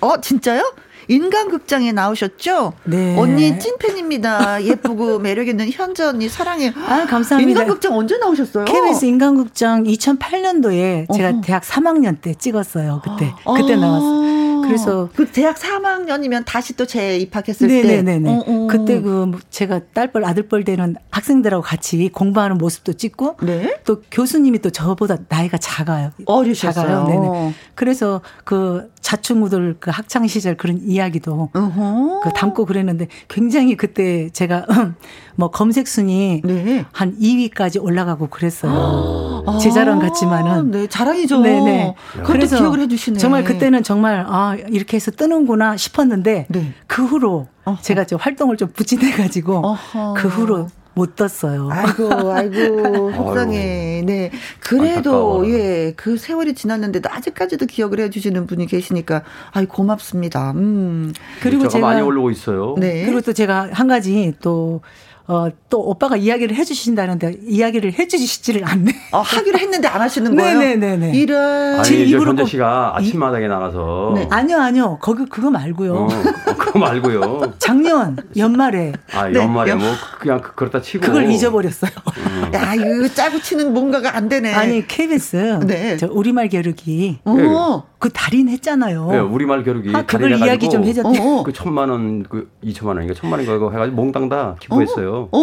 어, 0.02 0.22
진짜요? 0.22 0.76
인간극장에 1.08 1.92
나오셨죠? 1.92 2.74
네. 2.84 3.18
언니 3.18 3.58
찐 3.58 3.79
팬입니다. 4.10 4.64
예쁘고 4.64 5.20
매력있는 5.20 5.70
현자 5.72 6.10
언니 6.10 6.28
사랑해요. 6.28 6.72
아, 6.76 7.05
감사합니다. 7.05 7.62
인간극장 7.62 7.95
언제 7.95 8.18
나오셨어요? 8.18 8.66
KBS 8.66 9.05
인간극장 9.05 9.84
2008년도에 9.84 11.14
제가 11.14 11.30
어허. 11.30 11.41
대학 11.41 11.64
3학년 11.64 12.20
때 12.20 12.34
찍었어요. 12.34 13.01
그때. 13.03 13.34
그때 13.55 13.74
아. 13.76 13.78
나왔어요. 13.78 14.30
그래서 14.64 15.10
그 15.16 15.26
대학 15.26 15.55
3학년이면 15.57 16.43
다시 16.45 16.76
또 16.76 16.86
재입학했을 16.86 17.68
때. 17.68 17.82
네네네네. 17.82 18.30
어, 18.30 18.43
어. 18.45 18.68
그때 18.70 19.01
그 19.01 19.32
제가 19.49 19.82
딸뻘 19.93 20.26
아들뻘 20.26 20.64
되는 20.64 20.95
학생들하고 21.10 21.64
같이 21.64 22.10
공부하는 22.10 22.57
모습도 22.57 22.93
찍고 22.93 23.38
네? 23.41 23.78
또 23.86 24.01
교수님이 24.12 24.60
또 24.60 24.70
저보다 24.70 25.18
나이가 25.28 25.57
작아요. 25.57 26.12
어리셨어요. 26.26 26.86
작아요. 26.86 27.07
네네. 27.07 27.53
그래서 27.74 28.22
그 28.43 28.91
자충우들 29.10 29.78
그 29.80 29.89
학창 29.89 30.28
시절 30.28 30.55
그런 30.55 30.80
이야기도 30.84 31.49
어허. 31.53 32.20
그 32.24 32.30
담고 32.30 32.66
그랬는데 32.66 33.07
굉장히 33.28 33.76
그때 33.76 34.30
제가 34.30 34.68
뭐 35.36 35.49
검색 35.49 35.88
순위 35.88 36.41
네. 36.43 36.86
한 36.91 37.18
2위까지 37.18 37.84
올라가고 37.84 38.28
그랬어요. 38.28 39.43
제 39.60 39.72
자랑 39.72 39.97
같지만은 39.97 40.51
아, 40.51 40.62
네, 40.62 40.88
자랑이죠. 40.88 41.41
네네. 41.41 41.95
그래서 42.24 42.57
기억을 42.57 42.82
해주시네. 42.82 43.18
정말 43.18 43.43
그때는 43.43 43.82
정말 43.82 44.24
아 44.28 44.55
이렇게 44.70 44.97
해서 44.97 45.10
뜨는구나 45.10 45.76
싶었는데 45.76 46.45
네. 46.47 46.74
그 46.86 47.03
후로 47.03 47.47
어허. 47.66 47.82
제가 47.82 48.05
좀 48.05 48.20
활동을 48.22 48.57
좀 48.57 48.70
부진해가지고 48.72 49.66
어허. 49.66 50.14
그 50.18 50.28
후로 50.28 50.68
못 51.00 51.16
떴어요. 51.16 51.70
아이고, 51.72 52.32
아이고, 52.32 53.12
속상해. 53.16 54.04
네. 54.06 54.32
그래도, 54.60 55.41
안타까워라. 55.41 55.50
예, 55.50 55.93
그 55.95 56.18
세월이 56.18 56.56
지났는데도 56.56 57.10
아직까지도 57.10 57.68
기억을 57.68 58.02
해주시는 58.02 58.47
분이 58.47 58.68
계시니까, 58.68 59.24
아이, 59.52 59.66
고맙습니다. 59.66 60.52
음. 60.52 61.14
그리고 61.41 61.70
제가 61.70 61.88
많이 61.88 62.02
올라오고 62.02 62.32
있어요. 62.32 62.76
네. 62.78 63.06
그리고 63.06 63.22
또 63.22 63.32
제가 63.32 63.70
한 63.72 63.88
가지 63.88 64.34
또 64.41 64.82
어, 65.32 65.48
또 65.70 65.80
오빠가 65.88 66.16
이야기를 66.18 66.56
해주신다는데 66.56 67.38
이야기를 67.46 67.94
해주시지를 68.00 68.66
않네. 68.66 68.92
어, 69.12 69.20
하기로 69.20 69.60
했는데 69.60 69.88
안 69.88 70.02
하시는 70.02 70.36
거예요? 70.36 70.58
네네네네. 70.58 71.12
이런. 71.16 71.76
아니, 71.76 71.84
제저 71.88 72.04
입으로 72.04 72.30
현재 72.32 72.42
꼭- 72.42 72.50
씨가 72.50 72.98
아침마당에 72.98 73.48
나가서 73.48 74.14
네. 74.16 74.28
아니요, 74.32 74.58
아니요. 74.58 74.98
거기 75.00 75.26
그거 75.26 75.52
말고요. 75.52 75.94
어, 75.94 76.08
그거 76.58 76.80
말고요. 76.80 77.54
작년 77.60 78.18
연말에 78.36 78.94
아 79.14 79.28
네, 79.28 79.40
연말에 79.40 79.70
연- 79.70 79.78
뭐 79.78 79.90
그냥 80.20 80.42
그- 80.42 80.56
그렇다 80.56 80.82
치고 80.82 81.06
그걸 81.06 81.30
잊어버렸어요. 81.30 81.92
야, 82.56 82.74
이거 82.74 83.08
짜고 83.14 83.40
치는 83.40 83.72
뭔가가 83.72 84.16
안 84.16 84.30
되네. 84.30 84.52
아니 84.56 84.88
KBS 84.88 85.60
네. 85.68 85.98
저 85.98 86.08
우리말 86.12 86.50
겨루기 86.50 87.20
어. 87.26 87.84
그 88.00 88.10
달인 88.10 88.47
했잖아요. 88.47 89.10
예, 89.14 89.18
우리말 89.20 89.64
겨루기 89.64 89.91
아, 89.93 90.06
그걸 90.06 90.32
이야기 90.32 90.70
좀 90.70 90.84
해줬대. 90.86 91.20
어. 91.22 91.43
그 91.43 91.52
천만 91.52 91.89
원, 91.89 92.24
그 92.24 92.50
이천만 92.62 92.95
원인가 92.95 93.14
천만 93.14 93.39
원인가 93.39 93.58
그거 93.60 93.72
해가지고 93.72 93.95
몽땅 93.97 94.30
다 94.30 94.56
기부했어요. 94.62 95.28
어. 95.32 95.39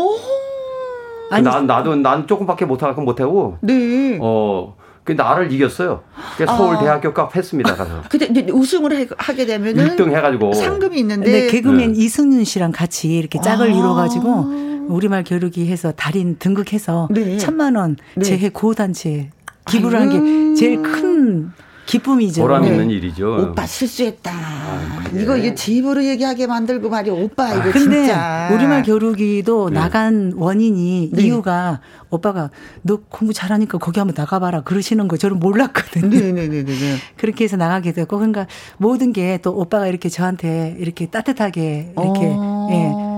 아니, 1.31 1.45
난 1.45 1.67
나도 1.67 1.97
난 1.97 2.27
조금밖에 2.27 2.65
못하고 2.65 3.03
못하고 3.03 3.59
네. 3.61 4.19
어. 4.23 4.75
그 5.05 5.13
나를 5.13 5.53
이겼어요. 5.53 6.03
아. 6.17 6.57
서울 6.57 6.79
대학교 6.79 7.13
값 7.13 7.37
했습니다. 7.37 7.75
가서 7.77 8.03
근데 8.09 8.51
우승을 8.51 8.93
해- 8.93 9.07
하게 9.19 9.45
되면은 9.47 9.97
1등 9.97 10.09
해가지고 10.17 10.53
상금이 10.55 10.99
있는데 11.01 11.31
근데 11.31 11.47
개그맨 11.49 11.93
네. 11.93 11.99
이승윤 12.05 12.43
씨랑 12.45 12.73
같이 12.73 13.17
이렇게 13.19 13.39
짝을 13.41 13.67
아. 13.67 13.71
이뤄가지고 13.71 14.87
우리말 14.89 15.25
겨루기 15.25 15.67
해서 15.69 15.93
달인 15.93 16.37
등극해서 16.39 17.09
네. 17.11 17.37
천만 17.37 17.77
원 17.77 17.97
네. 18.15 18.25
재해 18.25 18.49
구호단체 18.49 19.31
기부를 19.67 20.01
한 20.01 20.09
아유. 20.11 20.21
게 20.55 20.55
제일 20.55 20.83
큰 20.83 21.51
기쁨이죠. 21.87 22.43
보람 22.43 22.63
네. 22.63 22.69
있는 22.71 22.91
일이죠. 22.91 23.51
오빠 23.51 23.65
실수했다. 23.65 24.33
그게. 25.05 25.23
이거 25.23 25.37
이게 25.37 25.55
집으로 25.55 26.05
얘기하게 26.05 26.47
만들고 26.49 26.89
말이야. 26.91 27.15
오빠 27.15 27.55
이거 27.55 27.71
근데 27.71 28.05
진짜. 28.07 28.51
우리말 28.53 28.83
겨루기도 28.83 29.71
네. 29.71 29.79
나간 29.79 30.33
원인이 30.37 31.11
네. 31.13 31.23
이유가 31.23 31.81
오빠가 32.11 32.51
너 32.83 32.99
공부 33.09 33.33
잘하니까 33.33 33.79
거기 33.79 34.01
한번 34.01 34.15
나가봐라 34.19 34.63
그러시는 34.63 35.07
거 35.09 35.17
저는 35.17 35.39
몰랐거든요. 35.39 36.09
네네네 36.09 36.65
네. 36.65 36.97
그렇게 37.17 37.45
해서 37.45 37.57
나가게 37.57 37.93
됐고 37.93 38.19
그러니까 38.19 38.47
모든 38.79 39.13
게 39.13 39.39
또 39.43 39.57
오빠가 39.57 39.87
이렇게 39.87 40.09
저한테 40.09 40.75
이렇게 40.79 41.07
따뜻하게 41.07 41.93
이렇게 41.97 42.21
어. 42.35 42.69
예, 42.71 43.16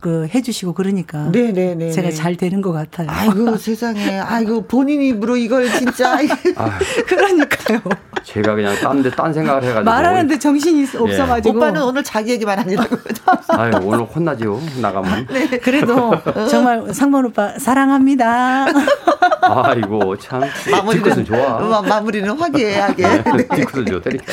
그 0.00 0.26
해주시고 0.34 0.72
그러니까 0.72 1.28
네네네. 1.30 1.90
제가 1.92 2.10
잘 2.10 2.34
되는 2.36 2.62
것 2.62 2.72
같아요. 2.72 3.08
아이고 3.10 3.56
세상에. 3.58 4.18
아이고 4.18 4.62
본인 4.62 5.02
입으로 5.02 5.36
이걸 5.36 5.70
진짜. 5.70 6.18
아, 6.56 6.78
그러니까요. 7.06 7.80
제가 8.24 8.54
그냥 8.54 8.74
딴데 8.76 9.10
딴 9.10 9.32
생각을 9.32 9.62
해가지고 9.62 9.84
말하는데 9.84 10.38
정신이 10.38 10.86
없어가지고 10.96 11.56
오빠는 11.56 11.82
오늘 11.82 12.02
자기 12.02 12.32
얘기만 12.32 12.58
하니라고. 12.60 12.96
아유, 13.48 13.72
오늘 13.82 14.04
혼나지요 14.04 14.58
나가면. 14.80 15.26
네. 15.30 15.48
그래도 15.58 16.12
정말 16.48 16.94
상범 16.94 17.26
오빠 17.26 17.58
사랑합니다. 17.58 18.66
아이고 19.42 20.16
참 20.16 20.42
마무리는 20.70 21.24
좋아. 21.24 21.58
마, 21.60 21.82
마무리는 21.82 22.30
화기애애하게. 22.30 23.02
네. 23.02 23.48
뒤끝은 23.54 23.84
좋다니까. 23.86 24.32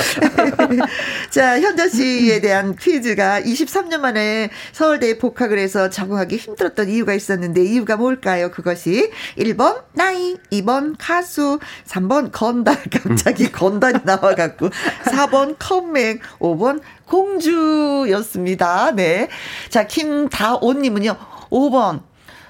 자, 1.30 1.60
현자 1.60 1.90
씨에 1.90 2.40
대한 2.40 2.76
퀴즈가 2.76 3.42
23년 3.42 4.00
만에 4.00 4.50
서울대에 4.72 5.18
복학을 5.18 5.57
해서 5.58 5.90
적응하기 5.90 6.38
힘들었던 6.38 6.90
이유가 6.90 7.14
있었는데 7.14 7.64
이유가 7.64 7.98
뭘까요? 7.98 8.52
그것이 8.52 9.12
1번 9.38 9.84
나이, 9.94 10.36
2번 10.52 10.96
가수, 10.98 11.60
3번 11.86 12.30
건달 12.32 12.78
갑자기 12.92 13.52
건달이 13.52 14.00
나와갖고 14.04 14.70
4번 15.06 15.56
컴맹, 15.60 16.20
5번 16.40 16.82
공주였습니다. 17.06 18.92
네. 18.92 19.30
자, 19.70 19.88
김다온님은요. 19.88 21.16
5번 21.50 22.02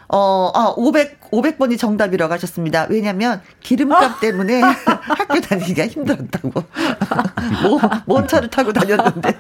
어, 0.10 0.52
아, 0.54 0.74
500, 0.78 1.20
500번이 1.32 1.78
정답이라고 1.78 2.34
하셨습니다. 2.34 2.88
왜냐면 2.90 3.42
기름값 3.62 4.22
때문에 4.22 4.62
학교 4.86 5.42
다니기가 5.42 5.86
힘들었다고. 5.88 6.52
뭐, 7.64 7.80
먼 8.06 8.28
차를 8.28 8.50
타고 8.50 8.72
다녔는데. 8.72 9.38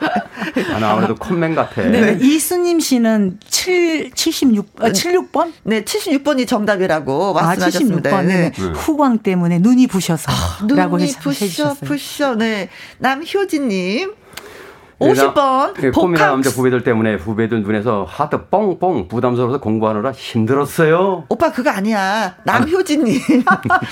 나는 0.71 0.83
아무래도 0.87 1.15
컴맹 1.15 1.55
같아. 1.55 1.81
네. 1.83 2.17
이수님 2.21 2.81
씨는 2.81 3.39
7, 3.47 4.11
76, 4.13 4.67
아, 4.79 4.89
76번? 4.89 5.53
네, 5.63 5.83
76번이 5.85 6.45
정답이라고 6.47 7.29
아, 7.39 7.43
말씀하셨습니다. 7.43 8.09
76번. 8.11 8.25
네. 8.25 8.51
네. 8.51 8.63
후광 8.75 9.19
때문에 9.19 9.59
눈이 9.59 9.87
부셔서. 9.87 10.31
라고 10.75 10.97
눈이 10.97 11.09
해- 11.11 11.19
부셔. 11.19 11.75
부셔. 11.85 12.35
네. 12.35 12.67
남효진님. 12.99 14.13
50번. 14.99 15.93
꽃미 15.93 16.17
남자 16.17 16.49
후배들 16.49 16.83
때문에 16.83 17.15
후배들 17.15 17.61
눈에서 17.61 18.05
하트 18.07 18.45
뻥뻥 18.47 19.07
부담스러워서 19.07 19.59
공부하느라 19.59 20.11
힘들었어요. 20.11 21.25
오빠 21.29 21.51
그거 21.51 21.69
아니야. 21.69 22.35
남효진님 22.43 23.43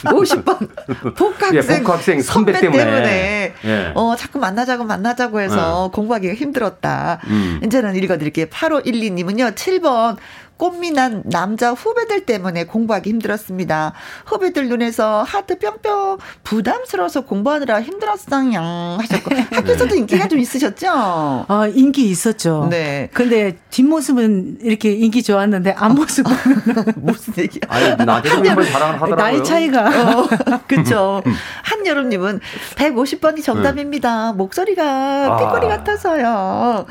50번 0.06 0.68
복학생, 1.16 1.56
예, 1.56 1.62
복학생 1.62 2.22
선배, 2.22 2.54
선배 2.54 2.60
때문에, 2.62 2.86
때문에 2.86 3.54
예. 3.66 3.92
어 3.94 4.16
자꾸 4.16 4.40
만나자고 4.40 4.84
만나자고 4.84 5.42
해서 5.42 5.90
예. 5.90 5.96
공부하기가 5.96 6.34
힘들었다. 6.34 7.20
음. 7.28 7.60
이제는 7.64 7.96
읽어드릴게요. 7.96 8.48
8512님은요 8.48 9.54
7번 9.54 10.18
꽃미남 10.58 11.24
남자 11.26 11.72
후배들 11.72 12.26
때문에 12.26 12.66
공부하기 12.66 13.10
힘들었습니다. 13.10 13.94
후배들 14.26 14.70
눈에서 14.70 15.24
하트 15.24 15.58
뿅뿅 15.60 16.18
부담스러워서 16.44 17.22
공부하느라 17.22 17.82
힘들었어요 17.82 18.96
하셨고 19.00 19.36
학교에서도 19.52 19.96
인기가 19.96 20.28
좀 20.28 20.40
있으셨죠? 20.40 20.88
아 20.90 21.70
인기 21.74 22.10
있었죠. 22.10 22.68
네. 22.70 23.10
근데 23.14 23.58
뒷모습은 23.70 24.60
이렇게 24.62 24.94
인기 24.94 25.22
좋았는데 25.24 25.74
앞모습은 25.78 26.34
무슨 26.98 27.34
얘기야? 27.38 27.62
아니 27.68 28.06
나한테 28.06 28.30
자랑을 28.30 28.96
하더라고요. 29.02 29.16
나이 29.16 29.44
차이가 29.44 29.90
어, 29.90 30.28
그렇죠. 30.68 31.22
한여름님은 31.64 32.40
150번이 32.76 33.44
정답입니다. 33.44 34.32
네. 34.32 34.38
목소리가 34.38 35.38
삐꼬리 35.38 35.66
아. 35.68 35.78
같아서요. 35.78 36.86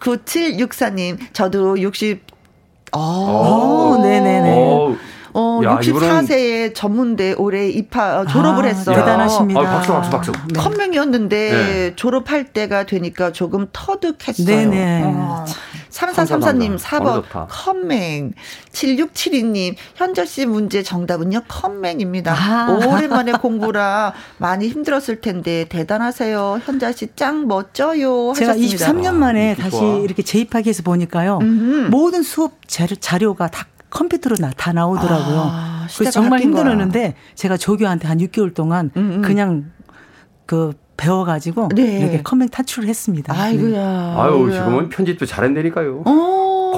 9764님, 0.00 1.18
저도 1.32 1.80
60 1.80 2.39
아, 2.92 3.98
네네네. 4.02 4.96
어, 5.34 5.60
야, 5.64 5.78
64세의 5.78 6.74
전문대 6.74 7.34
올해 7.38 7.68
입학 7.68 8.20
어, 8.20 8.26
졸업을 8.26 8.64
아, 8.64 8.68
했어요. 8.68 8.96
대단하십니다. 8.96 9.60
아, 9.60 9.64
박수 9.64 9.92
박수 9.92 10.10
박수. 10.10 10.32
네. 10.32 10.60
컴명이었는데 10.60 11.52
네. 11.52 11.96
졸업할 11.96 12.44
때가 12.52 12.84
되니까 12.86 13.32
조금 13.32 13.66
터득했어요. 13.72 14.46
네네. 14.46 15.02
어. 15.04 15.44
3434님 15.90 16.78
4번 16.78 17.24
컴맹 17.48 18.32
7672님 18.72 19.74
현자 19.96 20.24
씨 20.24 20.46
문제 20.46 20.82
정답은요 20.82 21.42
컴맹입니다. 21.48 22.32
아. 22.32 22.78
오랜만에 22.86 23.32
공부라 23.32 24.12
많이 24.38 24.68
힘들었을 24.68 25.20
텐데 25.20 25.66
대단하세요. 25.68 26.60
현자 26.64 26.92
씨 26.92 27.08
짱 27.16 27.46
멋져요. 27.48 28.32
제가 28.34 28.52
하셨습니다. 28.52 28.86
23년 28.86 29.14
만에 29.14 29.52
아, 29.58 29.62
다시 29.62 29.78
좋아. 29.78 29.98
이렇게 29.98 30.22
재입학해서 30.22 30.82
보니까요. 30.82 31.38
음흠. 31.42 31.88
모든 31.90 32.22
수업 32.22 32.52
자료, 32.68 32.94
자료가 32.96 33.48
다 33.48 33.66
컴퓨터로 33.90 34.36
나, 34.36 34.50
다 34.56 34.72
나오더라고요. 34.72 35.40
아, 35.52 35.86
그래서 35.94 36.10
정말 36.10 36.40
힘들었는데 36.40 37.14
제가 37.34 37.56
조교한테 37.56 38.08
한 38.08 38.18
6개월 38.18 38.54
동안 38.54 38.90
음음. 38.96 39.12
음. 39.12 39.22
그냥 39.22 39.70
그 40.46 40.72
배워가지고 40.96 41.68
네. 41.74 41.98
이렇게 41.98 42.22
컴맹 42.22 42.48
탈출을 42.48 42.88
했습니다. 42.88 43.34
아이고야. 43.34 43.70
네. 43.70 44.14
아유 44.16 44.50
지금은 44.52 44.88
편집도 44.90 45.26
잘한다니까요. 45.26 46.02
어, 46.06 46.10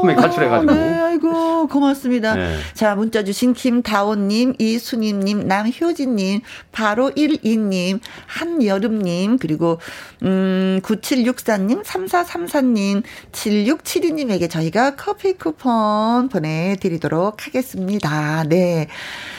컴맹 0.03 0.17
탈출해가지고. 0.17 0.73
네, 0.73 1.01
아이고 1.01 1.69
고맙습니다. 1.69 2.35
네. 2.35 2.59
자 2.75 2.95
문자 2.95 3.25
주신 3.25 3.55
김다원님, 3.55 4.55
이순임님, 4.59 5.47
남효진님, 5.47 6.41
바로 6.73 7.11
12님, 7.11 8.01
한여름님 8.27 9.39
그리고 9.39 9.79
음 10.23 10.81
9764님, 10.83 11.85
3434님, 11.85 13.03
7672님에게 13.33 14.51
저희가 14.51 14.97
커피 14.97 15.35
쿠폰 15.35 16.29
보내드리도록 16.29 17.47
하겠습니다. 17.47 18.45
네. 18.49 18.89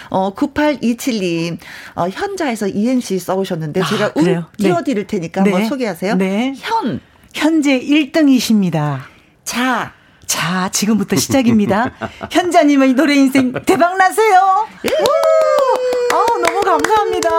어, 0.09 0.33
9827님, 0.33 1.57
어, 1.95 2.07
현자에서 2.07 2.67
이행시 2.67 3.17
써오셨는데, 3.17 3.81
아, 3.81 3.85
제가 3.85 4.11
운 4.15 4.25
네. 4.25 4.41
띄워드릴 4.57 5.07
테니까 5.07 5.43
네. 5.43 5.51
한번 5.51 5.69
소개하세요. 5.69 6.15
네. 6.15 6.53
현. 6.57 6.99
현재 7.33 7.79
1등이십니다. 7.79 8.99
자. 9.43 9.93
자, 10.25 10.69
지금부터 10.69 11.15
시작입니다. 11.15 11.91
현자님의 12.31 12.93
노래 12.93 13.15
인생 13.15 13.51
대박 13.65 13.97
나세요. 13.97 14.67
어, 16.13 16.37
너무 16.45 16.61
감사합니다. 16.61 17.29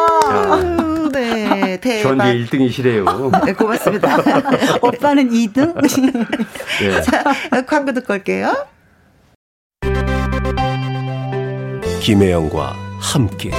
네, 1.13 1.81
대박. 1.81 2.11
현재 2.11 2.39
1등이시래요. 2.57 3.45
네, 3.45 3.53
고맙습니다. 3.53 4.17
오빠는 4.83 5.31
2등? 5.31 5.75
네. 6.81 7.03
자, 7.03 7.63
광고 7.67 7.93
듣고 7.93 8.15
올게요. 8.15 8.67
김혜영과 12.01 12.77
함께 13.01 13.51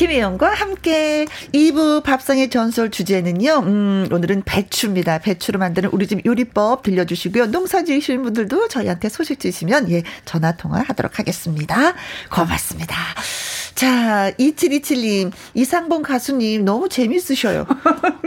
김혜영과 0.00 0.54
함께 0.54 1.26
2부 1.52 2.02
밥상의 2.02 2.48
전설 2.48 2.90
주제는요. 2.90 3.58
음, 3.66 4.08
오늘은 4.10 4.44
배추입니다. 4.46 5.18
배추로 5.18 5.58
만드는 5.58 5.90
우리 5.92 6.06
집 6.06 6.24
요리법 6.24 6.82
들려주시고요. 6.82 7.48
농사 7.48 7.84
지으시는 7.84 8.22
분들도 8.22 8.68
저희한테 8.68 9.10
소식 9.10 9.40
주시면 9.40 9.90
예, 9.90 10.02
전화 10.24 10.52
통화하도록 10.52 11.18
하겠습니다. 11.18 11.92
고맙습니다. 12.30 12.96
자, 13.74 14.32
2727님, 14.38 15.30
이상봉 15.54 16.02
가수님 16.02 16.64
너무 16.64 16.88
재밌으셔요. 16.88 17.66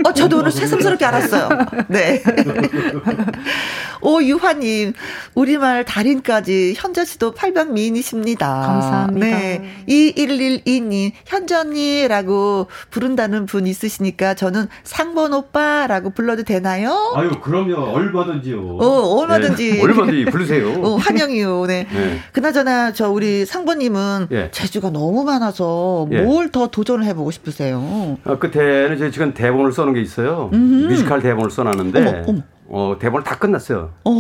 어, 0.06 0.14
저도 0.14 0.39
오늘 0.39 0.52
새삼스럽게 0.52 1.06
알았어요. 1.06 1.50
네. 1.89 2.22
오유화님, 4.02 4.94
우리말 5.36 5.86
달인까지 5.86 6.74
현자 6.76 7.06
씨도 7.06 7.34
팔방 7.34 7.74
미인이십니다. 7.74 8.48
감사합니다. 8.48 9.28
네. 9.28 9.84
2112님, 9.88 11.12
현전이라고 11.26 12.68
부른다는 12.89 13.46
분 13.46 13.66
있으시니까 13.66 14.34
저는 14.34 14.68
상번 14.84 15.34
오빠라고 15.34 16.10
불러도 16.10 16.44
되나요? 16.44 17.14
아유, 17.16 17.32
그럼요. 17.41 17.76
얼마든지요. 17.94 18.78
어, 18.78 19.20
얼마든지. 19.22 19.74
네. 19.74 19.82
얼마든지 19.82 20.26
부르세요. 20.26 20.82
어, 20.84 20.96
환영이요. 20.98 21.66
네. 21.68 21.88
네. 21.91 22.20
그나저나 22.34 22.91
저 22.94 23.10
우리 23.10 23.46
상번님은 23.46 24.28
네. 24.30 24.52
재주가 24.52 24.89
너무 24.89 25.24
많 25.24 25.33
아서 25.42 26.08
예. 26.12 26.22
뭘더 26.22 26.68
도전을 26.68 27.06
해보고 27.06 27.32
싶으세요? 27.32 28.18
어, 28.26 28.38
끝에는 28.38 28.98
제 28.98 29.10
지금 29.10 29.34
대본을 29.34 29.72
써놓은 29.72 29.94
게 29.94 30.02
있어요. 30.02 30.50
음흠. 30.54 30.88
뮤지컬 30.90 31.22
대본을 31.22 31.50
써놨는데 31.50 32.08
어머, 32.08 32.24
어머. 32.28 32.42
어, 32.68 32.98
대본을 33.00 33.24
다 33.24 33.38
끝났어요. 33.38 33.92
오. 34.04 34.12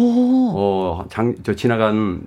어, 0.55 1.05
장, 1.09 1.35
저 1.43 1.53
지나간 1.53 2.21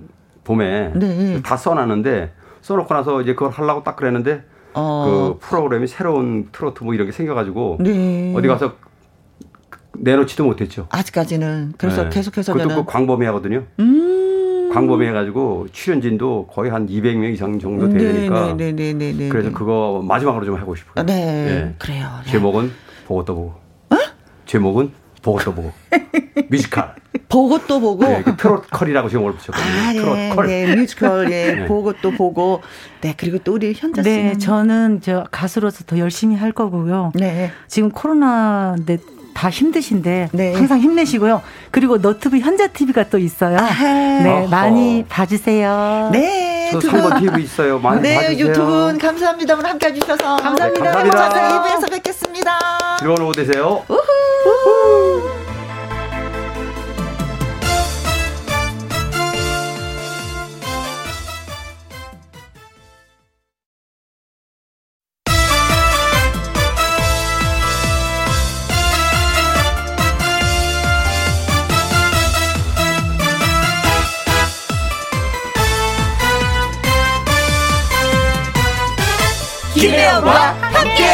봄에 0.44 0.92
네. 0.94 1.42
다 1.42 1.56
써놨는데 1.56 2.32
써놓고 2.62 2.94
나서 2.94 3.22
이제 3.22 3.34
그걸 3.34 3.50
하려고 3.50 3.82
딱 3.82 3.96
그랬는데 3.96 4.44
어. 4.74 5.38
그 5.40 5.46
프로그램이 5.46 5.86
새로운 5.86 6.48
트로트 6.52 6.84
뭐 6.84 6.94
이런 6.94 7.06
게 7.06 7.12
생겨가지고 7.12 7.78
네. 7.80 8.34
어디 8.36 8.46
가서 8.46 8.74
내놓지도 9.98 10.44
못했죠. 10.44 10.86
아직까지는 10.90 11.74
그래서 11.78 12.04
네. 12.04 12.10
계속해서 12.10 12.52
그것도 12.52 12.84
그 12.84 12.84
광범위 12.84 13.24
하거든요. 13.26 13.64
음. 13.80 14.25
광범위 14.76 15.06
해가지고 15.06 15.68
출연진도 15.72 16.48
거의 16.48 16.70
한 16.70 16.86
200명 16.86 17.32
이상 17.32 17.58
정도 17.58 17.88
되니까. 17.88 18.54
네, 18.58 18.72
네, 18.72 18.92
네, 18.92 19.12
네, 19.12 19.28
그래서 19.30 19.50
그거 19.50 20.04
마지막으로 20.06 20.44
좀 20.44 20.56
하고 20.56 20.74
싶어요. 20.74 21.06
네, 21.06 21.14
네. 21.14 21.74
그래요. 21.78 22.06
제목은 22.26 22.70
보고 23.06 23.24
또 23.24 23.34
보고. 23.34 23.48
어? 23.90 23.96
제목은 24.44 24.92
보고 25.22 25.38
또 25.38 25.54
보고. 25.54 25.72
뮤지컬. 26.50 26.94
보고 27.26 27.58
또 27.66 27.80
보고. 27.80 28.04
네, 28.04 28.22
그 28.22 28.36
트롯컬이라고 28.36 29.08
지금 29.08 29.24
오늘 29.24 29.36
붙였거든요. 29.38 29.82
아, 29.82 29.94
예, 29.94 29.98
트롯컬. 29.98 30.46
네, 30.46 30.76
뮤지컬, 30.76 31.32
예, 31.32 31.54
네. 31.56 31.64
보고 31.64 31.94
또 31.94 32.10
보고. 32.10 32.60
네, 33.00 33.14
그리고 33.16 33.38
또 33.38 33.54
우리 33.54 33.72
현자 33.74 34.02
씨. 34.02 34.10
네, 34.10 34.36
저는 34.36 35.00
저 35.00 35.26
가수로서 35.30 35.84
더 35.84 35.98
열심히 35.98 36.36
할 36.36 36.52
거고요. 36.52 37.12
네. 37.14 37.50
지금 37.66 37.90
코로나인데 37.90 38.98
다 39.36 39.50
힘드신데 39.50 40.30
네. 40.32 40.54
항상 40.54 40.80
힘내시고요. 40.80 41.42
그리고 41.70 41.98
너튜브 41.98 42.38
현자 42.38 42.68
TV가 42.68 43.10
또 43.10 43.18
있어요. 43.18 43.58
아하. 43.58 43.84
네, 43.84 44.30
어허. 44.30 44.48
많이 44.48 45.04
봐주세요. 45.06 46.08
네, 46.10 46.70
저 46.72 46.80
상거 46.80 47.20
TV 47.20 47.44
있어요. 47.44 47.78
많이 47.78 48.00
네, 48.00 48.14
봐주세요. 48.14 48.46
유튜브 48.46 48.96
감사합니다. 48.98 49.54
오늘 49.54 49.68
함께 49.68 49.88
해주셔서 49.88 50.36
감사합니다. 50.36 51.02
네, 51.02 51.10
감사합니다. 51.10 51.62
2부에서 51.62 51.90
뵙겠습니다. 51.90 52.58
즐거운 52.98 53.20
오후 53.20 53.32
되세요. 53.32 53.84
우후. 53.88 54.00
우후. 54.46 55.45
김혜영과 79.78 80.54
함께. 80.54 81.04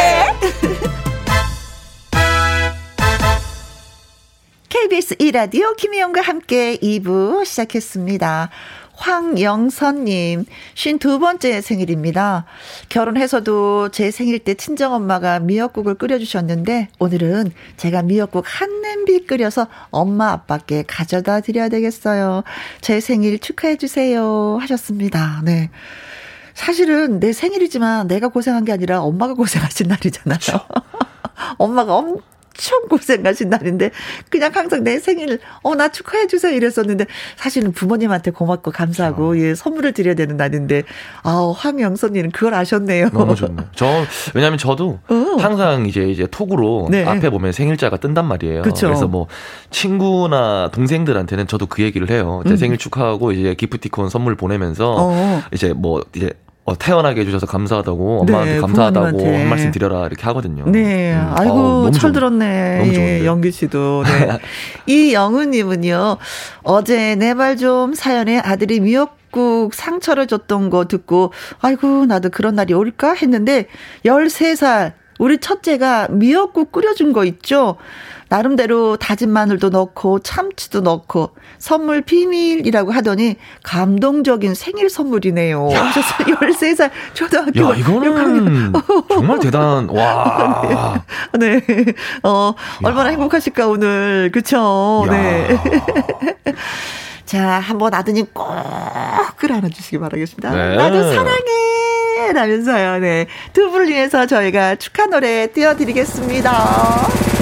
KBS 4.69 5.17
1라디오 5.17 5.77
김혜영과 5.77 6.21
함께 6.21 6.77
2부 6.77 7.45
시작했습니다. 7.45 8.51
황영선님, 8.95 10.45
52번째 10.77 11.61
생일입니다. 11.61 12.45
결혼해서도 12.89 13.89
제 13.89 14.13
생일 14.13 14.39
때 14.39 14.55
친정엄마가 14.55 15.41
미역국을 15.41 15.97
끓여주셨는데, 15.97 16.91
오늘은 17.01 17.51
제가 17.79 18.03
미역국 18.03 18.45
한 18.47 18.81
냄비 18.81 19.27
끓여서 19.27 19.67
엄마 19.91 20.31
아빠께 20.31 20.85
가져다 20.87 21.41
드려야 21.41 21.69
되겠어요. 21.69 22.45
제 22.81 23.01
생일 23.01 23.41
축하해주세요. 23.41 24.59
하셨습니다. 24.61 25.43
네. 25.45 25.71
사실은 26.63 27.19
내 27.19 27.33
생일이지만 27.33 28.07
내가 28.07 28.29
고생한 28.29 28.65
게 28.65 28.71
아니라 28.73 29.03
엄마가 29.03 29.35
고생하신 29.35 29.89
날이잖아요. 29.89 30.39
엄마가 31.59 31.97
엄 31.97 32.19
엄청 32.53 32.87
고생하신 32.89 33.49
날인데 33.49 33.91
그냥 34.29 34.51
항상 34.55 34.85
내 34.85 34.99
생일 34.99 35.41
어 35.63 35.73
나 35.75 35.89
축하해 35.89 36.27
주세요 36.27 36.55
이랬었는데 36.55 37.07
사실은 37.37 37.73
부모님한테 37.73 38.31
고맙고 38.31 38.73
감사하고 38.73 39.29
그렇죠. 39.31 39.47
예 39.47 39.55
선물을 39.55 39.93
드려야 39.95 40.15
되는 40.15 40.37
날인데 40.37 40.83
아 41.23 41.53
황영선님은 41.57 42.31
그걸 42.31 42.53
아셨네요. 42.55 43.09
너무 43.11 43.35
좋네. 43.35 43.57
저 43.75 44.05
왜냐하면 44.35 44.59
저도 44.59 44.99
어. 45.09 45.15
항상 45.39 45.87
이제 45.87 46.03
이제 46.11 46.27
톡으로 46.31 46.89
네. 46.91 47.05
앞에 47.05 47.31
보면 47.31 47.53
생일자가 47.53 47.97
뜬단 47.97 48.27
말이에요. 48.27 48.63
그쵸. 48.63 48.87
그래서 48.87 49.09
뭐 49.09 49.29
친구나 49.71 50.71
동생들한테는 50.73 51.47
저도 51.47 51.67
그 51.67 51.83
얘기를 51.83 52.11
해요. 52.11 52.43
제 52.45 52.51
음. 52.53 52.57
생일 52.57 52.77
축하하고 52.79 53.33
이제 53.33 53.55
기프티콘 53.55 54.11
선물 54.11 54.37
보내면서 54.37 54.95
어. 54.99 55.43
이제 55.53 55.73
뭐 55.73 56.05
이제 56.15 56.33
어, 56.65 56.79
태어나게 56.79 57.23
해주셔서 57.23 57.47
감사하다고 57.47 58.21
엄마한테 58.23 58.55
네, 58.55 58.61
감사하다고 58.61 59.07
부모님한테. 59.09 59.41
한 59.41 59.49
말씀 59.49 59.71
드려라 59.73 60.07
이렇게 60.07 60.23
하거든요. 60.25 60.65
네, 60.69 61.13
음. 61.13 61.33
아이고 61.37 61.87
아, 61.89 61.91
철 61.91 62.13
들었네. 62.13 62.79
너무 62.79 62.95
예, 62.95 63.25
영규 63.27 63.51
씨도. 63.51 64.05
네. 64.05 64.39
이영우님은요 64.87 66.19
어제 66.63 67.17
내 67.17 67.35
말 67.35 67.57
좀 67.57 67.95
사연에 67.95 68.39
아들이 68.39 68.81
미역국 68.81 69.75
상처를 69.75 70.27
줬던 70.27 70.71
거 70.71 70.87
듣고 70.87 71.33
아이고 71.61 72.07
나도 72.07 72.31
그런 72.31 72.55
날이 72.55 72.73
올까 72.75 73.13
했는데 73.15 73.67
13살 74.05 74.93
우리 75.19 75.39
첫째가 75.39 76.09
미역국 76.11 76.73
끓여준 76.73 77.13
거 77.13 77.25
있죠. 77.25 77.77
나름대로 78.33 78.97
다진 78.97 79.29
마늘도 79.29 79.69
넣고 79.69 80.21
참치도 80.21 80.81
넣고 80.81 81.33
선물 81.59 82.01
비밀이라고 82.01 82.91
하더니 82.91 83.37
감동적인 83.63 84.55
생일 84.55 84.89
선물이네요. 84.89 85.69
하셨어요. 85.69 86.37
13살 86.37 86.91
초등학교. 87.13 87.71
야, 87.71 87.77
이거는 87.77 88.73
정말 89.11 89.39
대단, 89.39 89.87
와. 89.91 91.05
네. 91.39 91.61
네. 91.69 91.85
어, 92.23 92.55
얼마나 92.83 93.11
행복하실까, 93.11 93.67
오늘. 93.67 94.31
그쵸? 94.33 95.05
야. 95.09 95.11
네. 95.11 95.59
자, 97.27 97.61
한번 97.61 97.93
아드님 97.93 98.25
꼭 98.33 98.47
끌어안아 99.37 99.69
주시기 99.69 99.99
바라겠습니다. 99.99 100.51
네. 100.53 100.77
나도 100.77 101.13
사랑해! 101.13 102.33
라면서요. 102.33 102.99
네. 103.01 103.27
두 103.53 103.71
분을 103.71 103.89
위해서 103.89 104.25
저희가 104.25 104.77
축하 104.77 105.05
노래 105.05 105.49
띄워 105.53 105.77
드리겠습니다. 105.77 107.42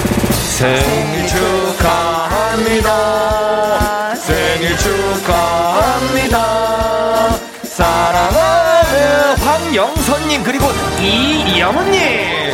생일 0.61 1.25
축하합니다. 1.25 2.93
생일 4.13 4.77
축하합니다. 4.77 6.37
사랑하는 7.63 9.37
황영선님 9.37 10.43
그리고 10.43 10.67
이영훈님 10.99 12.53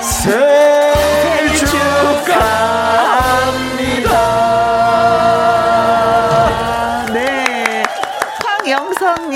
생일 0.00 1.54
축하합니다. 1.54 3.65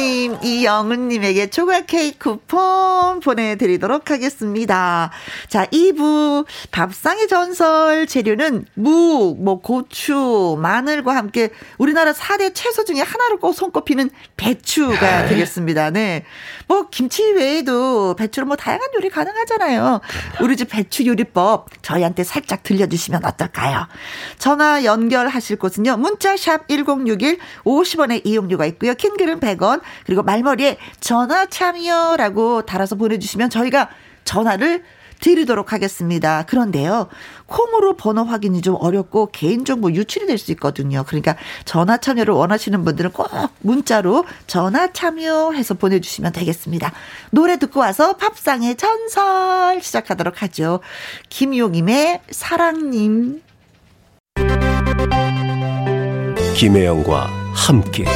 황영선님, 0.00 0.38
이영훈님에게 0.42 1.50
조각 1.50 1.86
케이크 1.86 2.18
쿠폰 2.18 3.20
보내드리도록 3.20 4.10
하겠습니다. 4.10 5.10
자, 5.48 5.66
2부 5.66 6.46
밥상의 6.70 7.28
전설 7.28 8.06
재료는 8.06 8.64
무, 8.74 9.36
뭐 9.38 9.60
고추, 9.60 10.58
마늘과 10.60 11.14
함께 11.14 11.50
우리나라 11.78 12.12
4대 12.12 12.54
채소 12.54 12.84
중에 12.84 13.00
하나로 13.00 13.38
꼭 13.38 13.52
손꼽히는 13.52 14.10
배추가 14.36 15.22
네. 15.22 15.28
되겠습니다. 15.28 15.90
네. 15.90 16.24
뭐 16.66 16.88
김치 16.90 17.22
외에도 17.32 18.14
배추로 18.16 18.46
뭐 18.46 18.56
다양한 18.56 18.88
요리 18.94 19.10
가능하잖아요. 19.10 20.00
우리 20.40 20.56
집 20.56 20.70
배추 20.70 21.04
요리법 21.04 21.82
저희한테 21.82 22.24
살짝 22.24 22.62
들려주시면 22.62 23.24
어떨까요? 23.24 23.86
전화 24.38 24.84
연결하실 24.84 25.56
곳은요. 25.58 25.96
문자샵 25.98 26.68
1061 26.68 27.38
50원의 27.64 28.22
이용료가 28.24 28.66
있고요. 28.66 28.94
킹글은 28.94 29.40
100원 29.40 29.80
그리고 30.06 30.22
말머리에 30.22 30.78
전화 31.00 31.46
참여라고 31.46 32.62
달아서 32.62 32.96
보내주시면 32.96 33.50
저희가 33.50 33.88
전화를 34.24 34.82
드리도록 35.20 35.74
하겠습니다. 35.74 36.44
그런데요, 36.46 37.08
콩으로 37.44 37.94
번호 37.94 38.22
확인이 38.24 38.62
좀 38.62 38.76
어렵고 38.80 39.26
개인정보 39.32 39.92
유출이 39.92 40.26
될 40.26 40.38
수 40.38 40.50
있거든요. 40.52 41.04
그러니까 41.06 41.36
전화 41.66 41.98
참여를 41.98 42.32
원하시는 42.32 42.82
분들은 42.82 43.12
꼭 43.12 43.28
문자로 43.60 44.24
전화 44.46 44.90
참여해서 44.90 45.74
보내주시면 45.74 46.32
되겠습니다. 46.32 46.92
노래 47.30 47.58
듣고 47.58 47.80
와서 47.80 48.16
팝상의 48.16 48.76
전설 48.76 49.82
시작하도록 49.82 50.40
하죠. 50.42 50.80
김용임의 51.28 52.22
사랑님. 52.30 53.42
김혜영과 56.56 57.28
함께. 57.54 58.06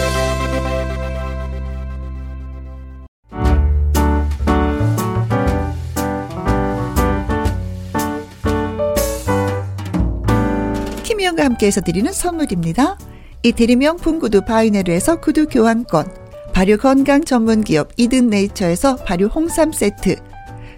김혜영과 11.35 11.45
함께해서 11.45 11.81
드리는 11.81 12.13
선물입니다. 12.13 12.97
이태리 13.43 13.77
명품 13.77 14.19
구두 14.19 14.43
바이네르에서 14.43 15.21
구두 15.21 15.47
교환권, 15.47 16.07
발효 16.53 16.77
건강 16.77 17.25
전문 17.25 17.63
기업 17.63 17.91
이든 17.97 18.31
네이처에서 18.31 18.97
발효 18.97 19.27
홍삼 19.27 19.73
세트, 19.73 20.17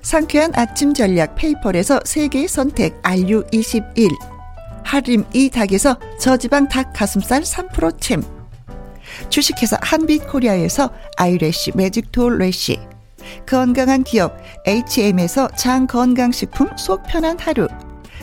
상쾌한 0.02 0.52
아침 0.54 0.94
전략 0.94 1.36
페이퍼에서 1.36 2.00
세계 2.04 2.46
선택 2.48 3.00
RU21, 3.02 4.10
하림 4.82 5.24
이 5.32 5.50
닭에서 5.50 5.98
저지방 6.18 6.68
닭 6.68 6.92
가슴살 6.92 7.42
3% 7.42 8.00
챔, 8.00 8.22
주식회사 9.28 9.78
한빛코리아에서 9.80 10.90
아이래쉬 11.16 11.72
매직톨 11.74 12.38
래쉬, 12.38 12.78
건강한 13.46 14.02
기업 14.02 14.36
H&M에서 14.66 15.48
장 15.56 15.86
건강식품 15.86 16.68
속 16.76 17.02
편한 17.04 17.38
하루, 17.38 17.68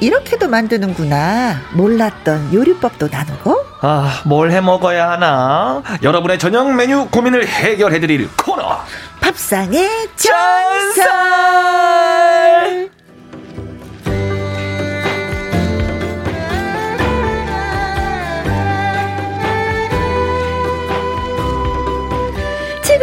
이렇게도 0.00 0.48
만드는구나. 0.48 1.60
몰랐던 1.74 2.54
요리법도 2.54 3.08
나누고. 3.10 3.64
아, 3.82 4.22
뭘 4.24 4.50
해 4.50 4.60
먹어야 4.60 5.10
하나? 5.12 5.82
여러분의 6.02 6.38
저녁 6.38 6.72
메뉴 6.74 7.06
고민을 7.10 7.46
해결해 7.46 8.00
드릴 8.00 8.28
코너. 8.36 8.78
밥상의 9.20 10.08
전설. 10.16 11.04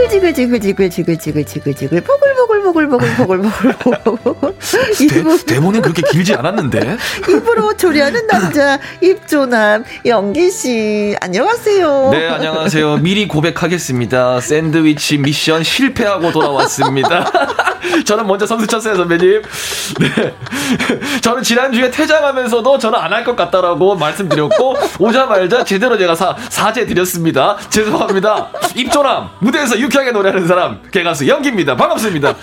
지글지글지글지글지글지글지글 0.10 2.02
보글보글보글보글보글보글보글. 2.02 4.54
대본은 5.46 5.82
그렇게 5.82 6.02
길지 6.12 6.34
않았는데? 6.34 6.98
입으로 7.30 7.76
조리하는 7.78 8.28
남자 8.28 8.80
입조남 9.02 9.84
영기 10.06 10.52
씨. 10.52 11.16
안녕하세요. 11.22 12.10
네 12.12 12.28
안녕하세요. 12.28 12.98
미리 12.98 13.28
고백하겠습니다. 13.28 14.42
샌드위치 14.42 15.18
미션 15.18 15.64
실패하고 15.64 16.32
돌아왔습니다 16.32 17.32
저는 18.06 18.26
먼저 18.28 18.46
선수 18.46 18.66
쳤어요 18.68 18.96
선배님 18.96 19.42
네 20.00 20.36
저는 21.22 21.44
지난주에 21.44 21.90
퇴장하면서도 21.92 22.78
저는 22.80 23.00
안 23.00 23.14
할 23.14 23.24
것 23.24 23.36
같다라고 23.36 23.96
말씀드렸고 23.96 24.76
오자마자 25.00 25.64
제대로 25.64 25.98
제가 25.98 26.14
사, 26.16 26.36
사죄 26.50 26.86
드렸습니다 26.86 27.58
죄송합니다 27.70 28.50
입조남 28.76 29.30
무대에서 29.40 29.80
유쾌하게 29.80 30.12
노래하는 30.12 30.48
사람 30.48 30.80
개가수 30.92 31.28
연기입니다. 31.28 31.76
반갑습니다. 31.76 32.36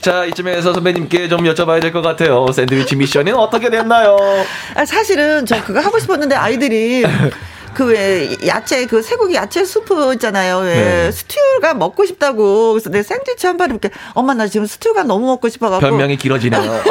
자 0.00 0.24
이쯤에서 0.24 0.72
선배님께 0.72 1.28
좀 1.28 1.40
여쭤봐야 1.44 1.80
될 1.82 1.92
것 1.92 2.00
같아요. 2.02 2.46
샌드위치 2.52 2.96
미션은 2.96 3.34
어떻게 3.34 3.68
됐나요? 3.68 4.16
아, 4.74 4.84
사실은 4.84 5.44
저 5.44 5.62
그거 5.62 5.80
하고 5.80 5.98
싶었는데 5.98 6.34
아이들이 6.36 7.04
그왜 7.80 8.36
야채 8.46 8.84
그 8.84 9.00
쇠고기 9.00 9.34
야채 9.34 9.64
수프 9.64 10.12
있잖아요. 10.14 10.58
왜 10.58 10.74
네. 10.74 11.10
스튜가 11.10 11.72
먹고 11.72 12.04
싶다고 12.04 12.72
그래서 12.72 12.90
내 12.90 13.02
샌드위치 13.02 13.46
한번 13.46 13.70
이렇게 13.70 13.88
엄마 14.12 14.34
나 14.34 14.46
지금 14.46 14.66
스튜가 14.66 15.04
너무 15.04 15.26
먹고 15.26 15.48
싶어가지고 15.48 15.88
변명이 15.88 16.18
길어지네요. 16.18 16.60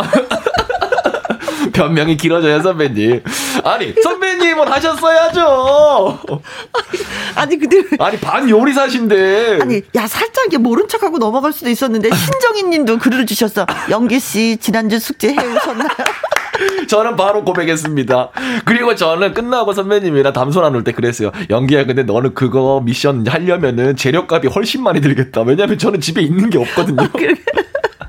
변명이 1.74 2.18
길어져요, 2.18 2.64
선배님. 2.64 3.22
아니, 3.64 3.94
선배님은 4.02 4.68
하셨어야죠. 4.68 6.20
아니, 7.36 7.58
근데. 7.58 7.84
아니, 8.00 8.18
반 8.20 8.50
요리사신데. 8.50 9.60
아니, 9.62 9.82
야, 9.96 10.08
살짝 10.08 10.46
이게 10.48 10.58
모른 10.58 10.88
척하고 10.88 11.18
넘어갈 11.18 11.54
수도 11.54 11.70
있었는데, 11.70 12.10
신정인 12.14 12.70
님도 12.70 12.98
글을 13.00 13.26
주셨어. 13.26 13.66
영기 13.90 14.20
씨, 14.20 14.58
지난주 14.58 15.00
숙제 15.00 15.34
해오셨나요? 15.34 15.90
저는 16.88 17.16
바로 17.16 17.44
고백했습니다. 17.46 18.32
그리고 18.66 18.96
저는 18.96 19.34
끝나고 19.34 19.74
선배님이랑 19.74 20.34
담소 20.34 20.62
나눌 20.62 20.84
때 20.84 20.92
그랬어요. 20.92 21.32
연기야, 21.50 21.86
근데 21.86 22.04
너는 22.04 22.34
그거 22.34 22.82
미션 22.84 23.26
하려면은 23.28 23.96
재료값이 23.96 24.48
훨씬 24.48 24.84
많이 24.84 25.00
들겠다. 25.00 25.42
왜냐면 25.42 25.78
저는 25.78 26.02
집에 26.02 26.22
있는 26.22 26.50
게 26.50 26.58
없거든요. 26.58 27.08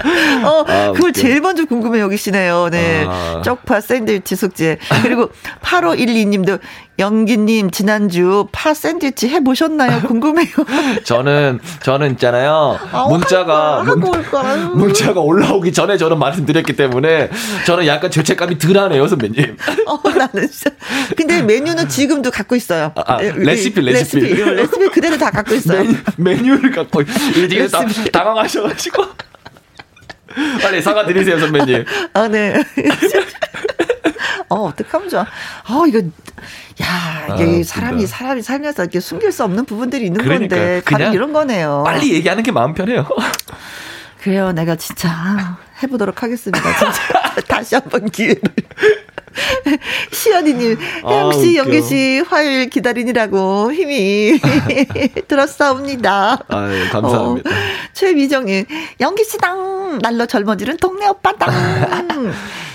어, 0.44 0.64
아, 0.66 0.92
그걸 0.92 1.12
제일 1.12 1.40
먼저 1.40 1.64
궁금해 1.64 2.00
여기시네요. 2.00 2.68
네. 2.70 3.04
아. 3.08 3.42
쪽파 3.44 3.80
샌드위치 3.80 4.36
숙제. 4.36 4.78
그리고 5.02 5.30
8512님도 5.62 6.60
영기님 6.98 7.70
지난주 7.70 8.46
파 8.52 8.74
샌드위치 8.74 9.28
해보셨나요? 9.28 10.02
궁금해요. 10.08 10.48
저는 11.04 11.60
저는 11.82 12.12
있잖아요. 12.12 12.78
아, 12.92 13.06
문자가 13.08 13.82
문, 13.82 14.00
문자가 14.74 15.20
올라오기 15.20 15.72
전에 15.72 15.96
저는 15.96 16.18
말씀드렸기 16.18 16.76
때문에 16.76 17.30
저는 17.66 17.86
약간 17.86 18.10
죄책감이 18.10 18.58
덜하네요, 18.58 19.06
선배님. 19.08 19.56
어, 19.86 20.08
나는 20.10 20.50
진짜. 20.50 20.70
근데 21.16 21.42
메뉴는 21.42 21.88
지금도 21.88 22.30
갖고 22.30 22.54
있어요. 22.54 22.92
아, 22.96 23.14
아, 23.14 23.20
레시피, 23.20 23.80
레시피, 23.80 24.20
레시피, 24.20 24.42
레시피 24.42 24.88
그대로 24.90 25.16
다 25.16 25.30
갖고 25.30 25.54
있어요. 25.54 25.84
메뉴, 26.16 26.56
를 26.56 26.70
갖고 26.70 27.02
이게 27.02 27.66
당황하셔가지고. 28.12 29.29
빨리 30.62 30.80
사과 30.82 31.04
드리세요, 31.06 31.38
선배님. 31.38 31.84
아, 32.14 32.28
네. 32.28 32.54
어, 34.48 34.64
어떡하면 34.64 35.08
좋아. 35.08 35.22
어, 35.22 35.86
이거, 35.86 35.98
야, 36.82 37.34
이게 37.34 37.60
아, 37.60 37.62
사람이, 37.64 38.06
사람이 38.06 38.42
살면서 38.42 38.82
이렇게 38.82 39.00
숨길 39.00 39.30
수 39.32 39.44
없는 39.44 39.64
부분들이 39.64 40.06
있는 40.06 40.22
그러니까, 40.22 40.56
건데, 40.56 40.82
가령 40.84 41.12
이런 41.12 41.32
거네요. 41.32 41.82
빨리 41.86 42.12
얘기하는 42.14 42.42
게 42.42 42.50
마음 42.50 42.74
편해요. 42.74 43.06
그래요. 44.20 44.52
내가 44.52 44.76
진짜 44.76 45.58
해보도록 45.82 46.22
하겠습니다. 46.22 46.60
진짜. 46.78 47.32
다시 47.48 47.74
한번 47.74 48.10
기회를. 48.10 48.40
시연이님, 50.12 50.78
혜영씨, 51.06 51.58
아, 51.58 51.62
영기씨, 51.62 52.24
화요일 52.28 52.68
기다리느라고 52.68 53.72
힘이 53.72 54.38
들었사옵니다. 55.28 56.38
아유, 56.48 56.88
감사합니다. 56.90 57.50
어, 57.50 57.52
최미정님, 57.92 58.64
영기씨 59.00 59.38
당, 59.38 59.98
날로 60.02 60.26
젊어지는 60.26 60.76
동네 60.78 61.06
오빠 61.08 61.32
당. 61.32 61.50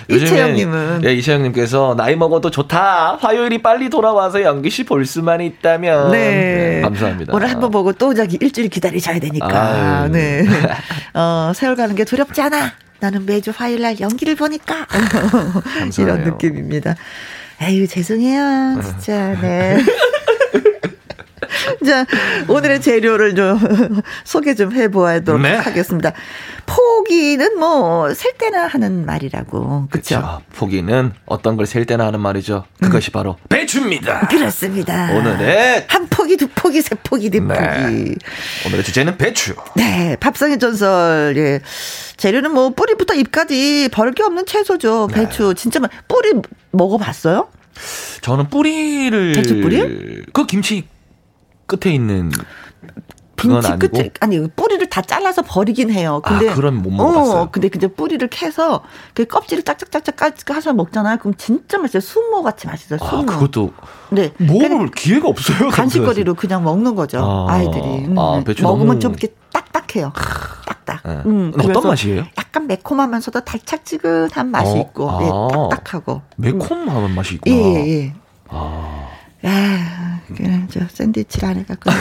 이채영님은 0.08 1.02
예, 1.04 1.14
이채영님께서 1.16 1.96
나이 1.98 2.16
먹어도 2.16 2.52
좋다. 2.52 3.18
화요일이 3.20 3.64
빨리 3.64 3.90
돌아와서 3.90 4.44
연기 4.44 4.70
씨 4.70 4.84
볼 4.84 5.04
수만 5.08 5.42
있다면. 5.42 6.12
네. 6.12 6.30
네 6.76 6.82
감사합니다. 6.84 7.34
오늘 7.34 7.50
한번 7.50 7.72
보고 7.72 7.92
또 7.92 8.14
저기 8.14 8.38
일주일 8.40 8.70
기다리셔야 8.70 9.20
되니까. 9.20 10.04
아유. 10.04 10.12
네. 10.12 10.46
어, 11.16 11.52
세월 11.56 11.76
가는 11.76 11.96
게 11.96 12.04
두렵지 12.04 12.40
않아. 12.40 12.74
나는 13.00 13.26
매주 13.26 13.52
화요일 13.56 13.82
날 13.82 14.00
연기를 14.00 14.36
보니까. 14.36 14.88
이런 16.00 16.24
느낌입니다. 16.24 16.96
에휴, 17.62 17.88
죄송해요. 17.88 18.82
진짜, 18.82 19.40
네. 19.42 19.78
자, 21.86 22.06
오늘의 22.48 22.82
재료를 22.82 23.36
좀 23.36 23.60
소개 24.24 24.56
좀 24.56 24.74
해보도록 24.74 25.42
네. 25.42 25.56
하겠습니다. 25.56 26.14
포기는 26.66 27.60
뭐, 27.60 28.14
셀 28.14 28.34
때나 28.38 28.68
하는 28.68 29.06
말이라고. 29.06 29.88
그렇죠. 29.92 30.42
포기는 30.56 31.12
어떤 31.26 31.56
걸 31.58 31.66
셀 31.66 31.86
때나 31.86 32.06
하는 32.08 32.20
말이죠. 32.22 32.66
그것이 32.82 33.10
음. 33.10 33.14
바로 33.14 33.38
배추입니다. 33.50 34.28
그렇습니다. 34.28 35.12
오늘의 35.14 35.86
한 35.88 36.08
포기, 36.08 36.38
두 36.38 36.48
포기, 36.54 36.82
세 36.82 36.96
포기, 37.04 37.30
네, 37.30 37.40
네 37.40 37.48
포기. 37.48 38.16
오늘의 38.68 38.84
주제는 38.84 39.18
배추. 39.18 39.56
네, 39.76 40.16
밥상의 40.20 40.60
전설. 40.60 41.34
예. 41.38 41.60
재료는 42.18 42.52
뭐 42.54 42.70
뿌리부터 42.70 43.14
잎까지 43.16 43.90
벌게 43.92 44.24
없는 44.24 44.46
채소죠. 44.46 45.08
네. 45.12 45.22
배추. 45.26 45.54
진짜 45.56 45.80
뿌리 46.08 46.34
먹어봤어요? 46.72 47.50
저는 48.22 48.50
뿌리를 48.50 49.34
배추 49.34 49.60
뿌리? 49.62 50.22
그 50.32 50.46
김치 50.46 50.88
끝에 51.66 51.94
있는 51.94 52.32
아니고 53.38 53.78
끝에, 53.78 54.10
아니 54.22 54.48
뿌리를 54.50 54.88
다 54.90 55.02
잘라서 55.02 55.42
버리긴 55.42 55.92
해요. 55.92 56.22
아, 56.24 56.30
근데 56.30 56.50
아, 56.50 56.56
그럼 56.56 56.82
못 56.82 56.92
먹어봤어요. 56.92 57.42
어, 57.42 57.50
근데 57.52 57.70
그제 57.70 57.88
뿌리를 57.88 58.26
캐서 58.30 58.84
그 59.14 59.26
껍질을 59.26 59.64
짝짝짝짝 59.64 60.16
까서 60.46 60.74
먹잖아요. 60.74 61.18
그럼 61.18 61.34
진짜 61.38 61.78
맛있어요. 61.78 62.02
순모 62.02 62.44
같이 62.44 62.68
맛있어요. 62.68 63.00
아, 63.02 63.10
순모. 63.10 63.32
아, 63.32 63.36
그것도 63.36 63.74
네 64.12 64.32
먹을 64.38 64.90
기회가 64.92 65.28
없어요. 65.28 65.70
간식거리로 65.70 66.36
그냥 66.36 66.64
먹는 66.64 66.96
거죠. 66.96 67.48
아, 67.50 67.62
이들이 67.62 68.06
음, 68.06 68.18
아, 68.18 68.42
배추 68.44 68.64
먹으면 68.64 68.88
너무... 68.88 69.00
좀 69.00 69.12
이렇게 69.12 69.34
딱딱해요. 69.52 70.14
딱딱. 70.66 71.02
네. 71.06 71.22
음, 71.26 71.52
어떤 71.58 71.88
맛이에요? 71.88 72.26
약간 72.38 72.68
매콤하면서도 72.68 73.42
달짝지근한 73.42 74.50
맛이 74.50 74.72
어, 74.72 74.78
있고 74.78 75.20
네, 75.20 75.70
딱딱하고 75.70 76.22
매콤한 76.38 77.06
음. 77.06 77.16
맛이 77.16 77.36
있구나. 77.36 77.56
예, 77.56 78.04
예. 78.04 78.14
아. 78.50 79.10
아, 79.44 80.15
그냥 80.36 80.68
저 80.72 80.80
샌드위치를 80.88 81.50
안 81.50 81.58
해갖고 81.58 81.92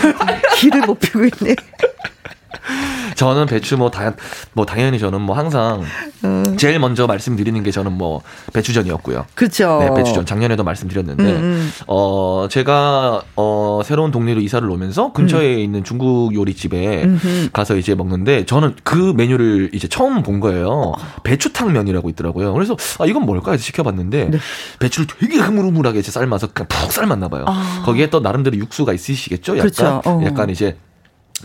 기를 0.56 0.82
못 0.82 0.98
피고 1.00 1.24
있네. 1.24 1.56
저는 3.16 3.46
배추 3.46 3.76
뭐, 3.76 3.90
다, 3.90 4.14
뭐 4.52 4.66
당연히 4.66 4.98
저는 4.98 5.20
뭐 5.20 5.36
항상 5.36 5.82
음. 6.24 6.56
제일 6.56 6.78
먼저 6.78 7.06
말씀드리는 7.06 7.62
게 7.62 7.70
저는 7.70 7.92
뭐 7.92 8.22
배추전이었고요. 8.52 9.26
그렇죠. 9.34 9.78
네, 9.80 9.94
배추전 9.94 10.26
작년에도 10.26 10.64
말씀드렸는데 10.64 11.24
음, 11.24 11.28
음. 11.28 11.72
어 11.86 12.46
제가 12.50 13.22
어 13.36 13.82
새로운 13.84 14.10
동네로 14.10 14.40
이사를 14.40 14.68
오면서 14.68 15.12
근처에 15.12 15.54
음. 15.54 15.58
있는 15.60 15.84
중국 15.84 16.34
요리집에 16.34 17.08
가서 17.52 17.76
이제 17.76 17.94
먹는데 17.94 18.46
저는 18.46 18.74
그 18.82 19.12
메뉴를 19.16 19.70
이제 19.72 19.88
처음 19.88 20.22
본 20.22 20.40
거예요. 20.40 20.92
배추탕면이라고 21.22 22.08
있더라고요. 22.10 22.52
그래서 22.52 22.76
아 22.98 23.06
이건 23.06 23.26
뭘까 23.26 23.52
해서 23.52 23.62
시켜봤는데 23.62 24.30
네. 24.30 24.38
배추를 24.78 25.06
되게 25.18 25.38
흐물흐물하게 25.38 26.00
이제 26.00 26.10
삶아서 26.10 26.48
그냥 26.48 26.68
푹 26.68 26.92
삶았나 26.92 27.28
봐요. 27.28 27.44
아. 27.46 27.82
거기에 27.84 28.10
또 28.10 28.20
나름대로 28.20 28.56
육수가 28.56 28.92
있으시겠죠. 28.92 29.58
약간 29.58 29.70
그렇죠. 29.70 30.02
어. 30.04 30.22
약간 30.24 30.50
이제 30.50 30.76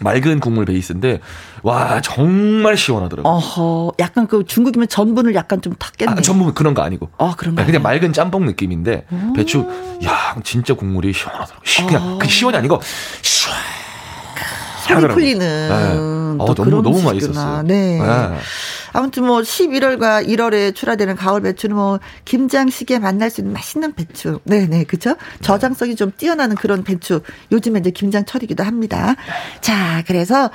맑은 0.02 0.40
국물 0.40 0.66
베이스인데 0.66 1.20
와 1.64 2.02
정말 2.02 2.78
시원하더라고요. 2.78 3.32
어허, 3.32 3.94
약간 4.00 4.28
그 4.28 4.44
중국이면 4.46 4.88
전분을 4.88 5.36
약간 5.36 5.62
좀 5.62 5.74
탔겠네. 5.78 6.12
아, 6.12 6.16
전분 6.22 6.54
그런 6.54 6.74
거 6.74 6.82
아니고. 6.82 7.10
아 7.18 7.34
그런 7.38 7.56
거. 7.56 7.66
그냥 7.66 7.82
맑은 7.82 8.14
짬뽕 8.14 8.46
느낌인데 8.46 9.06
오. 9.12 9.34
배추 9.34 9.68
야 10.06 10.36
진짜 10.44 10.74
국물이 10.74 11.14
시원하더라고. 11.14 11.62
요 11.62 11.86
그냥 11.88 12.04
어. 12.04 12.18
그 12.20 12.28
시원이 12.28 12.58
아니고 12.58 12.80
시원. 13.22 13.58
속이 14.88 15.08
풀리는. 15.14 15.40
네. 15.70 16.19
어, 16.40 16.54
너무 16.54 16.82
너무 16.82 17.02
맛있었어요. 17.02 17.64
네. 17.64 18.00
네. 18.00 18.38
아무튼 18.94 19.26
뭐 19.26 19.42
11월과 19.42 20.28
1월에 20.28 20.76
출하되는 20.76 21.16
가을 21.16 21.42
배추는 21.42 21.76
뭐 21.76 22.00
김장식에 22.26 23.00
만날 23.00 23.30
수 23.30 23.42
있는 23.42 23.54
맛있는 23.54 23.94
배추. 23.94 24.40
네 24.44 24.68
네, 24.68 24.84
그쵸? 24.84 25.16
저장성이 25.42 25.96
좀 25.96 26.12
뛰어나는 26.16 26.56
그런 26.56 26.84
배추. 26.84 27.22
요즘에 27.52 27.80
이제 27.80 27.92
김장철이기도 27.92 28.64
합니다. 28.64 29.16
자, 29.62 30.04
그래서 30.08 30.50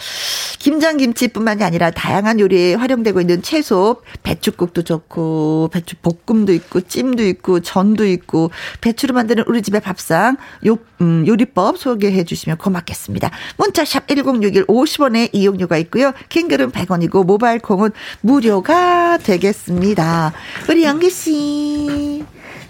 김장김치뿐만이 0.58 1.62
아니라 1.62 1.90
다양한 1.90 2.40
요리에 2.40 2.74
활용되고 2.74 3.20
있는 3.20 3.42
채소, 3.42 4.02
배추국도 4.22 4.82
좋고, 4.82 5.70
배추 5.72 5.96
볶음도 5.96 6.52
있고, 6.52 6.80
찜도 6.80 7.24
있고, 7.24 7.60
전도 7.60 8.06
있고, 8.06 8.50
배추로 8.80 9.14
만드는 9.14 9.44
우리 9.46 9.62
집의 9.62 9.80
밥상, 9.80 10.36
요, 10.66 10.78
음, 11.00 11.26
요리법 11.26 11.78
소개해 11.78 12.24
주시면 12.24 12.58
고맙겠습니다. 12.58 13.30
문자샵 13.56 14.08
1061 14.08 14.66
50원에 14.66 15.28
이용료 15.32 15.63
가 15.66 15.76
있고요. 15.78 16.12
킹글은 16.28 16.70
100원이고, 16.72 17.24
모바일 17.24 17.58
콩은 17.58 17.90
무료가 18.20 19.18
되겠습니다. 19.18 20.32
우리 20.68 20.84
영기 20.84 21.10
씨. 21.10 22.24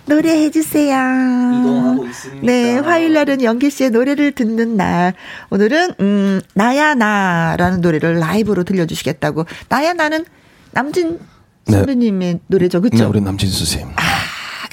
노래해 0.06 0.50
주세요. 0.50 0.94
이동하고 0.94 2.06
있습니다. 2.06 2.46
네, 2.46 2.78
화요일 2.78 3.14
날은 3.14 3.42
영기 3.42 3.70
씨의 3.70 3.90
노래를 3.90 4.32
듣는 4.32 4.76
날. 4.76 5.14
오늘은 5.50 5.94
음, 6.00 6.40
나야 6.54 6.94
나라는 6.94 7.80
노래를 7.80 8.18
라이브로 8.18 8.64
들려 8.64 8.84
주시겠다고. 8.86 9.46
나야 9.68 9.94
나는 9.94 10.24
남진 10.72 11.20
네. 11.66 11.76
선배님의 11.76 12.34
네. 12.34 12.40
노래죠. 12.46 12.80
그렇죠? 12.82 12.98
네, 12.98 13.04
우리 13.04 13.20
남진 13.20 13.50
선생님. 13.50 13.94
아, 13.96 14.02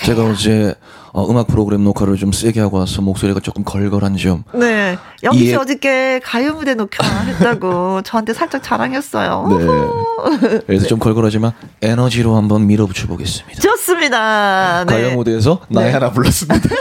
제가 0.04 0.26
어제 0.26 0.76
어, 1.14 1.30
음악 1.30 1.48
프로그램 1.48 1.84
녹화를 1.84 2.16
좀 2.16 2.32
세게 2.32 2.62
하고 2.62 2.78
와서 2.78 3.02
목소리가 3.02 3.42
조금 3.42 3.64
걸걸한 3.64 4.16
점. 4.18 4.44
네. 4.54 4.98
영기 5.24 5.40
씨 5.40 5.46
이해... 5.46 5.56
어저께 5.56 6.22
가요 6.24 6.54
무대 6.54 6.74
녹화 6.74 7.06
했다고 7.06 8.02
저한테 8.08 8.34
살짝 8.34 8.64
자랑했어요. 8.64 9.48
네. 9.50 10.62
그래서 10.68 10.88
좀 10.88 11.00
걸걸하지만 11.00 11.52
에너지로 11.82 12.36
한번 12.36 12.66
밀어붙여 12.68 13.08
보겠습니다. 13.08 13.62
좋습니다. 13.62 14.86
네. 14.86 14.94
가요 14.94 15.16
무대에서 15.18 15.60
네. 15.68 15.92
하나 15.92 16.12
불렀습니다. 16.12 16.70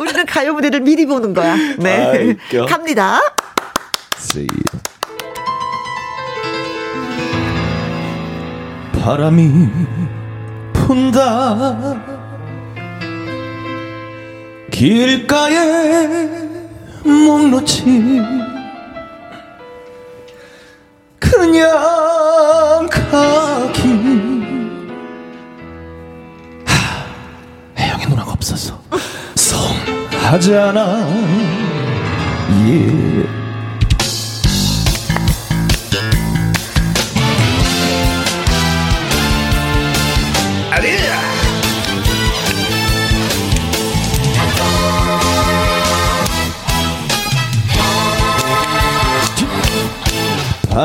우리는 0.00 0.24
가요 0.26 0.54
무대를 0.54 0.80
미리 0.80 1.04
보는 1.04 1.34
거야. 1.34 1.56
네. 1.78 2.36
아, 2.54 2.66
갑니다. 2.66 3.20
See 4.16 4.46
바람이 9.02 9.68
분다. 10.86 11.96
길가에 14.70 16.06
목 17.04 17.48
놓지 17.48 18.22
그냥 21.18 22.88
가기. 22.88 23.88
하, 26.64 27.06
혜영이 27.76 28.06
누나가 28.06 28.32
없어서 28.32 28.80
서운하잖아. 29.34 31.08
예. 32.68 33.07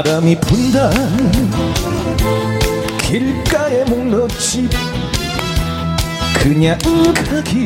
바람이 0.03 0.37
분다 0.41 0.89
길가에 3.03 3.85
목놓지 3.85 4.67
그냥 6.39 6.77
가기. 7.29 7.65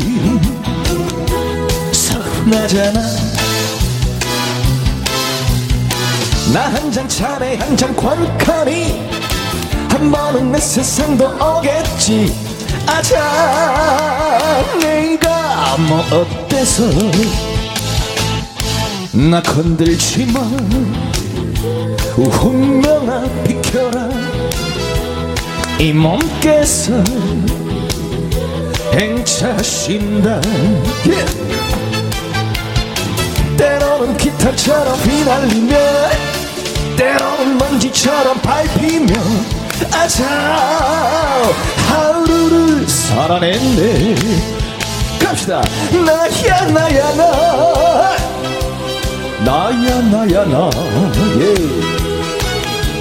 서운하잖아. 1.91 3.01
나한잔 6.53 7.09
차례 7.09 7.55
한잔 7.55 7.95
관카니 7.95 9.09
한 9.89 10.11
번은 10.11 10.51
내 10.51 10.59
세상도 10.59 11.25
오겠지. 11.43 12.35
아자 12.85 14.63
내가 14.79 15.75
뭐 15.77 16.05
어때서? 16.11 16.83
나 19.11 19.41
건들지 19.41 20.27
마 20.27 20.41
운명아 22.17 23.23
비켜라. 23.43 24.09
이 25.79 25.93
몸께서 25.93 26.93
행차신다. 28.93 30.41
yeah. 31.05 31.37
때로는 33.55 34.17
기타처럼 34.17 34.95
휘날리며 34.95 35.77
때로는 36.97 37.57
먼지처럼 37.59 38.41
밟히며 38.41 39.13
아자 39.93 40.25
하루를 41.87 42.87
살아냈네. 42.87 44.15
갑시다. 45.19 45.61
나야 46.03 46.65
나야 46.65 47.13
나. 47.15 48.17
나야 49.45 50.01
나야 50.01 50.45
나. 50.45 50.69
예. 51.39 51.86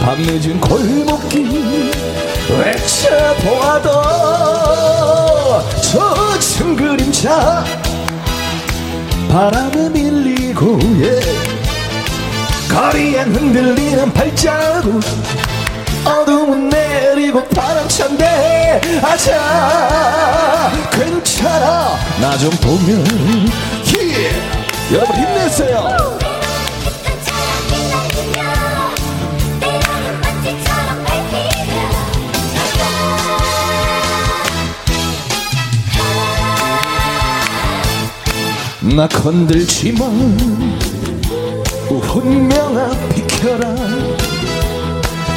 밤늦은 0.06 0.60
골목길 0.60 1.90
외쳐보아도 2.48 3.90
저층 5.82 6.76
그림자 6.76 7.64
바람에 9.28 9.88
밀리고 9.88 10.78
예. 11.02 11.18
거리엔 12.72 13.34
흔들리는 13.34 14.12
발자국 14.12 15.00
어둠은 16.04 16.68
내리고 16.68 17.42
바람 17.48 17.88
찬데 17.88 18.80
아자 19.02 20.70
괜찮아 20.92 21.96
나 22.20 22.38
좀 22.38 22.50
보면 22.60 23.04
예. 23.98 24.30
여러분 24.94 25.16
힘내세요 25.16 26.25
나 38.96 39.06
건들지 39.06 39.92
마 39.92 40.06
운명아 41.90 42.88
비켜라. 43.14 43.74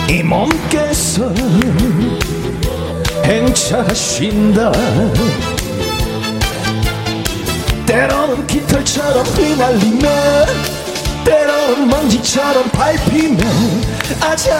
이 0.09 0.23
몸께서 0.23 1.29
행차하신다. 3.25 4.71
때로는 7.85 8.47
깃털처럼 8.47 9.25
휘날리며 9.25 10.09
때로는 11.25 11.87
먼지처럼 11.89 12.63
밟히며 12.71 13.43
아자 14.21 14.55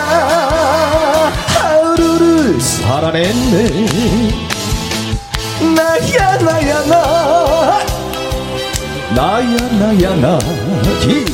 하루를 1.48 2.60
살아냈네. 2.60 3.88
나야 5.74 6.38
나야 6.38 6.86
나 6.86 7.89
나야 9.16 9.58
나야 9.80 10.16
나지 10.16 11.26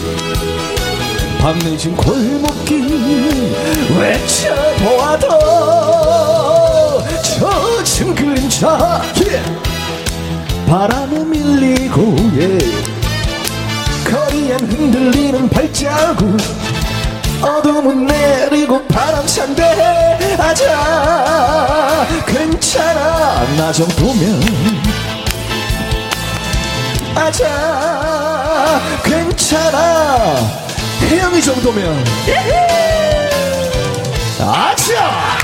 밤늦은 1.40 1.96
골목길 1.96 3.54
외쳐보아도 4.00 5.28
젖은 7.22 8.16
그림자 8.16 9.02
예. 9.28 9.44
바람에 10.66 11.24
밀리고 11.24 12.16
예. 12.38 12.58
거리엔 14.10 14.60
흔들리는 14.60 15.50
발자국 15.50 16.38
어둠은 17.42 18.08
내리고 18.08 18.82
바람 18.88 19.26
아자 20.40 22.08
괜찮아 22.26 23.44
나 23.58 23.72
정도면 23.72 24.42
아자 27.16 28.80
괜찮아 29.04 30.36
혜영이 31.02 31.42
정도면 31.42 32.04
아자 34.40 35.38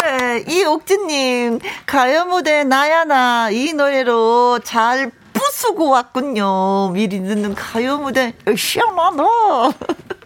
네, 0.00 0.44
이옥진님 0.48 1.58
가요 1.86 2.24
무대 2.24 2.64
나야나 2.64 3.50
이 3.50 3.72
노래로 3.72 4.60
잘 4.64 5.10
부수고 5.32 5.90
왔군요. 5.90 6.90
미리 6.90 7.20
듣는 7.20 7.54
가요 7.54 7.98
무대 7.98 8.34
시원하다. 8.56 9.22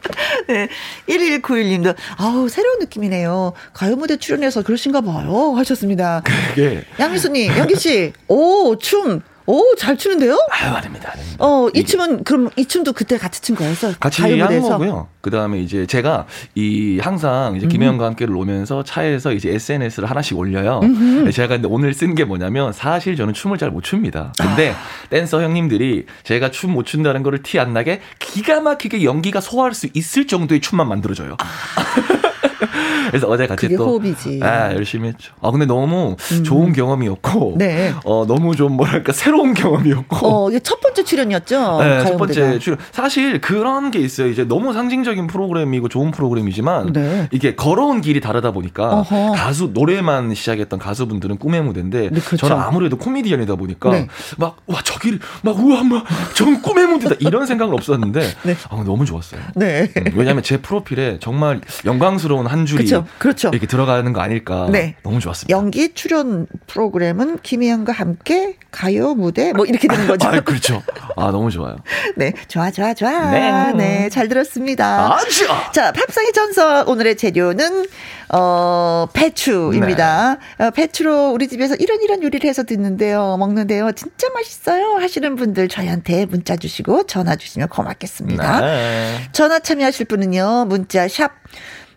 네. 0.49 0.69
1191님도, 1.09 1.95
아우, 2.17 2.49
새로운 2.49 2.79
느낌이네요. 2.81 3.53
가요 3.73 3.97
무대 3.97 4.17
출연해서 4.17 4.63
그러신가 4.63 5.01
봐요. 5.01 5.55
하셨습니다. 5.57 6.23
그게. 6.25 6.85
양미수님, 6.99 7.57
영기씨, 7.57 8.13
오, 8.29 8.77
춤. 8.79 9.23
오, 9.47 9.75
잘 9.77 9.97
추는데요? 9.97 10.37
아유, 10.51 10.75
아닙니다. 10.75 11.11
아닙니다. 11.13 11.37
어, 11.45 11.69
이 11.73 11.85
춤은, 11.85 12.25
그럼 12.25 12.51
이 12.57 12.67
춤도 12.67 12.93
그때 12.93 13.17
같이 13.17 13.41
춘 13.41 13.55
거여서? 13.55 13.93
같이 14.01 14.23
한 14.23 14.61
거고요. 14.63 15.09
그 15.21 15.31
다음에 15.31 15.59
이제 15.61 15.87
제가 15.87 16.27
이 16.55 16.99
항상 17.01 17.57
이제 17.57 17.67
김혜영과 17.67 18.05
음. 18.05 18.07
함께를 18.11 18.35
오면서 18.37 18.83
차에서 18.85 19.33
이제 19.33 19.51
SNS를 19.51 20.09
하나씩 20.09 20.37
올려요. 20.39 20.81
음흠. 20.83 21.31
제가 21.33 21.49
근데 21.49 21.69
오늘 21.69 21.93
쓴 21.95 22.15
게 22.15 22.25
뭐냐면 22.25 22.73
사실 22.73 23.17
저는 23.17 23.35
춤을 23.35 23.59
잘 23.59 23.71
못 23.71 23.83
춥니다. 23.83 24.33
근데 24.41 24.71
아. 24.71 24.77
댄서 25.11 25.43
형님들이 25.43 26.07
제가 26.25 26.51
춤 26.51 26.71
못 26.73 26.85
춘다는 26.87 27.23
거를 27.23 27.43
티 27.43 27.59
안 27.59 27.73
나게 27.73 28.01
기가 28.19 28.61
막히게 28.61 29.03
연기가 29.05 29.41
소화할 29.41 29.75
수 29.75 29.89
있을 29.95 30.27
정도의 30.27 30.61
춤만 30.61 30.89
만들어줘요. 30.89 31.37
아. 31.39 31.47
그래서 33.11 33.29
어제 33.29 33.47
같이 33.47 33.69
또 33.77 33.87
호흡이지. 33.87 34.41
아, 34.43 34.73
열심히 34.75 35.09
했죠. 35.09 35.33
아 35.41 35.51
근데 35.51 35.67
너무 35.67 36.17
음. 36.33 36.45
좋은 36.45 36.73
경험이었고 36.73 37.55
네. 37.57 37.95
어 38.05 38.25
너무 38.27 38.55
좀 38.57 38.73
뭐랄까 38.73 39.13
새로운 39.13 39.55
경험이었고. 39.55 40.17
어, 40.27 40.51
이게 40.51 40.61
첫 40.61 40.81
번째 40.81 41.05
출연이었죠. 41.05 41.79
네, 41.81 42.05
첫 42.05 42.17
번째 42.17 42.59
출연. 42.59 42.79
사실 42.93 43.41
그런 43.41 43.91
게 43.91 43.99
있어요. 44.01 44.29
이제 44.29 44.45
너무 44.45 44.73
상징적인 44.73 45.27
프로그램이고 45.29 45.89
좋은 45.89 46.11
프로그램이지만 46.11 46.93
네. 46.93 47.29
이게 47.31 47.55
걸어온 47.55 48.01
길이 48.01 48.21
다르다 48.21 48.51
보니까 48.51 49.01
어허. 49.01 49.33
가수 49.33 49.71
노래만 49.73 50.35
시작했던 50.35 50.79
가수분들은 50.79 51.39
꿈의 51.39 51.63
무대인데 51.63 52.11
네, 52.11 52.21
그렇죠. 52.21 52.37
저는 52.37 52.57
아무래도 52.63 52.97
코미디언이다 52.97 53.55
보니까 53.57 53.91
네. 53.91 54.09
막와 54.39 54.83
저길 54.85 55.21
막 55.43 55.59
우와 55.59 55.83
막전 55.85 56.61
꿈의 56.63 56.87
무대다 56.87 57.17
이런 57.21 57.47
생각은 57.47 57.73
없었는데 57.75 58.21
네. 58.43 58.57
아, 58.69 58.83
너무 58.85 59.05
좋았어요. 59.05 59.41
네. 59.55 59.91
음, 59.97 60.05
왜냐하면 60.17 60.43
제 60.43 60.59
프로필에 60.59 61.19
정말 61.21 61.61
영광스러운 61.85 62.36
한 62.45 62.67
줄이 62.67 62.85
그렇죠. 62.85 63.07
그렇죠. 63.19 63.49
이렇게 63.49 63.67
들어가는 63.67 64.13
거 64.13 64.21
아닐까. 64.21 64.69
네. 64.71 64.97
너무 65.03 65.21
좋았습니다. 65.21 65.57
연기 65.57 65.95
출연 65.95 66.47
프로그램은 66.67 67.39
김희영과 67.43 67.93
함께 67.93 68.57
가요 68.71 69.15
무대 69.15 69.55
뭐 69.55 69.65
이렇게 69.65 69.89
되는 69.89 70.07
거죠. 70.07 70.29
아, 70.29 70.41
그렇죠. 70.41 70.83
아, 71.17 71.31
너무 71.31 71.51
좋아요. 71.51 71.77
네. 72.17 72.35
좋아, 72.49 72.71
좋아, 72.71 72.93
좋아. 72.93 73.31
네. 73.31 73.73
네. 73.73 74.09
잘 74.11 74.29
들었습니다. 74.29 75.15
아, 75.15 75.19
좋아. 75.25 75.73
자, 75.73 75.93
팝상의 75.93 76.33
전설 76.33 76.85
오늘의 76.87 77.17
재료는 77.17 77.87
어, 78.35 79.07
배추입니다. 79.13 80.39
네. 80.59 80.65
어, 80.65 80.71
배추로 80.71 81.31
우리 81.31 81.49
집에서 81.49 81.75
이런 81.77 82.03
이런 82.03 82.23
요리를 82.23 82.49
해서 82.49 82.65
듣는데요. 82.65 83.37
먹는데요. 83.39 83.93
진짜 83.93 84.29
맛있어요. 84.35 84.97
하시는 84.97 85.37
분들 85.37 85.69
저희한테 85.69 86.27
문자 86.27 86.57
주시고 86.57 87.07
전화 87.07 87.37
주시면 87.37 87.69
고맙겠습니다. 87.69 88.61
네. 88.61 89.29
전화 89.33 89.59
참여하실 89.61 90.07
분은요. 90.07 90.67
문자 90.69 91.07
샵 91.09 91.33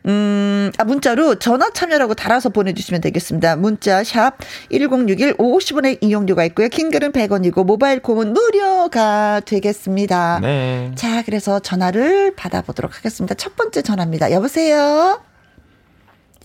음, 0.06 0.72
아, 0.78 0.84
문자로 0.86 1.36
전화 1.36 1.70
참여라고 1.72 2.14
달아서 2.14 2.50
보내주시면 2.50 3.02
되겠습니다. 3.02 3.56
문자 3.58 4.04
샵 4.04 4.38
1061 4.72 5.36
50원의 5.38 5.98
이용료가 6.02 6.46
있고요. 6.46 6.70
킹글은 6.70 7.12
100원이고 7.12 7.66
모바일 7.66 8.02
콩은 8.02 8.34
무료가 8.34 9.42
되겠습니다. 9.42 10.40
네. 10.42 10.92
자, 10.96 11.24
그래서 11.24 11.60
전화를 11.60 12.34
받아보도록 12.36 12.98
하겠습니다. 12.98 13.36
첫 13.36 13.56
번째 13.56 13.82
전화입니다. 13.82 14.32
여보세요? 14.32 15.22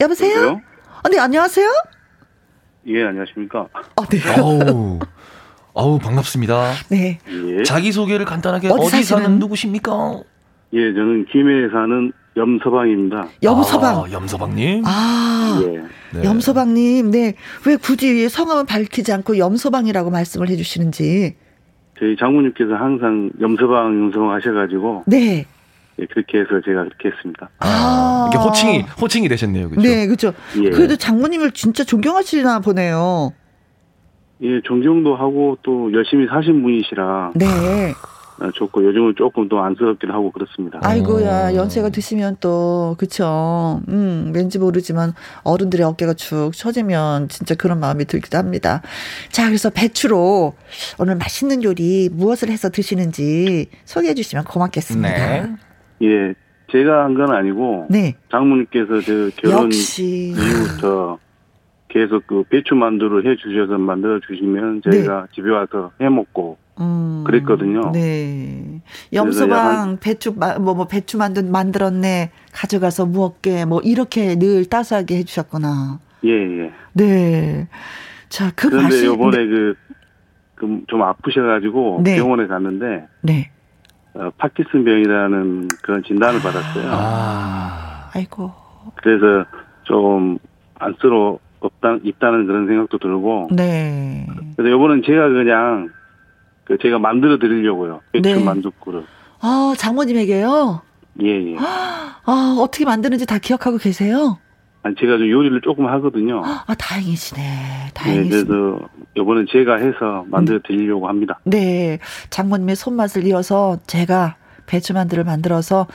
여보세요? 0.00 0.30
여보세요? 0.34 0.60
아, 1.02 1.08
네, 1.08 1.18
안녕하세요? 1.18 1.68
예, 2.88 3.04
안녕하십니까? 3.04 3.68
아, 3.72 4.06
네. 4.10 4.18
어우, 4.40 4.98
어우, 5.74 5.98
반갑습니다. 6.00 6.72
네. 6.90 7.18
예. 7.28 7.62
자기소개를 7.62 8.26
간단하게 8.26 8.68
어디, 8.68 8.96
어디 8.96 9.02
사는 9.04 9.38
누구십니까? 9.38 10.20
예, 10.72 10.92
저는 10.92 11.26
김해에 11.26 11.68
사는 11.70 12.12
염서방입니다. 12.36 13.28
염서방. 13.42 13.96
아, 13.96 14.10
염서방님? 14.10 14.82
아, 14.84 15.60
예. 15.64 15.82
네. 16.18 16.24
염서방님, 16.24 17.10
네. 17.10 17.34
왜 17.66 17.76
굳이 17.76 18.28
성함을 18.28 18.64
밝히지 18.66 19.12
않고 19.12 19.38
염서방이라고 19.38 20.10
말씀을 20.10 20.48
해주시는지. 20.48 21.36
저희 21.98 22.16
장모님께서 22.18 22.74
항상 22.74 23.30
염서방, 23.40 24.04
염서방 24.04 24.30
하셔가지고. 24.32 25.04
네. 25.06 25.46
예, 26.00 26.06
그렇게 26.06 26.38
해서 26.38 26.60
제가 26.64 26.84
그렇게 26.84 27.10
했습니다. 27.10 27.50
아, 27.60 28.28
이게 28.28 28.38
호칭이, 28.38 28.80
호칭이 29.00 29.28
되셨네요. 29.28 29.70
그죠? 29.70 29.80
네, 29.82 30.06
그죠. 30.08 30.32
예. 30.60 30.70
그래도 30.70 30.96
장모님을 30.96 31.52
진짜 31.52 31.84
존경하시나 31.84 32.58
보네요. 32.60 33.32
예, 34.42 34.60
존경도 34.64 35.14
하고 35.14 35.56
또 35.62 35.92
열심히 35.92 36.26
사신 36.26 36.62
분이시라. 36.62 37.32
네. 37.36 37.94
아, 38.40 38.50
좋고 38.52 38.84
요즘은 38.84 39.14
조금 39.16 39.48
더 39.48 39.60
안쓰럽긴 39.62 40.10
하고 40.10 40.30
그렇습니다. 40.32 40.80
아이고야 40.82 41.50
어. 41.50 41.54
연세가 41.54 41.90
드시면 41.90 42.38
또 42.40 42.96
그쵸. 42.98 43.80
음 43.88 44.32
왠지 44.34 44.58
모르지만 44.58 45.12
어른들의 45.44 45.86
어깨가 45.86 46.14
축 46.14 46.50
처지면 46.52 47.28
진짜 47.28 47.54
그런 47.54 47.78
마음이 47.80 48.04
들기도 48.06 48.36
합니다. 48.38 48.82
자 49.30 49.46
그래서 49.46 49.70
배추로 49.70 50.54
오늘 50.98 51.16
맛있는 51.16 51.62
요리 51.62 52.08
무엇을 52.12 52.48
해서 52.50 52.70
드시는지 52.70 53.68
소개해 53.84 54.14
주시면 54.14 54.44
고맙겠습니다. 54.44 55.08
네. 55.08 55.52
예, 56.02 56.34
제가 56.72 57.04
한 57.04 57.14
건 57.14 57.30
아니고 57.32 57.86
네. 57.88 58.14
장모님께서 58.32 59.00
저 59.02 59.30
결혼 59.40 59.66
역시. 59.66 60.34
이후부터 60.36 61.18
계속 61.94 62.26
그 62.26 62.42
배추 62.50 62.74
만두를 62.74 63.24
해 63.24 63.36
주셔서 63.36 63.78
만들어 63.78 64.18
주시면 64.18 64.82
저희가 64.82 65.20
네. 65.20 65.26
집에 65.32 65.48
와서 65.48 65.92
해 66.00 66.08
먹고 66.08 66.58
음, 66.80 67.22
그랬거든요. 67.24 67.92
네. 67.92 68.82
염소방 69.12 69.98
배추 70.00 70.32
뭐뭐 70.32 70.74
뭐 70.74 70.88
배추 70.88 71.16
만든 71.16 71.52
만들었네 71.52 72.32
가져가서 72.52 73.06
무었게 73.06 73.64
뭐 73.64 73.80
이렇게 73.84 74.36
늘 74.36 74.64
따스하게 74.64 75.18
해주셨구나. 75.18 76.00
예 76.24 76.30
예. 76.30 76.72
네. 76.94 77.68
자그 78.28 78.70
그런데 78.70 79.06
요번에 79.06 79.46
그, 79.46 79.74
그, 80.56 80.80
좀 80.88 81.02
아프셔가지고 81.02 82.00
네. 82.02 82.16
병원에 82.16 82.48
갔는데. 82.48 83.06
네. 83.20 83.52
어, 84.14 84.30
파키슨병이라는 84.38 85.68
그런 85.82 86.02
진단을 86.02 86.40
아, 86.40 86.42
받았어요. 86.42 86.88
아, 86.90 88.10
아이고. 88.14 88.52
그래서 88.96 89.44
좀 89.84 90.38
안쓰러 90.78 91.38
없다 91.66 91.98
있다는 92.02 92.46
그런 92.46 92.66
생각도 92.66 92.98
들고. 92.98 93.48
네. 93.52 94.26
그래서 94.56 94.70
요번엔 94.70 95.02
제가 95.04 95.28
그냥 95.28 95.90
그 96.64 96.78
제가 96.78 96.98
만들어 96.98 97.38
드리려고요. 97.38 98.00
배추 98.12 98.28
네. 98.28 98.44
만두국을. 98.44 99.04
아, 99.40 99.74
장모님에게요? 99.76 100.82
예, 101.22 101.52
예. 101.52 101.56
아, 101.58 102.56
어떻게 102.58 102.84
만드는지 102.84 103.26
다 103.26 103.38
기억하고 103.38 103.76
계세요? 103.78 104.38
아니, 104.82 104.94
제가 104.96 105.16
좀 105.18 105.30
요리를 105.30 105.60
조금 105.62 105.86
하거든요. 105.86 106.42
아, 106.44 106.74
다행이시네. 106.74 107.92
다행이시네. 107.94 108.36
네, 108.36 108.46
그래서 108.46 108.80
이번엔 109.16 109.46
제가 109.50 109.76
해서 109.76 110.24
만들어 110.28 110.58
드리려고 110.66 111.08
합니다. 111.08 111.40
네. 111.44 111.98
장모님의 112.30 112.76
손맛을 112.76 113.26
이어서 113.26 113.78
제가 113.86 114.36
배추 114.66 114.92
만두를 114.92 115.24
만들어서 115.24 115.86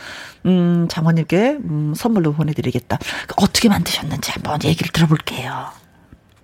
음, 0.46 0.88
장모님께 0.90 1.60
음, 1.64 1.94
선물로 1.96 2.34
보내드리겠다. 2.34 2.98
어떻게 3.38 3.70
만드셨는지 3.70 4.32
한번 4.32 4.60
얘기를 4.64 4.92
들어볼게요. 4.92 5.66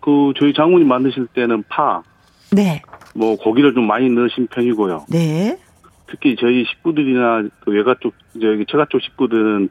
그 0.01 0.33
저희 0.39 0.53
장모님 0.53 0.87
만드실 0.87 1.27
때는 1.33 1.63
파, 1.67 2.03
네. 2.51 2.81
뭐 3.15 3.35
고기를 3.37 3.73
좀 3.73 3.87
많이 3.87 4.09
넣으신 4.09 4.47
편이고요. 4.47 5.05
네. 5.09 5.57
특히 6.07 6.35
저희 6.39 6.65
식구들이나 6.65 7.49
그 7.61 7.71
외가 7.71 7.95
쪽 7.99 8.13
저기 8.33 8.65
처가 8.69 8.85
쪽 8.89 9.01
식구들은 9.01 9.69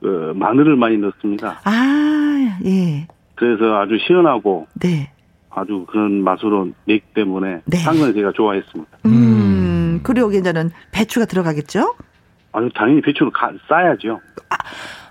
그 0.00 0.32
마늘을 0.36 0.76
많이 0.76 0.96
넣습니다. 0.98 1.60
아, 1.64 2.58
예. 2.64 3.06
그래서 3.34 3.80
아주 3.80 3.98
시원하고 4.06 4.66
네. 4.74 5.10
아주 5.50 5.84
그런 5.88 6.22
맛으로 6.22 6.68
내기 6.84 7.02
때문에 7.14 7.62
네. 7.64 7.76
상당히 7.78 8.14
제가 8.14 8.32
좋아했습니다. 8.32 8.98
음, 9.06 9.10
그리고 10.02 10.34
여기는 10.34 10.70
배추가 10.90 11.26
들어가겠죠? 11.26 11.94
아니 12.52 12.70
당연히 12.74 13.00
배추를 13.00 13.32
가, 13.32 13.50
싸야죠. 13.68 14.20
아, 14.50 14.56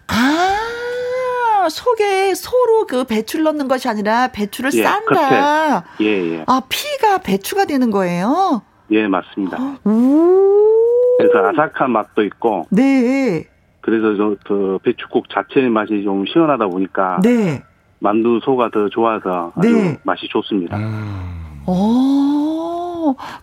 아. 0.07 1.69
속에 1.69 2.33
소로 2.33 2.85
그 2.87 3.05
배추를 3.05 3.43
넣는 3.45 3.67
것이 3.67 3.87
아니라 3.87 4.27
배추를 4.29 4.71
예, 4.73 4.83
싼다. 4.83 5.85
예, 6.01 6.05
예. 6.05 6.43
아, 6.47 6.61
피가 6.67 7.19
배추가 7.19 7.65
되는 7.65 7.89
거예요? 7.89 8.61
예, 8.91 9.07
맞습니다. 9.07 9.57
오. 9.85 11.17
그래서 11.17 11.47
아삭한 11.47 11.91
맛도 11.91 12.23
있고. 12.23 12.67
네. 12.69 13.45
그래서 13.81 14.15
저, 14.17 14.35
그 14.45 14.77
배추국 14.83 15.29
자체의 15.29 15.69
맛이 15.69 16.03
좀 16.03 16.25
시원하다 16.25 16.67
보니까. 16.67 17.19
네. 17.23 17.63
만두 17.99 18.41
소가 18.43 18.69
더 18.69 18.89
좋아서 18.89 19.53
아주 19.55 19.71
네. 19.71 19.97
맛이 20.03 20.27
좋습니다. 20.27 20.77
음. 20.77 21.63
오, 21.65 22.82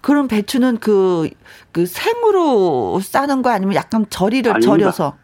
그럼 0.02 0.28
배추는 0.28 0.78
그, 0.78 1.28
그 1.72 1.86
생으로 1.86 2.98
싸는 3.00 3.42
거 3.42 3.50
아니면 3.50 3.74
약간 3.74 4.06
절이를 4.08 4.52
아닙니다. 4.52 4.70
절여서? 4.76 5.16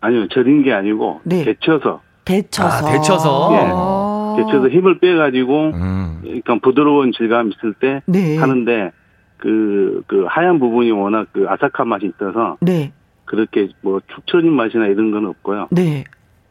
아니요, 0.00 0.28
절인 0.28 0.62
게 0.62 0.72
아니고. 0.72 1.20
네. 1.24 1.44
데쳐서. 1.44 2.00
데쳐서. 2.24 2.86
아, 2.86 2.92
데쳐서. 2.92 3.50
예. 3.52 4.42
데쳐서 4.44 4.68
힘을 4.68 4.98
빼가지고, 5.00 5.70
음. 5.74 6.18
그러니까 6.22 6.56
부드러운 6.62 7.12
질감 7.12 7.50
있을 7.50 7.74
때 7.74 8.02
네. 8.06 8.36
하는데, 8.36 8.92
그, 9.38 10.02
그 10.06 10.24
하얀 10.28 10.58
부분이 10.58 10.90
워낙 10.92 11.26
그 11.32 11.46
아삭한 11.48 11.88
맛이 11.88 12.06
있어서. 12.06 12.56
네. 12.60 12.92
그렇게 13.24 13.68
뭐 13.82 14.00
축 14.08 14.26
처진 14.26 14.52
맛이나 14.52 14.86
이런 14.86 15.10
건 15.10 15.26
없고요. 15.26 15.68
네. 15.70 16.04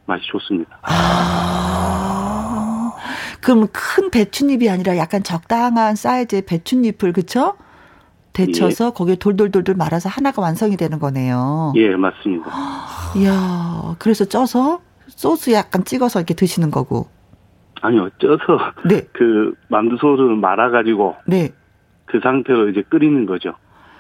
맛이 0.05 0.23
좋습니다. 0.27 0.77
아. 0.84 1.56
그럼 3.48 3.69
큰 3.72 4.11
배춧잎이 4.11 4.69
아니라 4.69 4.98
약간 4.98 5.24
적당한 5.24 5.95
사이즈의 5.95 6.41
배춧잎을 6.41 7.14
그쵸? 7.14 7.56
데쳐서 8.34 8.88
예. 8.88 8.91
거기에 8.94 9.15
돌돌돌돌 9.15 9.74
말아서 9.76 10.10
하나가 10.10 10.41
완성이 10.41 10.76
되는 10.76 10.99
거네요. 10.99 11.72
예, 11.78 11.95
맞습니다. 11.95 12.52
이야, 13.15 13.95
그래서 13.99 14.26
쪄서 14.26 14.82
소스 15.07 15.53
약간 15.53 15.86
찍어서 15.86 16.19
이렇게 16.19 16.34
드시는 16.34 16.72
거고. 16.72 17.07
아니요, 17.80 18.10
쪄서 18.19 18.60
네. 18.86 19.07
그 19.15 19.53
만두소를 19.69 20.36
말아가지고 20.36 21.15
네. 21.28 21.52
그 22.03 22.19
상태로 22.22 22.68
이제 22.68 22.84
끓이는 22.90 23.26
거죠. 23.28 23.53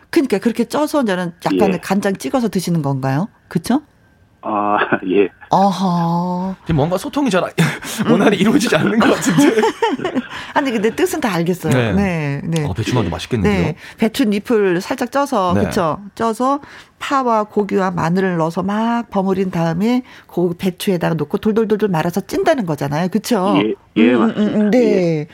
그러니까 0.09 0.39
그렇게 0.39 0.65
쪄서 0.65 1.05
저는 1.05 1.31
약간 1.45 1.73
예. 1.73 1.77
간장 1.77 2.17
찍어서 2.17 2.49
드시는 2.49 2.81
건가요? 2.81 3.29
그렇죠? 3.47 3.81
아, 4.49 4.77
예. 5.11 5.27
어허. 5.49 6.55
뭔가 6.73 6.97
소통이 6.97 7.29
잘 7.29 7.43
원활히 8.09 8.37
이루어지지 8.39 8.75
않는 8.77 8.97
것 8.97 9.13
같은데. 9.13 9.61
아니, 10.53 10.71
근데 10.71 10.89
뜻은 10.95 11.19
다 11.19 11.33
알겠어요. 11.33 11.73
네. 11.73 11.91
네. 11.93 12.41
네. 12.45 12.65
어, 12.65 12.73
배추만두 12.73 13.11
맛있겠는데요? 13.11 13.65
네. 13.65 13.75
배추 13.97 14.23
잎을 14.23 14.79
살짝 14.79 15.11
쪄서, 15.11 15.53
네. 15.53 15.65
그쵸? 15.65 15.99
쪄서 16.15 16.61
파와 16.99 17.43
고기와 17.43 17.91
마늘을 17.91 18.37
넣어서 18.37 18.63
막 18.63 19.09
버무린 19.09 19.51
다음에 19.51 20.03
그 20.27 20.53
배추에다가 20.57 21.15
놓고 21.15 21.39
돌돌돌돌 21.39 21.89
말아서 21.89 22.21
찐다는 22.21 22.65
거잖아요. 22.65 23.09
그쵸? 23.09 23.55
예, 23.57 23.73
예, 23.97 24.13
음, 24.13 24.19
맞습니다. 24.19 24.41
음, 24.41 24.61
음, 24.61 24.71
네. 24.71 24.79
예. 24.79 25.27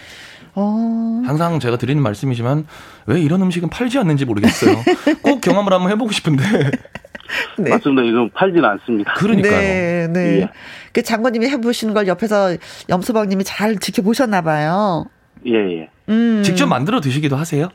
어. 0.55 1.21
항상 1.25 1.59
제가 1.59 1.77
드리는 1.77 2.01
말씀이지만 2.01 2.65
왜 3.05 3.19
이런 3.21 3.41
음식은 3.41 3.69
팔지 3.69 3.97
않는지 3.99 4.25
모르겠어요. 4.25 4.75
꼭 5.21 5.41
경험을 5.41 5.73
한번 5.73 5.91
해보고 5.91 6.11
싶은데. 6.11 6.43
네. 7.57 7.69
맞습니다. 7.69 8.03
이건 8.03 8.29
팔지는 8.31 8.65
않습니다. 8.65 9.13
그러니까요. 9.13 9.51
네, 9.51 10.07
네. 10.11 10.41
예. 10.41 10.49
그 10.91 11.01
장관님이 11.01 11.47
해보시는 11.49 11.93
걸 11.93 12.07
옆에서 12.07 12.55
염소방님이 12.89 13.43
잘 13.43 13.77
지켜보셨나 13.77 14.41
봐요. 14.41 15.05
예, 15.45 15.79
예. 15.79 15.89
음. 16.09 16.41
직접 16.43 16.67
만들어 16.67 17.01
드시기도 17.01 17.35
하세요? 17.35 17.69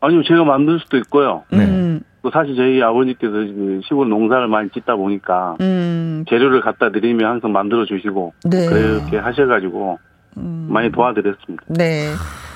아니요, 0.00 0.22
제가 0.24 0.44
만들 0.44 0.80
수도 0.80 0.96
있고요. 0.98 1.44
네. 1.50 1.64
음. 1.64 2.00
또 2.22 2.30
사실 2.30 2.54
저희 2.54 2.80
아버지께서 2.82 3.32
시골 3.84 4.08
농사를 4.08 4.46
많이 4.46 4.70
짓다 4.70 4.94
보니까 4.94 5.56
음. 5.60 6.24
재료를 6.28 6.60
갖다 6.60 6.90
드리면 6.92 7.28
항상 7.28 7.52
만들어 7.52 7.84
주시고 7.84 8.32
네. 8.44 8.66
그렇게 8.66 9.18
하셔가지고 9.18 9.98
음. 10.36 10.68
많이 10.70 10.90
도와드렸습니다. 10.92 11.64
네. 11.68 12.12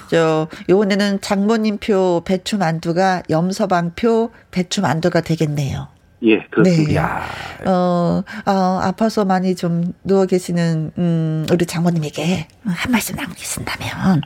저 0.08 0.48
요번에는 0.68 1.20
장모님표 1.20 2.22
배추 2.24 2.58
만두가 2.58 3.22
염서방표 3.30 4.30
배추 4.50 4.82
만두가 4.82 5.20
되겠네요. 5.20 5.88
예, 6.22 6.38
그렇습니다. 6.50 7.20
네. 7.62 7.70
어, 7.70 8.24
어, 8.46 8.52
아파서 8.82 9.24
많이 9.24 9.54
좀 9.54 9.92
누워 10.02 10.26
계시는 10.26 10.92
음, 10.96 11.46
우리 11.52 11.66
장모님에게 11.66 12.48
한 12.64 12.92
말씀 12.92 13.16
남기신다면 13.16 14.22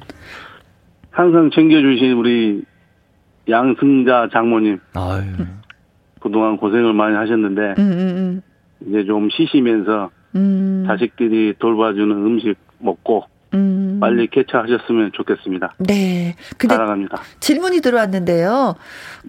항상 1.11 1.51
챙겨주신 1.52 2.12
우리 2.12 2.62
양승자 3.48 4.28
장모님. 4.32 4.78
아유. 4.94 5.23
그동안 6.20 6.57
고생을 6.57 6.93
많이 6.93 7.16
하셨는데 7.16 7.74
음, 7.78 7.93
음, 7.93 7.98
음. 7.98 8.43
이제 8.86 9.05
좀 9.05 9.28
쉬시면서 9.31 10.11
음. 10.36 10.85
자식들이 10.86 11.55
돌봐주는 11.59 12.11
음식 12.11 12.55
먹고 12.78 13.24
음. 13.55 13.98
빨리 14.01 14.28
개최하셨으면 14.28 15.10
좋겠습니다. 15.12 15.74
네. 15.78 16.36
근데 16.56 16.74
사랑합니다. 16.74 17.20
질문이 17.40 17.81
들어왔는데요. 17.81 18.77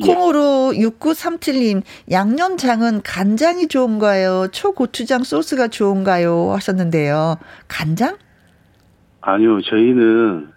예. 0.01 0.05
콩으로 0.05 0.73
예. 0.75 0.79
6937님, 0.81 1.81
양념장은 2.11 3.01
간장이 3.03 3.67
좋은가요? 3.67 4.49
초고추장 4.51 5.23
소스가 5.23 5.67
좋은가요? 5.67 6.51
하셨는데요. 6.53 7.37
간장? 7.67 8.17
아니요, 9.21 9.61
저희는 9.61 10.49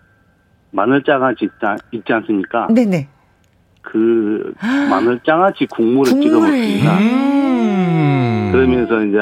마늘장아찌 0.70 1.48
있지 1.92 2.12
않습니까? 2.12 2.68
네네. 2.70 3.08
그 3.82 4.54
마늘장아찌 4.60 5.66
국물을 5.66 6.20
찍어 6.20 6.40
먹습니다. 6.40 6.98
음. 6.98 8.50
그러면서 8.52 9.04
이제 9.04 9.18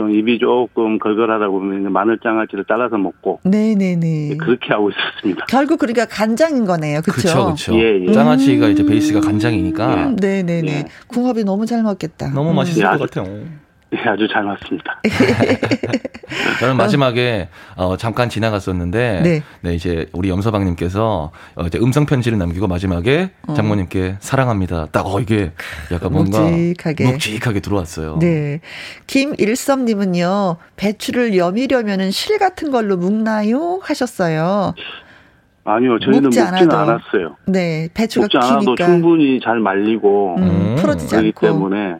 좀 0.00 0.10
입이 0.10 0.38
조금 0.38 0.98
걸걸하다 0.98 1.48
보면 1.48 1.92
마늘 1.92 2.18
장아찌를 2.22 2.64
따라서 2.66 2.96
먹고 2.96 3.40
네네네 3.44 4.38
그렇게 4.38 4.72
하고 4.72 4.88
있었습니다. 4.90 5.44
결국 5.46 5.78
그러니까 5.78 6.06
간장인 6.06 6.64
거네요, 6.64 7.02
그렇죠? 7.02 7.44
그렇죠. 7.44 7.74
예, 7.78 8.06
예. 8.06 8.10
장아찌가 8.10 8.68
음. 8.68 8.72
이제 8.72 8.82
베이스가 8.86 9.20
간장이니까. 9.20 9.94
음, 9.94 10.16
네네네. 10.16 10.72
예. 10.72 10.84
궁합이 11.08 11.44
너무 11.44 11.66
잘 11.66 11.82
맞겠다. 11.82 12.30
너무 12.30 12.54
맛있을 12.54 12.82
음. 12.82 12.96
것 12.96 13.10
같아요. 13.10 13.44
네, 13.90 13.98
아주 14.06 14.28
잘 14.28 14.44
맞습니다. 14.44 15.00
저는 16.60 16.76
마지막에 16.76 17.48
어, 17.76 17.96
잠깐 17.96 18.28
지나갔었는데, 18.28 19.20
네. 19.22 19.42
네 19.62 19.74
이제 19.74 20.06
우리 20.12 20.28
염서방님께서 20.28 21.32
어, 21.56 21.62
이제 21.66 21.78
음성 21.78 22.06
편지를 22.06 22.38
남기고 22.38 22.68
마지막에 22.68 23.30
어. 23.48 23.54
장모님께 23.54 24.16
사랑합니다. 24.20 24.86
딱 24.92 25.06
어, 25.06 25.20
이게 25.20 25.52
약간 25.90 26.12
뭔가 26.12 26.40
묵직하게, 26.40 27.04
묵직하게 27.04 27.60
들어왔어요. 27.60 28.18
네, 28.20 28.60
김일섭 29.08 29.80
님은요 29.80 30.56
배추를 30.76 31.36
여미려면은 31.36 32.12
실 32.12 32.38
같은 32.38 32.70
걸로 32.70 32.96
묶나요? 32.96 33.80
하셨어요. 33.82 34.74
아니요, 35.64 35.98
저희는 35.98 36.22
묵지 36.22 36.40
않아도. 36.40 36.76
않았어요. 36.76 37.36
네, 37.46 37.88
배추가 37.92 38.24
묵지 38.24 38.36
않아도 38.38 38.60
기니까. 38.60 38.86
충분히 38.86 39.40
잘 39.40 39.58
말리고 39.58 40.36
음, 40.38 40.76
풀어지지 40.78 41.16
않고. 41.16 41.32
그렇기 41.32 41.40
때문에 41.40 41.96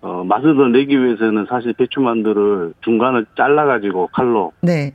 어, 0.00 0.24
맛을 0.24 0.56
더 0.56 0.68
내기 0.68 1.00
위해서는 1.00 1.46
사실 1.48 1.72
배추만두를 1.72 2.74
중간을 2.82 3.26
잘라가지고 3.36 4.08
칼로. 4.12 4.52
네. 4.60 4.94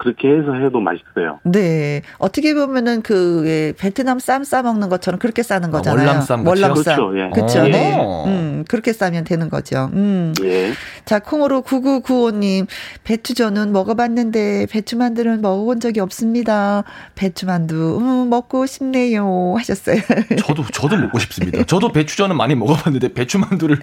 그렇게 0.00 0.28
해서 0.28 0.54
해도 0.54 0.80
맛있어요. 0.80 1.40
네. 1.44 2.00
어떻게 2.16 2.54
보면은 2.54 3.02
그 3.02 3.44
예, 3.46 3.74
베트남 3.78 4.18
쌈 4.18 4.40
싸 4.44 4.62
먹는 4.62 4.88
것처럼 4.88 5.20
그렇게 5.20 5.42
싸는 5.42 5.68
아, 5.68 5.72
거잖아요. 5.72 6.06
월남쌈 6.06 6.46
월남쌈. 6.46 6.96
그렇죠. 6.96 7.18
예. 7.18 7.30
그렇죠. 7.30 7.62
네. 7.64 7.98
음, 8.26 8.64
그렇게 8.66 8.94
싸면 8.94 9.24
되는 9.24 9.50
거죠. 9.50 9.90
음. 9.92 10.32
예. 10.42 10.72
자, 11.04 11.18
콩으로 11.18 11.60
9995님, 11.60 12.66
배추전은 13.04 13.72
먹어봤는데 13.72 14.66
배추만두는 14.70 15.42
먹어본 15.42 15.80
적이 15.80 16.00
없습니다. 16.00 16.84
배추만두, 17.14 17.98
음, 18.00 18.30
먹고 18.30 18.64
싶네요. 18.64 19.54
하셨어요. 19.58 20.00
저도, 20.42 20.64
저도 20.72 20.96
먹고 20.96 21.18
싶습니다. 21.18 21.62
저도 21.64 21.92
배추전은 21.92 22.38
많이 22.38 22.54
먹어봤는데 22.54 23.12
배추만두를, 23.12 23.76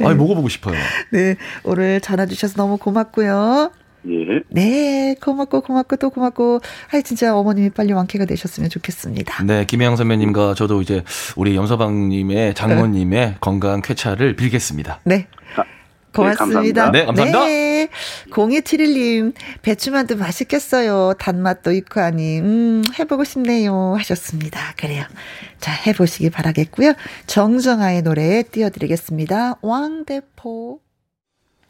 네. 0.00 0.06
아 0.06 0.14
먹어보고 0.14 0.48
싶어요. 0.48 0.74
네. 1.12 1.36
오늘 1.62 2.00
전화 2.00 2.26
주셔서 2.26 2.54
너무 2.56 2.76
고맙고요. 2.76 3.70
예. 4.08 4.40
네, 4.48 5.14
고맙고 5.20 5.62
고맙고 5.62 5.96
또 5.96 6.10
고맙고. 6.10 6.60
아 6.92 7.00
진짜 7.00 7.36
어머님이 7.36 7.70
빨리 7.70 7.92
완쾌가 7.92 8.24
되셨으면 8.24 8.70
좋겠습니다. 8.70 9.44
네, 9.44 9.64
김혜영 9.64 9.96
선배님과 9.96 10.54
저도 10.54 10.82
이제 10.82 11.02
우리 11.36 11.56
염서방님의 11.56 12.54
장모님의 12.54 13.26
네. 13.26 13.36
건강 13.40 13.80
쾌차를 13.80 14.36
빌겠습니다. 14.36 15.00
네. 15.04 15.26
고맙습니다. 16.14 16.90
네, 16.92 17.04
감사합니다. 17.06 17.44
네. 17.44 17.88
0271님, 18.30 19.34
배추만두 19.62 20.16
맛있겠어요. 20.16 21.14
단맛도 21.18 21.72
있고 21.72 22.00
하니, 22.00 22.38
음, 22.40 22.82
해보고 22.98 23.24
싶네요. 23.24 23.94
하셨습니다. 23.98 24.74
그래요. 24.76 25.04
자, 25.58 25.72
해보시기 25.72 26.30
바라겠고요. 26.30 26.94
정정아의 27.26 28.02
노래 28.02 28.42
띄워드리겠습니다. 28.44 29.58
왕대포. 29.60 30.83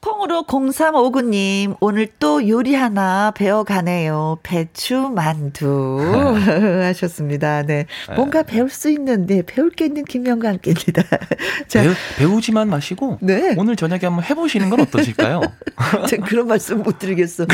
콩으로 0.05 0.43
0359님, 0.43 1.78
오늘 1.81 2.09
또 2.18 2.47
요리 2.47 2.74
하나 2.74 3.31
배워가네요. 3.31 4.39
배추 4.43 5.10
만두. 5.14 5.98
하셨습니다. 6.85 7.62
네. 7.62 7.86
뭔가 8.14 8.43
배울 8.43 8.68
수 8.68 8.90
있는, 8.90 9.24
네, 9.24 9.40
배울 9.40 9.70
게 9.70 9.86
있는 9.86 10.05
김명과 10.05 10.47
함께입니다. 10.48 11.05
자. 11.68 11.82
배우, 12.18 12.43
지만 12.43 12.68
마시고, 12.68 13.16
네. 13.22 13.55
오늘 13.56 13.76
저녁에 13.76 14.01
한번 14.02 14.24
해보시는 14.24 14.68
건 14.68 14.81
어떠실까요? 14.81 15.40
제가 16.06 16.26
그런 16.26 16.48
말씀 16.48 16.82
못 16.82 16.98
드리겠어. 16.98 17.47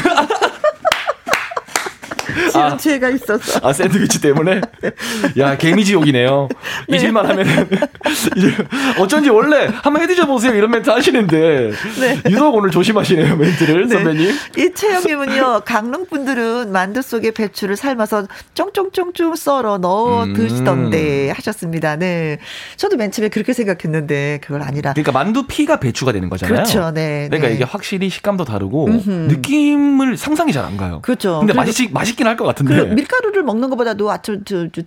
지연체가 2.51 3.07
아, 3.07 3.11
있어서. 3.11 3.61
아, 3.63 3.73
샌드위치 3.73 4.21
때문에? 4.21 4.61
야, 5.39 5.57
개미지옥이네요. 5.57 6.49
네. 6.89 6.97
잊을만 6.97 7.27
하면은. 7.27 7.69
어쩐지 8.99 9.31
원래 9.31 9.69
한번 9.83 10.03
해드셔 10.03 10.27
보세요. 10.27 10.55
이런 10.55 10.71
멘트 10.71 10.89
하시는데. 10.91 11.73
네. 12.01 12.21
유독 12.31 12.55
오늘 12.55 12.71
조심하시네요, 12.71 13.37
멘트를, 13.37 13.89
네. 13.89 13.95
선배님. 13.97 14.35
이채영님은요, 14.57 15.63
강릉 15.65 16.07
분들은 16.07 16.73
만두 16.73 17.03
속에 17.03 17.31
배추를 17.33 17.77
삶아서 17.77 18.27
쫑쫑쫑쫑 18.55 19.37
썰어 19.37 19.79
넣어 19.79 20.25
음. 20.25 20.35
드시던데 20.35 21.31
하셨습니다. 21.31 21.97
네. 21.97 22.39
저도 22.77 22.97
맨 22.97 23.11
처음에 23.11 23.29
그렇게 23.29 23.53
생각했는데, 23.53 24.41
그걸 24.43 24.63
아니라. 24.63 24.93
그러니까 24.93 25.13
만두 25.13 25.47
피가 25.47 25.81
배추가 25.81 26.13
되는 26.13 26.29
거잖아요. 26.29 26.55
그렇죠, 26.55 26.91
네. 26.93 27.27
그러니까 27.29 27.49
네. 27.49 27.55
이게 27.55 27.65
확실히 27.65 28.09
식감도 28.09 28.45
다르고, 28.45 28.87
음흠. 28.87 29.11
느낌을 29.11 30.17
상상이 30.17 30.53
잘 30.53 30.61
안 30.61 30.77
가요. 30.77 31.01
그렇죠. 31.01 31.39
근데 31.39 31.55
맛있, 31.55 31.91
맛있 31.91 32.15
맛있긴 32.21 32.27
할 32.27 32.37
것 32.37 32.45
같은데. 32.45 32.77
그 32.77 32.81
밀가루를 32.95 33.43
먹는 33.43 33.71
것보다도 33.71 34.11
저, 34.23 34.37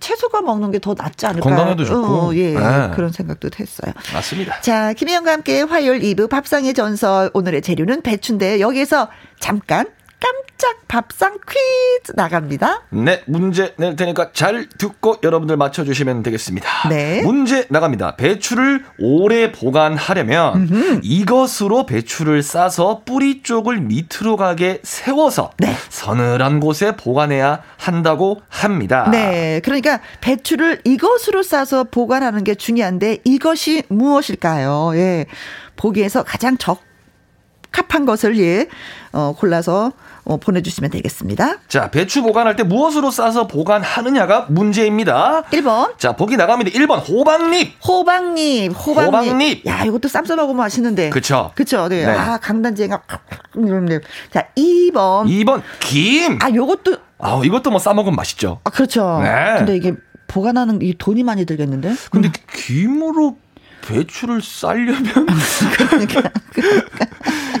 채소가 0.00 0.40
먹는 0.42 0.70
게 0.70 0.78
더 0.78 0.94
낫지 0.94 1.26
않을까. 1.26 1.48
건강에도 1.48 1.84
좋고. 1.84 2.06
어, 2.06 2.34
예. 2.34 2.54
네. 2.54 2.90
그런 2.94 3.10
생각도 3.10 3.48
했어요. 3.58 3.92
맞습니다. 4.12 4.60
자, 4.60 4.92
김혜영과 4.92 5.32
함께 5.32 5.62
화요일 5.62 6.00
2부 6.00 6.28
밥상의 6.28 6.74
전설 6.74 7.30
오늘의 7.34 7.62
재료는 7.62 8.02
배추인데 8.02 8.60
여기에서 8.60 9.08
잠깐 9.40 9.86
깜짝 10.24 10.88
밥상 10.88 11.36
퀴즈 11.46 12.12
나갑니다. 12.14 12.84
네, 12.88 13.22
문제 13.26 13.74
낼 13.76 13.94
테니까 13.94 14.32
잘 14.32 14.66
듣고 14.78 15.18
여러분들 15.22 15.58
맞춰주시면 15.58 16.22
되겠습니다. 16.22 16.88
네. 16.88 17.20
문제 17.22 17.66
나갑니다. 17.68 18.16
배추를 18.16 18.82
오래 18.98 19.52
보관하려면 19.52 20.68
음흠. 20.70 21.00
이것으로 21.02 21.84
배추를 21.84 22.42
싸서 22.42 23.02
뿌리 23.04 23.42
쪽을 23.42 23.80
밑으로 23.80 24.38
가게 24.38 24.80
세워서 24.82 25.50
네. 25.58 25.74
서늘한 25.90 26.60
곳에 26.60 26.96
보관해야 26.96 27.62
한다고 27.76 28.40
합니다. 28.48 29.10
네, 29.10 29.60
그러니까 29.62 30.00
배추를 30.22 30.80
이것으로 30.84 31.42
싸서 31.42 31.84
보관하는 31.84 32.44
게 32.44 32.54
중요한데 32.54 33.18
이것이 33.24 33.82
무엇일까요? 33.88 34.92
예. 34.94 35.26
보기에서 35.76 36.22
가장 36.22 36.56
적합한 36.56 38.06
것을 38.06 38.38
예, 38.38 38.68
어, 39.12 39.34
골라서 39.36 39.92
어, 40.24 40.38
보내주시면 40.38 40.90
되겠습니다. 40.90 41.58
자, 41.68 41.90
배추 41.90 42.22
보관할 42.22 42.56
때 42.56 42.62
무엇으로 42.62 43.10
싸서 43.10 43.46
보관하느냐가 43.46 44.46
문제입니다. 44.48 45.42
1번. 45.50 45.98
자, 45.98 46.16
보기 46.16 46.36
나갑니다. 46.36 46.70
1번 46.70 47.06
호박잎. 47.08 47.76
호박잎. 47.86 48.72
호박잎. 48.72 49.06
호박잎. 49.12 49.66
야, 49.66 49.84
이것도 49.84 50.08
쌈싸 50.08 50.36
먹으면 50.36 50.56
맛있는데. 50.56 51.10
그쵸. 51.10 51.50
그쵸. 51.54 51.88
네. 51.88 52.06
네. 52.06 52.12
아, 52.12 52.38
강단지가 52.38 53.02
이런데. 53.56 54.00
자, 54.32 54.48
2번. 54.56 55.26
2번 55.26 55.62
김. 55.80 56.38
아, 56.40 56.50
요것도. 56.50 56.96
아, 57.18 57.40
이것도 57.44 57.70
뭐 57.70 57.78
싸먹으면 57.78 58.16
맛있죠. 58.16 58.60
아, 58.64 58.70
그렇죠. 58.70 59.20
네. 59.22 59.54
근데 59.58 59.76
이게 59.76 59.94
보관하는 60.26 60.80
이 60.82 60.94
돈이 60.96 61.22
많이 61.22 61.44
들겠는데? 61.44 61.94
근데 62.10 62.28
음. 62.28 62.32
김으로 62.54 63.36
배추를 63.84 64.40
쌀려면 64.42 65.04
그러니까, 65.76 66.22
그러니까. 66.52 67.06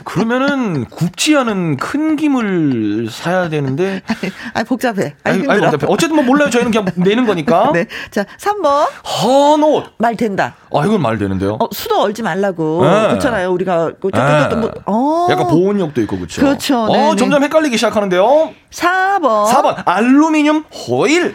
그러면은 0.04 0.84
굽지 0.86 1.36
않은 1.36 1.76
큰 1.76 2.16
김을 2.16 3.08
사야 3.10 3.48
되는데 3.48 4.02
아니, 4.54 4.64
복잡해. 4.64 5.14
아니, 5.24 5.46
아니, 5.48 5.60
복잡해. 5.60 5.86
어쨌든 5.88 6.16
뭐 6.16 6.24
몰라요. 6.24 6.50
저희는 6.50 6.70
그냥 6.70 6.86
내는 6.96 7.26
거니까. 7.26 7.72
네. 7.74 7.86
자, 8.10 8.24
3번. 8.38 8.86
헌옷. 9.04 9.92
말 9.98 10.16
된다. 10.16 10.54
아, 10.74 10.84
이건 10.84 11.02
말 11.02 11.18
되는데요. 11.18 11.58
어, 11.60 11.68
수도 11.72 12.00
얼지 12.00 12.22
말라고. 12.22 12.84
네. 12.84 13.08
그렇잖아요. 13.08 13.50
우리가 13.52 13.92
그 14.00 14.10
네. 14.12 14.54
뭐, 14.56 14.70
어. 14.86 15.26
약간 15.30 15.48
보온력도 15.48 16.00
있고 16.02 16.16
그렇죠. 16.16 16.40
그렇죠. 16.40 16.82
어, 16.84 16.92
네, 16.92 17.10
네. 17.10 17.16
점점 17.16 17.42
헷갈리기 17.42 17.76
시작하는데요. 17.76 18.54
4번. 18.70 19.46
4번. 19.46 19.82
알루미늄 19.84 20.64
호일. 20.72 21.34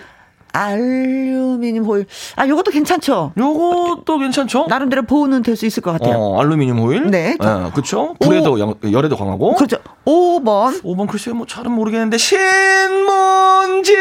알루미늄 0.51 1.83
호일. 1.85 2.05
아, 2.35 2.47
요것도 2.47 2.71
괜찮죠? 2.71 3.33
요것도 3.37 4.17
괜찮죠? 4.19 4.65
나름대로 4.69 5.03
보호는 5.03 5.43
될 5.43 5.55
수 5.59 5.65
있을 5.65 5.83
것 5.83 5.91
같아요. 5.91 6.15
어, 6.17 6.39
알루미늄 6.41 6.79
호일? 6.79 7.11
네. 7.11 7.35
네 7.39 7.71
그쵸? 7.73 8.15
불에도, 8.21 8.57
양, 8.61 8.73
열에도 8.91 9.17
강하고. 9.17 9.55
그렇죠. 9.55 9.77
5번. 10.05 10.81
5번 10.83 11.07
글쎄 11.07 11.31
뭐 11.31 11.45
잘은 11.45 11.71
모르겠는데, 11.71 12.17
신문지! 12.17 13.93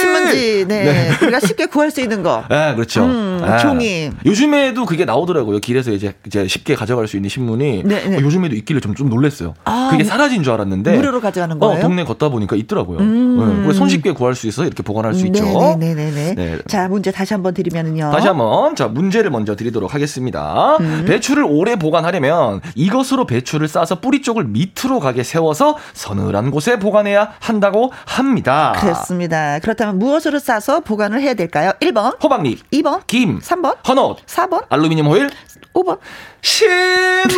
신문지, 0.00 0.64
네. 0.66 0.84
네. 0.84 1.10
우리가 1.22 1.40
쉽게 1.40 1.66
구할 1.66 1.90
수 1.90 2.00
있는 2.00 2.22
거. 2.22 2.44
네, 2.48 2.74
그렇죠. 2.74 3.04
음, 3.04 3.40
네. 3.44 3.58
종이. 3.58 4.10
요즘에도 4.24 4.86
그게 4.86 5.04
나오더라고요. 5.04 5.58
길에서 5.58 5.90
이제, 5.92 6.14
이제 6.26 6.48
쉽게 6.48 6.74
가져갈 6.74 7.06
수 7.08 7.16
있는 7.16 7.28
신문이. 7.28 7.82
네, 7.84 8.08
네. 8.08 8.16
어, 8.16 8.20
요즘에도 8.20 8.54
있길래 8.56 8.80
좀, 8.80 8.94
좀 8.94 9.10
놀랬어요. 9.10 9.52
아, 9.64 9.88
그게 9.90 10.04
사라진 10.04 10.42
줄 10.42 10.52
알았는데. 10.54 10.96
무료로 10.96 11.20
가져가는 11.20 11.58
거예요? 11.58 11.78
어, 11.78 11.82
동네 11.82 12.04
걷다 12.04 12.30
보니까 12.30 12.56
있더라고요. 12.56 12.98
음. 13.00 13.66
네. 13.66 13.72
손쉽게 13.74 14.12
구할 14.12 14.34
수 14.34 14.46
있어 14.46 14.64
이렇게 14.64 14.82
보관할 14.82 15.12
수 15.14 15.26
있죠. 15.26 15.44
네네네. 15.78 16.34
네. 16.34 16.58
자, 16.66 16.88
문제 16.88 17.10
다시 17.10 17.34
한번 17.34 17.54
드리면요. 17.54 18.10
다시 18.10 18.26
한번 18.26 18.74
자 18.76 18.88
문제를 18.88 19.30
먼저 19.30 19.56
드리도록 19.56 19.94
하겠습니다. 19.94 20.76
음. 20.80 21.04
배추를 21.06 21.44
오래 21.44 21.76
보관하려면 21.76 22.60
이것으로 22.74 23.26
배추를 23.26 23.68
싸서 23.68 24.00
뿌리 24.00 24.22
쪽을 24.22 24.44
밑으로 24.44 25.00
가게 25.00 25.22
세워서 25.22 25.76
서늘한 25.94 26.50
곳에 26.50 26.78
보관해야 26.78 27.32
한다고 27.40 27.92
합니다. 28.06 28.74
그렇습니다. 28.78 29.58
그렇다면 29.60 29.98
무엇으로 29.98 30.38
싸서 30.38 30.80
보관을 30.80 31.20
해야 31.20 31.34
될까요? 31.34 31.72
1번 31.80 32.22
호박잎, 32.22 32.70
2번 32.70 33.02
김, 33.06 33.38
3번 33.40 33.76
헌옷, 33.86 34.24
4번 34.26 34.64
알루미늄 34.68 35.06
호일, 35.06 35.30
5번 35.74 35.98
신문지. 36.42 37.32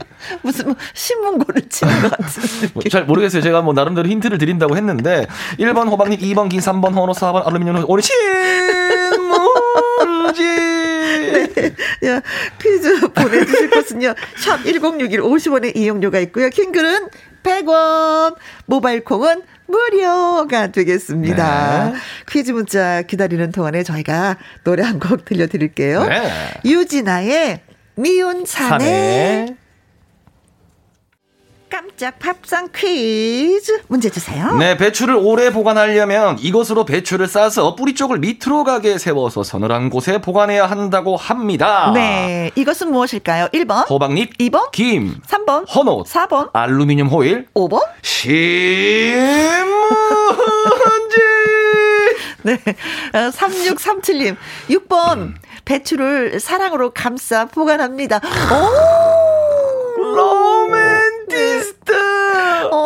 무슨 0.42 0.66
뭐 0.66 0.76
신문고를 0.94 1.68
치는 1.68 2.02
것 2.02 2.10
같은 2.10 2.70
뭐잘 2.74 3.04
모르겠어요. 3.04 3.42
제가 3.42 3.62
뭐 3.62 3.74
나름대로 3.74 4.08
힌트를 4.08 4.38
드린다고 4.38 4.76
했는데 4.76 5.26
1번 5.58 5.88
호박잎, 5.90 6.20
2번 6.20 6.48
긴, 6.48 6.60
3번 6.60 6.94
헌옷, 6.94 7.16
4번 7.16 7.46
알루미늄 7.46 7.84
오리 7.88 8.02
신문지. 8.02 8.20
네. 11.50 11.74
야, 12.06 12.22
퀴즈 12.60 13.08
보내주실 13.08 13.70
것은요. 13.70 14.14
샵 14.36 14.62
1061 14.64 15.20
50원의 15.20 15.76
이용료가 15.76 16.20
있고요. 16.20 16.48
킹글은 16.50 17.08
100원, 17.42 18.36
모바일 18.66 19.02
콩은 19.04 19.42
무료가 19.70 20.68
되겠습니다. 20.68 21.90
네. 21.92 21.98
퀴즈 22.28 22.50
문자 22.52 23.02
기다리는 23.02 23.50
동안에 23.52 23.82
저희가 23.82 24.36
노래 24.64 24.82
한 24.82 24.98
곡 25.00 25.24
들려드릴게요. 25.24 26.04
네. 26.06 26.30
유진아의 26.64 27.60
미운 27.96 28.44
사내. 28.46 28.78
사내. 28.84 29.56
깜짝 31.70 32.18
밥상 32.18 32.68
퀴즈 32.74 33.82
문제 33.86 34.10
주세요. 34.10 34.54
네, 34.56 34.76
배추를 34.76 35.14
오래 35.14 35.50
보관하려면 35.52 36.36
이것으로 36.40 36.84
배추를 36.84 37.28
싸서 37.28 37.76
뿌리 37.76 37.94
쪽을 37.94 38.18
밑으로 38.18 38.64
가게 38.64 38.98
세워서 38.98 39.44
서늘한 39.44 39.88
곳에 39.88 40.20
보관해야 40.20 40.66
한다고 40.66 41.16
합니다. 41.16 41.92
네, 41.94 42.50
이것은 42.56 42.90
무엇일까요? 42.90 43.46
1번 43.48 43.88
호박잎, 43.88 44.36
2번 44.38 44.70
김, 44.72 45.20
3번 45.26 45.64
헌옷, 45.74 46.06
4번 46.06 46.50
알루미늄 46.52 47.06
호일, 47.06 47.46
5번 47.54 47.80
신문지. 48.02 48.40
네, 52.42 52.58
3637님, 53.12 54.32
어, 54.34 54.36
6번 54.68 55.18
음. 55.18 55.34
배추를 55.64 56.40
사랑으로 56.40 56.90
감싸 56.90 57.44
보관합니다. 57.44 58.20
오! 58.50 59.00
로맨티스트. 60.14 61.59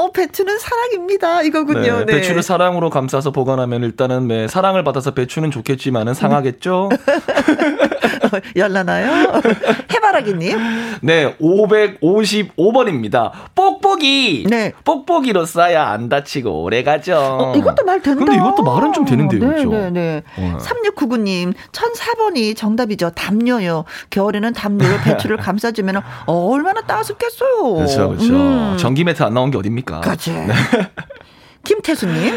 어, 0.05 0.10
배추는 0.12 0.59
사랑입니다. 0.59 1.43
이거군요. 1.43 1.81
네, 1.81 2.05
네. 2.05 2.12
배추를 2.16 2.43
사랑으로 2.43 2.90
감싸서 2.90 3.31
보관하면 3.31 3.82
일단은 3.82 4.28
네, 4.28 4.48
사랑을 4.48 4.85
받아서 4.85 5.12
배추는 5.12 5.51
좋겠지만은 5.51 6.12
상하겠죠. 6.12 6.90
열나나요? 8.56 9.40
해바라기님. 9.93 10.59
네, 11.02 11.36
555번입니다. 11.39 13.31
뽁뽁이. 13.55 14.47
네. 14.48 14.72
뽁뽁이로 14.85 15.47
싸야 15.47 15.89
안 15.89 16.09
다치고 16.09 16.62
오래 16.62 16.82
가죠. 16.82 17.16
어, 17.16 17.55
이것도 17.56 17.85
말 17.85 18.01
된다. 18.01 18.24
근데 18.24 18.36
이것도 18.36 18.62
말은 18.62 18.93
좀 18.93 19.05
되는데요. 19.05 19.40
네, 19.40 19.47
그렇죠? 19.47 19.70
네, 19.70 19.90
네. 19.90 20.22
어. 20.36 20.59
3699님, 20.60 21.55
1004번이 21.72 22.56
정답이죠. 22.56 23.10
담요요. 23.10 23.85
겨울에는 24.10 24.52
담요로 24.52 24.98
배추를 25.05 25.36
감싸주면 25.44 26.02
어, 26.26 26.48
얼마나 26.51 26.81
따숩겠어요. 26.82 27.74
그렇죠, 27.74 28.09
그렇죠. 28.09 28.35
음. 28.35 28.76
전기 28.78 29.05
매트 29.05 29.22
안 29.22 29.35
나온 29.35 29.51
게 29.51 29.59
어딥니까? 29.59 30.01
그렇지. 30.01 30.32
네. 30.32 30.52
김태수님. 31.64 32.35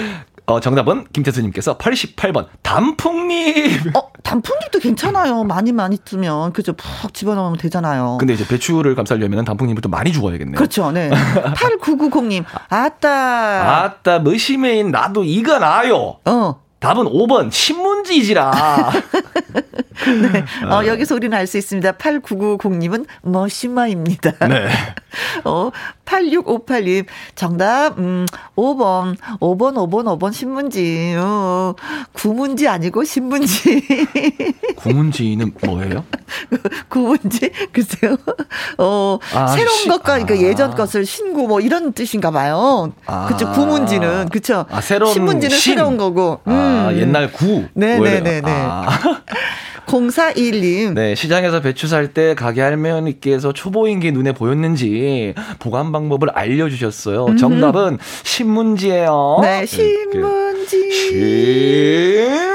어, 0.50 0.62
정답은 0.62 1.06
김태수님께서 1.12 1.78
88번 1.78 2.48
단풍잎. 2.62 3.94
어, 3.98 4.12
단풍잎도 4.24 4.80
괜찮아요. 4.80 5.44
많이 5.44 5.74
많이 5.74 5.98
뜨면 5.98 6.54
그죠? 6.54 6.72
푹 6.72 7.14
집어넣으면 7.14 7.58
되잖아요. 7.58 8.16
근데 8.18 8.34
이제 8.34 8.48
배추를 8.48 8.96
감싸려면 8.96 9.44
단풍잎을 9.44 9.82
좀 9.82 9.92
많이 9.92 10.14
주어야겠네요. 10.14 10.56
그렇죠. 10.56 10.90
네. 10.92 11.10
8990님. 11.54 12.46
아따. 12.70 13.84
아따, 13.84 14.20
머시메인 14.20 14.90
나도 14.92 15.26
이거 15.26 15.60
나요. 15.60 16.20
어. 16.24 16.62
답은 16.80 17.06
5번 17.06 17.52
신문지지라. 17.52 18.92
네. 20.06 20.46
어, 20.68 20.86
여기서 20.86 21.16
우리는 21.16 21.36
알 21.38 21.48
수 21.48 21.58
있습니다. 21.58 21.94
8990님은 21.94 23.06
머시마입니다. 23.22 24.32
네. 24.48 24.68
어, 25.46 25.72
8658님 26.06 27.06
정답 27.36 27.98
음 27.98 28.26
5번 28.56 29.18
5번 29.40 29.74
5번 29.76 30.18
5번 30.20 30.34
신문지. 30.34 31.16
어, 31.18 31.74
구문지 32.14 32.68
아니고 32.68 33.04
신문지. 33.04 33.86
구문지는 34.78 35.54
뭐예요? 35.66 36.04
구문지 36.90 37.52
글쎄요. 37.72 38.18
어, 38.78 39.20
아, 39.34 39.48
새로운 39.48 39.78
시, 39.78 39.88
것과 39.88 40.14
아. 40.14 40.20
그러니까 40.20 40.48
예전 40.48 40.76
것을 40.76 41.06
신고 41.06 41.48
뭐 41.48 41.60
이런 41.62 41.94
뜻인가 41.94 42.32
봐요. 42.32 42.92
아. 43.06 43.28
그쵸 43.28 43.52
구문지는 43.52 44.30
그쵸. 44.30 44.66
아, 44.70 44.82
새로운 44.82 45.14
신문지는 45.14 45.56
신. 45.58 45.76
새로운 45.76 45.98
거고. 45.98 46.40
아, 46.46 46.90
음. 46.92 46.98
옛날 46.98 47.32
구. 47.32 47.66
네네네네. 47.74 48.42
아. 49.88 49.92
0421님. 49.92 50.94
네, 50.94 51.16
시장에서 51.16 51.62
배추 51.62 51.88
살 51.88 52.08
때 52.14 52.36
가게 52.36 52.62
할머니께서 52.62 53.52
초보인 53.54 54.00
게 54.00 54.12
눈에 54.12 54.32
보였는지 54.32 55.34
보관 55.60 55.92
방법을 55.92 56.30
알려주셨어요. 56.32 57.26
음. 57.26 57.38
정답은 57.38 57.98
신문지예요. 58.24 59.40
네, 59.42 59.66
신문지. 59.66 60.92
신문지. 60.92 62.48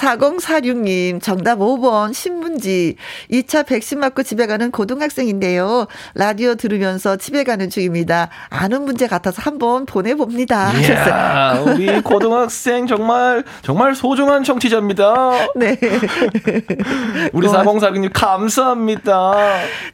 4046님, 0.00 1.22
정답 1.22 1.58
5번, 1.58 2.14
신문지. 2.14 2.96
2차 3.30 3.66
백신 3.66 4.00
맞고 4.00 4.22
집에 4.22 4.46
가는 4.46 4.70
고등학생인데요. 4.70 5.86
라디오 6.14 6.54
들으면서 6.54 7.16
집에 7.16 7.44
가는 7.44 7.68
중입니다. 7.68 8.30
아는 8.48 8.82
문제 8.82 9.06
같아서 9.06 9.42
한번 9.42 9.84
보내봅니다. 9.84 10.72
이야, 10.80 11.62
우리 11.66 11.86
고등학생 12.00 12.86
정말, 12.86 13.44
정말 13.62 13.94
소중한 13.94 14.42
청취자입니다. 14.42 15.48
네. 15.56 15.76
우리 17.34 17.46
4046님, 17.46 18.10
감사합니다. 18.14 19.34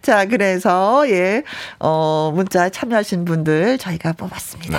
자, 0.02 0.26
그래서, 0.26 1.08
예, 1.08 1.42
어, 1.80 2.32
문자 2.34 2.68
참여하신 2.68 3.24
분들 3.24 3.78
저희가 3.78 4.12
뽑았습니다. 4.12 4.78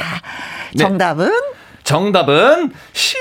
네. 0.74 0.78
정답은? 0.78 1.32
정답은 1.88 2.73
시 2.91 3.15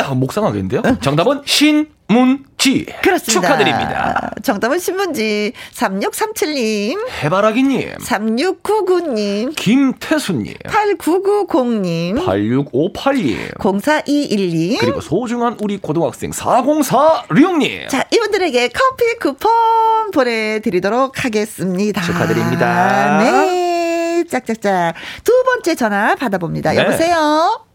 아, 0.00 0.14
목상하겠는데요? 0.14 0.80
정답은 1.00 1.42
신문지. 1.44 2.86
그렇습니다. 3.02 3.48
축하드립니다. 3.48 4.30
정답은 4.44 4.78
신문지. 4.78 5.52
3637님. 5.74 7.04
해바라기님. 7.24 7.94
3699님. 7.96 9.56
김태수님. 9.56 10.54
8990님. 10.68 12.24
8658님. 12.24 13.58
0421님. 13.58 14.78
그리고 14.78 15.00
소중한 15.00 15.56
우리 15.60 15.78
고등학생 15.78 16.30
404룡님. 16.30 17.88
자, 17.88 18.04
이분들에게 18.12 18.68
커피 18.68 19.18
쿠폰 19.20 20.12
보내드리도록 20.12 21.24
하겠습니다. 21.24 22.02
축하드립니다. 22.02 23.18
네. 23.18 24.22
짝짝짝. 24.30 24.94
두 25.24 25.32
번째 25.42 25.74
전화 25.74 26.14
받아봅니다. 26.14 26.70
네. 26.70 26.78
여보세요? 26.78 27.65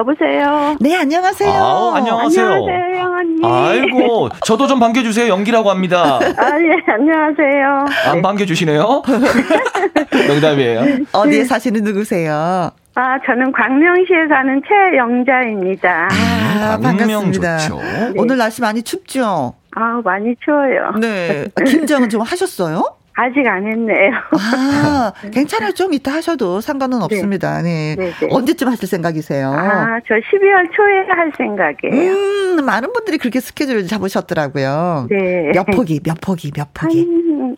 여보세요. 0.00 0.76
네, 0.78 0.94
안녕하세요. 0.94 1.50
아, 1.50 1.96
안녕하세요. 1.96 2.46
안녕하세요, 2.46 2.98
영언니. 2.98 3.40
아이고, 3.42 4.28
저도 4.44 4.66
좀 4.66 4.78
반겨주세요. 4.78 5.26
연기라고 5.28 5.70
합니다. 5.70 6.18
아, 6.20 6.20
예, 6.60 6.92
안녕하세요. 6.92 7.86
안 8.10 8.16
네. 8.16 8.22
반겨주시네요. 8.22 9.02
농담이에요. 10.28 10.82
어디에 11.12 11.44
사시는 11.44 11.82
누구세요? 11.82 12.70
아, 12.94 13.18
저는 13.24 13.52
광명시에 13.52 14.26
사는 14.28 14.60
최영자입니다. 14.68 16.08
아, 16.12 16.78
반갑습니다. 16.82 17.56
좋죠. 17.58 17.80
네. 17.80 18.12
오늘 18.16 18.36
날씨 18.36 18.60
많이 18.60 18.82
춥죠? 18.82 19.54
아, 19.76 20.00
많이 20.04 20.34
추워요. 20.44 20.92
네. 21.00 21.46
김장은 21.66 22.10
좀 22.10 22.20
하셨어요? 22.20 22.95
아직 23.16 23.46
안 23.46 23.66
했네요. 23.66 24.12
아, 24.32 25.12
괜찮아요. 25.32 25.72
좀 25.72 25.94
이따 25.94 26.12
하셔도 26.12 26.60
상관은 26.60 26.98
네. 26.98 27.04
없습니다. 27.06 27.62
네. 27.62 27.96
네. 27.96 28.12
네. 28.20 28.28
언제쯤 28.30 28.68
하실 28.68 28.86
생각이세요? 28.86 29.50
아, 29.50 29.98
저 30.06 30.14
12월 30.14 30.70
초에 30.72 31.06
할 31.08 31.32
생각이에요. 31.36 32.12
음, 32.12 32.64
많은 32.64 32.92
분들이 32.92 33.16
그렇게 33.16 33.40
스케줄을 33.40 33.86
잡으셨더라고요. 33.86 35.06
네. 35.08 35.50
몇 35.54 35.64
포기, 35.64 36.00
몇 36.04 36.20
포기, 36.20 36.52
몇 36.54 36.68
포기? 36.74 37.06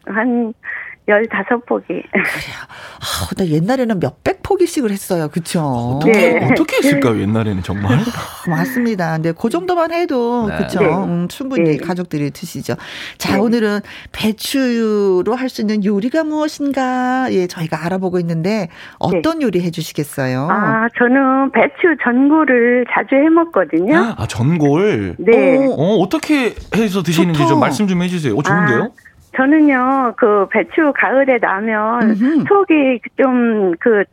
한, 0.07 0.15
한 0.15 0.55
15포기. 1.09 1.87
그래요. 1.87 2.59
아, 3.01 3.35
나 3.37 3.47
옛날에는 3.47 3.99
몇백 4.01 4.43
포기씩을 4.43 4.91
했어요. 4.91 5.29
그쵸? 5.29 5.61
어떻게, 5.61 6.13
네. 6.13 6.49
어떻게 6.51 6.77
했을까요? 6.79 7.21
옛날에는 7.21 7.63
정말? 7.63 7.95
아, 7.95 8.51
맞습니다. 8.51 9.13
근데 9.15 9.33
그 9.33 9.49
정도만 9.49 9.93
해도, 9.93 10.49
네. 10.49 10.57
그쵸? 10.59 10.81
네. 10.81 10.87
음, 10.87 11.29
충분히 11.29 11.77
네. 11.77 11.77
가족들이 11.77 12.31
드시죠. 12.31 12.75
자, 13.19 13.35
네. 13.35 13.41
오늘은 13.41 13.81
배추로 14.13 15.35
할 15.35 15.49
수 15.49 15.63
있는 15.63 15.83
요리가 15.83 16.25
무엇인가, 16.25 17.29
예, 17.33 17.47
저희가 17.47 17.87
알아보고 17.87 18.19
있는데, 18.21 18.69
어떤 18.99 19.39
네. 19.39 19.47
요리 19.47 19.63
해주시겠어요? 19.63 20.49
아, 20.51 20.87
저는 20.99 21.53
배추 21.53 21.97
전골을 22.05 22.85
자주 22.93 23.15
해 23.15 23.31
먹거든요. 23.31 24.15
아, 24.19 24.27
전골? 24.27 25.17
네. 25.19 25.67
어, 25.71 25.97
어 26.03 26.09
떻게 26.11 26.55
해서 26.77 27.03
드시는지 27.03 27.39
좋다. 27.39 27.49
좀 27.49 27.61
말씀 27.61 27.87
좀 27.87 28.03
해주세요. 28.03 28.37
어, 28.37 28.43
좋은데요? 28.43 28.83
아, 28.83 29.08
저는요, 29.37 30.15
그 30.17 30.47
배추 30.51 30.93
가을에 30.95 31.39
나면 31.39 32.11
음흠. 32.11 32.45
속이 32.49 33.01
좀그 33.17 34.05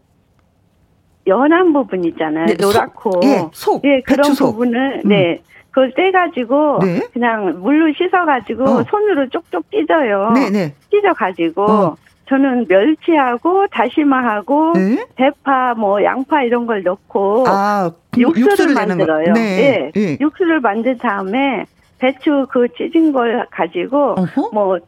연한 1.27 1.73
부분 1.73 2.03
있잖아요. 2.05 2.45
네, 2.45 2.55
노랗고. 2.59 3.11
속, 3.11 3.23
예, 3.23 3.49
속. 3.51 3.83
예, 3.85 4.01
그런 4.01 4.33
부분을, 4.33 5.01
음. 5.05 5.09
네. 5.09 5.41
그걸 5.71 5.91
떼가지고, 5.95 6.79
네. 6.83 7.01
그냥 7.11 7.61
물로 7.61 7.91
씻어가지고, 7.93 8.63
어. 8.63 8.83
손으로 8.83 9.27
쪽쪽 9.29 9.69
찢어요. 9.71 10.31
네네. 10.33 10.49
네. 10.51 10.75
찢어가지고, 10.91 11.63
어. 11.63 11.95
저는 12.29 12.65
멸치하고, 12.69 13.67
다시마하고, 13.67 14.73
네? 14.73 15.05
대파, 15.15 15.73
뭐, 15.75 16.03
양파 16.03 16.43
이런 16.43 16.65
걸 16.65 16.83
넣고, 16.83 17.45
아, 17.47 17.91
육수를, 18.17 18.51
육수를 18.51 18.73
만들어요. 18.73 19.33
네. 19.33 19.91
예. 19.95 20.01
예. 20.01 20.17
육수를 20.21 20.59
만든 20.59 20.97
다음에, 20.97 21.65
배추 21.97 22.45
그 22.49 22.67
찢은 22.77 23.11
걸 23.11 23.45
가지고, 23.51 24.15
어허? 24.17 24.49
뭐, 24.53 24.79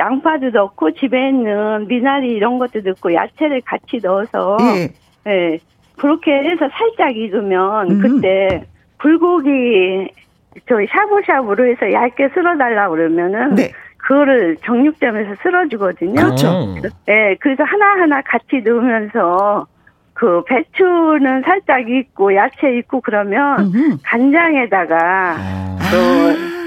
양파도 0.00 0.48
넣고 0.50 0.92
집에 0.92 1.28
있는 1.28 1.86
미나리 1.86 2.28
이런 2.32 2.58
것도 2.58 2.80
넣고 2.82 3.12
야채를 3.12 3.60
같이 3.60 4.00
넣어서 4.02 4.56
예. 4.60 5.30
예. 5.30 5.58
그렇게 5.96 6.32
해서 6.32 6.68
살짝 6.72 7.14
익으면 7.14 7.90
음. 7.90 8.00
그때 8.00 8.64
불고기 8.98 10.08
저희 10.68 10.86
샤브샤브로 10.86 11.66
해서 11.66 11.92
얇게 11.92 12.30
쓸어달라 12.30 12.88
그러면은 12.88 13.54
네. 13.54 13.70
그거를 13.98 14.56
정육점에서 14.64 15.34
쓸어주거든요. 15.42 16.14
그렇죠. 16.14 16.74
예, 17.08 17.36
그래서 17.38 17.62
하나하나 17.64 18.22
같이 18.22 18.62
넣으면서 18.64 19.66
그 20.14 20.42
배추는 20.44 21.42
살짝 21.42 21.88
익고 21.88 22.34
야채 22.34 22.78
익고 22.78 23.02
그러면 23.02 23.60
음흠. 23.60 23.98
간장에다가 24.02 25.36
아. 25.38 25.78
또 25.92 26.59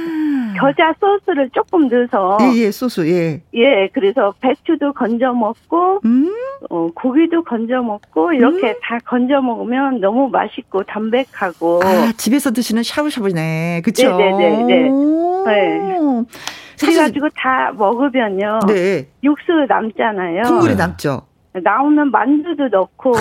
겨자 0.55 0.93
소스를 0.99 1.49
조금 1.51 1.87
넣어서 1.87 2.37
예, 2.41 2.57
예, 2.57 2.71
소스, 2.71 3.07
예. 3.07 3.41
예, 3.53 3.89
그래서 3.93 4.33
배추도 4.39 4.93
건져 4.93 5.33
먹고, 5.33 6.01
음? 6.05 6.31
어, 6.69 6.89
고기도 6.93 7.43
건져 7.43 7.81
먹고, 7.81 8.33
이렇게 8.33 8.69
음? 8.71 8.75
다 8.81 8.97
건져 9.05 9.41
먹으면 9.41 9.99
너무 9.99 10.29
맛있고 10.29 10.83
담백하고. 10.83 11.81
아, 11.83 12.11
집에서 12.17 12.51
드시는 12.51 12.83
샤브샤브네. 12.83 13.81
그쵸? 13.83 14.17
네네네. 14.17 14.63
네. 14.65 14.89
네. 15.45 16.23
그래가지고 16.79 17.29
다 17.35 17.71
먹으면요. 17.75 18.59
네. 18.67 19.07
육수 19.23 19.51
남잖아요. 19.67 20.43
국물이 20.43 20.75
남죠. 20.75 21.21
나오면 21.53 22.11
만두도 22.11 22.67
넣고. 22.69 23.13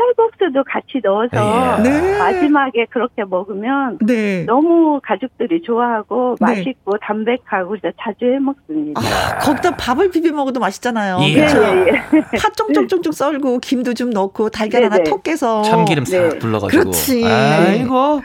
칼국수도 0.00 0.64
같이 0.64 1.00
넣어서 1.02 1.82
네. 1.82 2.18
마지막에 2.18 2.86
그렇게 2.90 3.24
먹으면 3.24 3.98
네. 4.00 4.44
너무 4.44 5.00
가족들이 5.02 5.62
좋아하고 5.62 6.36
네. 6.40 6.46
맛있고 6.46 6.96
담백하고 6.98 7.76
자주 8.02 8.24
해 8.24 8.38
먹습니다. 8.38 9.00
아, 9.00 9.38
거기다 9.38 9.76
밥을 9.76 10.10
비벼 10.10 10.32
먹어도 10.32 10.58
맛있잖아요. 10.60 11.18
예. 11.22 11.34
그렇죠? 11.34 11.62
예, 11.62 11.86
예. 11.88 12.20
파 12.38 12.48
쫑쫑쫑쫑 12.56 13.12
썰고 13.12 13.58
김도 13.58 13.94
좀 13.94 14.10
넣고 14.10 14.48
달걀 14.50 14.84
하나 14.84 15.02
톡 15.04 15.22
깨서 15.22 15.62
참기름 15.62 16.04
싹 16.04 16.18
네. 16.18 16.38
불러가지고. 16.38 16.82
그렇지. 16.82 17.24
아이고. 17.26 18.22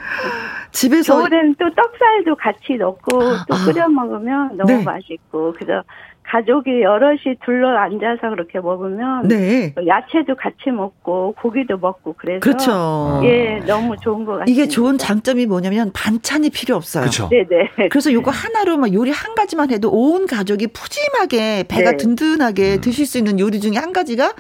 집에서 0.71 1.17
겨울에는 1.17 1.55
또 1.57 1.65
떡살도 1.73 2.35
같이 2.35 2.73
넣고 2.77 3.19
또 3.47 3.55
아. 3.55 3.65
끓여 3.65 3.87
먹으면 3.87 4.57
너무 4.57 4.73
네. 4.73 4.83
맛있고 4.83 5.53
그래서 5.53 5.83
가족이 6.31 6.81
여럿이 6.81 7.35
둘러 7.45 7.77
앉아서 7.77 8.29
그렇게 8.31 8.59
먹으면 8.59 9.27
네. 9.27 9.73
야채도 9.85 10.35
같이 10.35 10.71
먹고 10.71 11.35
고기도 11.41 11.77
먹고 11.77 12.15
그래서 12.17 12.39
그렇죠. 12.39 13.21
예, 13.23 13.59
너무 13.65 13.95
좋은 14.01 14.25
것 14.25 14.33
같아요. 14.33 14.45
이게 14.47 14.67
좋은 14.67 14.97
장점이 14.97 15.45
뭐냐면 15.45 15.91
반찬이 15.93 16.49
필요 16.49 16.75
없어요. 16.75 17.03
그렇죠. 17.03 17.29
네네. 17.29 17.89
그래서 17.89 18.11
요거 18.11 18.31
하나로 18.31 18.77
막 18.77 18.91
요리 18.93 19.11
한 19.11 19.35
가지만 19.35 19.71
해도 19.71 19.89
온 19.91 20.25
가족이 20.25 20.67
푸짐하게 20.67 21.65
배가 21.67 21.91
네. 21.91 21.97
든든하게 21.97 22.75
음. 22.75 22.81
드실 22.81 23.05
수 23.05 23.17
있는 23.19 23.39
요리 23.39 23.59
중에 23.59 23.77
한 23.77 23.93
가지가 23.93 24.33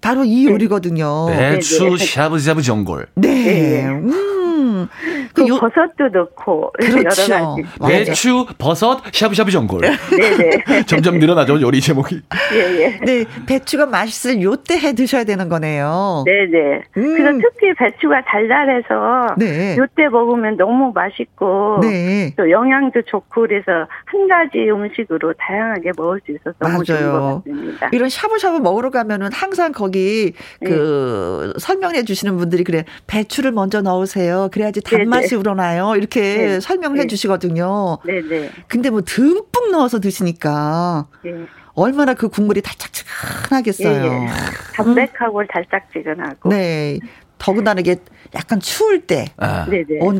바로 0.00 0.24
이 0.24 0.44
네. 0.46 0.52
요리거든요. 0.52 1.26
배추 1.28 1.96
샤브샤브 1.96 2.62
전골. 2.62 3.06
네. 3.14 3.28
네. 3.28 3.86
음. 3.86 4.88
그, 5.34 5.44
그 5.44 5.48
요... 5.48 5.58
버섯도 5.58 6.08
넣고 6.12 6.72
그렇죠. 6.78 7.32
여러 7.32 7.56
가지. 7.78 8.04
배추, 8.04 8.46
버섯, 8.58 9.00
샤브샤브 9.12 9.50
전골. 9.50 9.80
네네. 9.80 10.84
점점 10.86 11.18
늘어나죠 11.18 11.60
요리 11.60 11.80
제목이. 11.80 12.20
예예. 12.52 12.80
예. 12.80 13.00
네, 13.04 13.24
배추가 13.46 13.86
맛있을 13.86 14.42
요때 14.42 14.78
해 14.78 14.94
드셔야 14.94 15.24
되는 15.24 15.48
거네요. 15.48 16.24
네네. 16.26 16.82
음. 16.96 17.16
그래서 17.16 17.38
특히 17.38 17.74
배추가 17.74 18.22
달달해서 18.24 19.34
네. 19.38 19.76
요때 19.76 20.08
먹으면 20.08 20.56
너무 20.56 20.92
맛있고 20.94 21.80
네. 21.82 22.34
또 22.36 22.50
영양도 22.50 23.02
좋고 23.02 23.42
그래서 23.42 23.86
한 24.04 24.28
가지 24.28 24.58
음식으로 24.70 25.34
다양하게 25.34 25.92
먹을 25.96 26.20
수 26.24 26.32
있어서 26.32 26.54
너무 26.58 26.74
맞아요. 26.74 26.84
좋은 26.84 27.12
것 27.12 27.42
같습니다. 27.44 27.88
이런 27.92 28.08
샤브샤브 28.08 28.58
먹으러 28.58 28.90
가면은 28.90 29.30
항상 29.32 29.72
거기 29.72 30.32
그 30.64 31.52
네. 31.54 31.60
설명해 31.60 32.04
주시는 32.04 32.36
분들이 32.36 32.64
그래 32.64 32.84
배추를 33.06 33.52
먼저 33.52 33.80
넣으세요. 33.80 34.48
그래야지 34.52 34.82
단맛 34.82 35.19
맛이 35.20 35.34
우러나요. 35.34 35.94
이렇게 35.96 36.20
네. 36.20 36.60
설명을 36.60 36.96
네. 36.96 37.04
해주시거든요. 37.04 37.98
네 38.04 38.20
네. 38.22 38.50
근데 38.68 38.90
뭐 38.90 39.02
듬뿍 39.02 39.70
넣어서 39.70 40.00
드시니까 40.00 41.06
네. 41.24 41.32
얼마나 41.74 42.14
그 42.14 42.28
국물이 42.28 42.62
달짝지근하겠어요. 42.62 44.02
예, 44.04 44.24
예. 44.24 44.28
담백하고 44.74 45.40
음. 45.40 45.46
달짝지근하고. 45.48 46.48
네. 46.48 46.98
더군다나 47.38 47.80
이게 47.80 47.96
약간 48.34 48.60
추울 48.60 49.00
때온 49.06 49.28
아. 49.38 49.66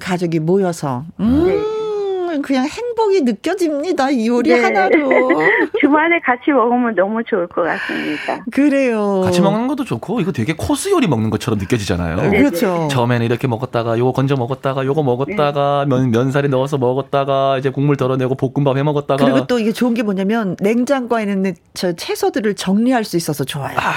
가족이 0.01 0.41
모여서 0.41 1.05
음. 1.21 1.90
네. 2.31 2.37
먹으면 2.39 2.43
그냥 2.43 2.67
행복이 2.67 3.23
느껴집니다. 3.23 4.11
이 4.11 4.29
요리 4.29 4.51
네. 4.51 4.61
하나로. 4.63 5.09
주말에 5.81 6.21
같이 6.21 6.51
먹으면 6.51 6.95
너무 6.95 7.23
좋을 7.25 7.47
것 7.49 7.63
같습니다. 7.63 8.45
그래요. 8.53 9.23
같이 9.25 9.41
먹는 9.41 9.67
것도 9.69 9.85
좋고 9.85 10.21
이거 10.21 10.33
되게 10.33 10.55
코스 10.55 10.91
요리 10.91 11.07
먹는 11.07 11.31
것처럼 11.31 11.59
느껴지잖아요. 11.59 12.31
네, 12.31 12.39
그렇죠. 12.39 12.89
처음에는 12.91 13.27
이렇게 13.27 13.47
먹었다가 13.49 13.99
요거 13.99 14.13
건져 14.13 14.37
먹었다가 14.37 14.85
요거 14.85 15.03
먹었다가 15.03 15.87
네. 15.89 15.95
면 15.97 16.11
면살에 16.11 16.49
넣어서 16.49 16.79
먹었다가 16.79 17.59
이제 17.59 17.71
국물 17.71 17.97
덜어내고 17.97 18.35
볶음밥 18.37 18.77
해 18.77 18.83
먹었다가 18.83 19.25
그리고 19.25 19.47
또 19.47 19.59
이게 19.59 19.73
좋은 19.73 19.95
게 19.95 20.03
뭐냐면 20.03 20.57
냉장고에 20.61 21.23
있는 21.23 21.55
저 21.75 21.93
채소들을 21.93 22.55
정리할 22.55 23.05
수 23.05 23.17
있어서 23.17 23.45
좋아요. 23.45 23.77
아. 23.79 23.93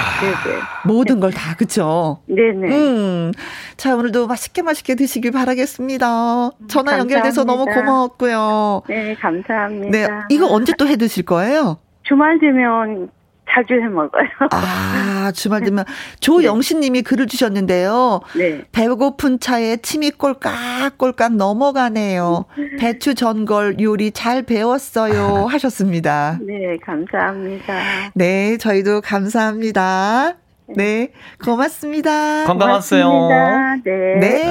모든 0.84 1.20
걸 1.20 1.34
다 1.34 1.56
그렇죠. 1.56 2.18
네네. 2.26 2.68
음. 2.76 3.32
자 3.76 3.96
오늘도 3.96 4.28
맛있게 4.28 4.62
맛있게 4.62 4.94
드시길 4.94 5.32
바라겠습니다. 5.32 6.50
전화 6.68 6.98
연결돼서 6.98 7.42
너무 7.42 7.64
고마웠고 7.64 8.23
고맙고요. 8.24 8.82
네, 8.88 9.14
감사합니다. 9.14 9.90
네, 9.90 10.08
이거 10.30 10.46
언제 10.50 10.72
또 10.78 10.86
해 10.86 10.96
드실 10.96 11.24
거예요? 11.24 11.78
주말 12.02 12.38
되면 12.38 13.08
자주 13.50 13.74
해 13.74 13.88
먹어요. 13.88 14.26
아, 14.50 15.30
주말 15.34 15.62
되면 15.62 15.84
조영신 16.20 16.80
님이 16.80 17.02
글을 17.02 17.26
주셨는데요. 17.26 18.20
네. 18.36 18.62
배고픈 18.72 19.40
차에 19.40 19.78
침이 19.78 20.10
꼴깍꼴깍 20.10 21.36
넘어가네요. 21.36 22.44
배추 22.80 23.14
전골 23.14 23.76
요리 23.80 24.10
잘 24.10 24.42
배웠어요. 24.42 25.46
하셨습니다. 25.46 26.38
네, 26.46 26.76
감사합니다. 26.84 27.74
네, 28.14 28.56
저희도 28.58 29.00
감사합니다. 29.02 30.34
네, 30.76 31.12
고맙습니다. 31.44 32.44
건강하세요. 32.46 33.04
고맙습니다. 33.08 33.74
네. 33.84 34.18
네. 34.20 34.44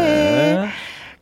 네. 0.63 0.69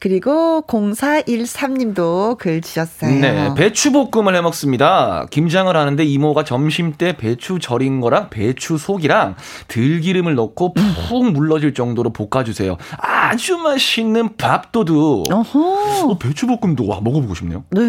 그리고 0.02 0.64
0413님도 0.66 2.36
글 2.40 2.60
주셨어요. 2.62 3.20
네, 3.20 3.54
배추볶음을 3.56 4.36
해 4.36 4.42
먹습니다. 4.42 5.28
김장을 5.30 5.78
하는데 5.78 6.04
이모가 6.04 6.44
점심 6.44 6.94
때 6.94 7.16
배추 7.16 7.60
절인 7.60 8.02
거랑 8.02 8.32
배추 8.32 8.80
속이랑 8.80 9.36
들기름을 9.68 10.34
넣고 10.34 10.74
푹 10.74 11.32
물러질 11.32 11.76
정도로 11.76 12.12
볶아주세요. 12.14 12.78
아주 12.98 13.60
맛있는 13.60 14.38
밥도둑. 14.38 15.32
어허. 15.32 16.10
어, 16.10 16.18
배추볶음도 16.18 16.88
와 16.88 17.00
먹어보고 17.00 17.36
싶네요. 17.36 17.64
네. 17.70 17.82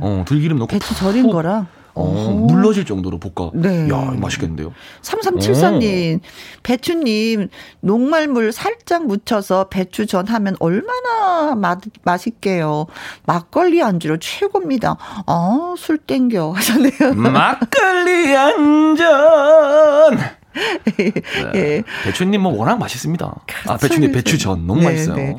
어, 0.00 0.24
들기름 0.26 0.56
넣고 0.60 0.68
배추 0.68 0.94
절인 0.94 1.28
거랑. 1.30 1.66
어, 1.94 2.46
물러질 2.48 2.84
정도로 2.84 3.18
볶아. 3.18 3.50
네. 3.54 3.88
야, 3.88 3.96
맛있겠는데요. 4.18 4.72
3374님, 5.02 6.20
배추님, 6.62 7.48
녹말물 7.80 8.52
살짝 8.52 9.06
묻혀서 9.06 9.68
배추전 9.68 10.26
하면 10.26 10.56
얼마나 10.58 11.54
맛, 11.54 11.80
맛있게요. 12.02 12.86
막걸리 13.26 13.82
안주로 13.82 14.18
최고입니다. 14.18 14.96
아, 15.26 15.74
술 15.78 15.98
땡겨. 15.98 16.52
하셨네요. 16.52 17.14
막걸리 17.14 18.36
안전! 18.36 20.18
네. 20.96 21.12
예. 21.54 21.82
배추님 22.04 22.40
뭐 22.42 22.56
워낙 22.56 22.78
맛있습니다. 22.78 23.34
아, 23.66 23.76
배추님 23.76 24.12
배추전 24.12 24.66
너무 24.66 24.80
네, 24.80 24.86
맛있어요. 24.86 25.16
네. 25.16 25.36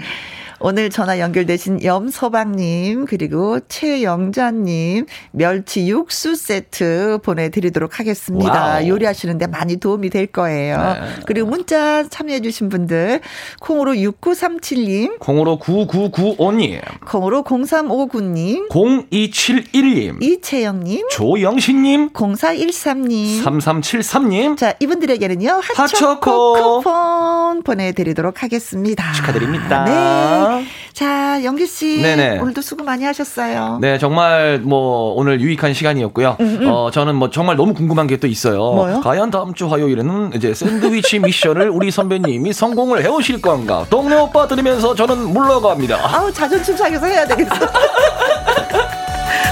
오늘 0.59 0.89
전화 0.89 1.19
연결되신 1.19 1.83
염소방님, 1.83 3.05
그리고 3.05 3.59
최영자님, 3.67 5.05
멸치 5.31 5.87
육수 5.87 6.35
세트 6.35 7.19
보내드리도록 7.23 7.99
하겠습니다. 7.99 8.65
와우. 8.65 8.87
요리하시는데 8.87 9.47
많이 9.47 9.77
도움이 9.77 10.09
될 10.09 10.27
거예요. 10.27 10.77
네. 10.77 11.01
그리고 11.25 11.47
문자 11.47 12.07
참여해주신 12.07 12.69
분들, 12.69 13.21
콩으로 13.59 13.93
6937님, 13.93 15.19
콩으로 15.19 15.59
9995님, 15.59 16.81
콩으로 17.05 17.43
0359님, 17.43 18.69
0271님, 18.69 20.23
이채영님, 20.23 21.09
조영신님, 21.09 22.09
0413님, 22.09 23.43
3373님. 23.43 24.57
자, 24.57 24.73
이분들에게는요, 24.79 25.61
핫초코 25.75 26.81
쿠폰 26.81 27.63
보내드리도록 27.63 28.43
하겠습니다. 28.43 29.11
축하드립니다. 29.13 29.83
네. 29.85 30.54
자, 30.93 31.43
영기 31.43 31.65
씨. 31.67 32.01
네네. 32.01 32.39
오늘도 32.39 32.61
수고 32.61 32.83
많이 32.83 33.03
하셨어요. 33.05 33.79
네, 33.81 33.97
정말 33.97 34.59
뭐 34.63 35.13
오늘 35.15 35.41
유익한 35.41 35.73
시간이었고요. 35.73 36.37
음음. 36.39 36.61
음. 36.61 36.67
어, 36.71 36.89
저는 36.91 37.15
뭐 37.15 37.29
정말 37.29 37.55
너무 37.55 37.73
궁금한 37.73 38.07
게 38.07 38.15
또 38.15 38.27
있어요. 38.27 38.57
뭐요? 38.73 39.01
과연 39.01 39.29
다음 39.29 39.53
주 39.53 39.67
화요일에는 39.67 40.31
이제 40.35 40.53
샌드위치 40.53 41.19
미션을 41.19 41.69
우리 41.69 41.91
선배님이 41.91 42.53
성공을 42.53 43.03
해 43.03 43.07
오실 43.09 43.41
건가? 43.41 43.85
동네 43.89 44.15
오빠 44.15 44.47
들으면서 44.47 44.95
저는 44.95 45.33
물러갑니다. 45.33 45.97
아우, 46.17 46.31
자존심 46.31 46.77
상해서 46.77 47.05
해야 47.05 47.25
되겠어. 47.25 47.53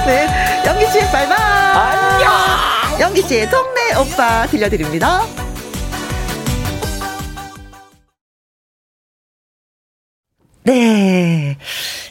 네, 0.08 0.28
영기 0.66 0.86
씨 0.88 1.00
바이바이. 1.12 1.38
안녕. 1.38 2.32
영기 3.02 3.22
씨의 3.24 3.50
동네 3.50 3.96
오빠 4.00 4.46
들려드립니다. 4.48 5.24
네. 10.66 11.58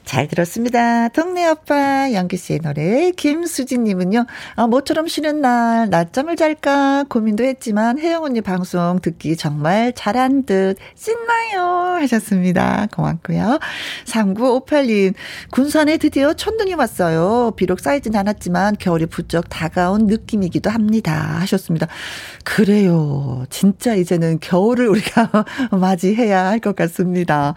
잘 0.04 0.28
들었습니다. 0.28 1.08
동네 1.08 1.44
아빠 1.46 2.12
양규 2.12 2.36
씨의 2.36 2.60
노래. 2.60 3.10
김수진 3.12 3.84
님은요. 3.84 4.26
아, 4.56 4.66
모처럼 4.66 5.08
쉬는 5.08 5.40
날 5.40 5.88
낮잠을 5.88 6.36
잘까 6.36 7.04
고민도 7.08 7.44
했지만 7.44 7.98
혜영 7.98 8.24
언니 8.24 8.42
방송 8.42 8.98
듣기 9.00 9.36
정말 9.38 9.94
잘한 9.94 10.44
듯 10.44 10.76
신나요 10.96 11.96
하셨습니다. 12.00 12.88
고맙고요. 12.92 13.58
3958님. 14.04 15.14
군산에 15.50 15.96
드디어 15.96 16.34
천둥이 16.34 16.74
왔어요. 16.74 17.52
비록 17.56 17.80
쌓이진 17.80 18.14
않았지만 18.16 18.76
겨울이 18.78 19.06
부쩍 19.06 19.48
다가온 19.48 20.06
느낌이기도 20.06 20.68
합니다. 20.68 21.38
하셨습니다. 21.40 21.86
그래요. 22.44 23.46
진짜 23.48 23.94
이제는 23.94 24.40
겨울을 24.40 24.88
우리가 24.88 25.30
맞이해야 25.72 26.46
할 26.48 26.62
것 26.62 26.76
같습니다. 26.76 27.54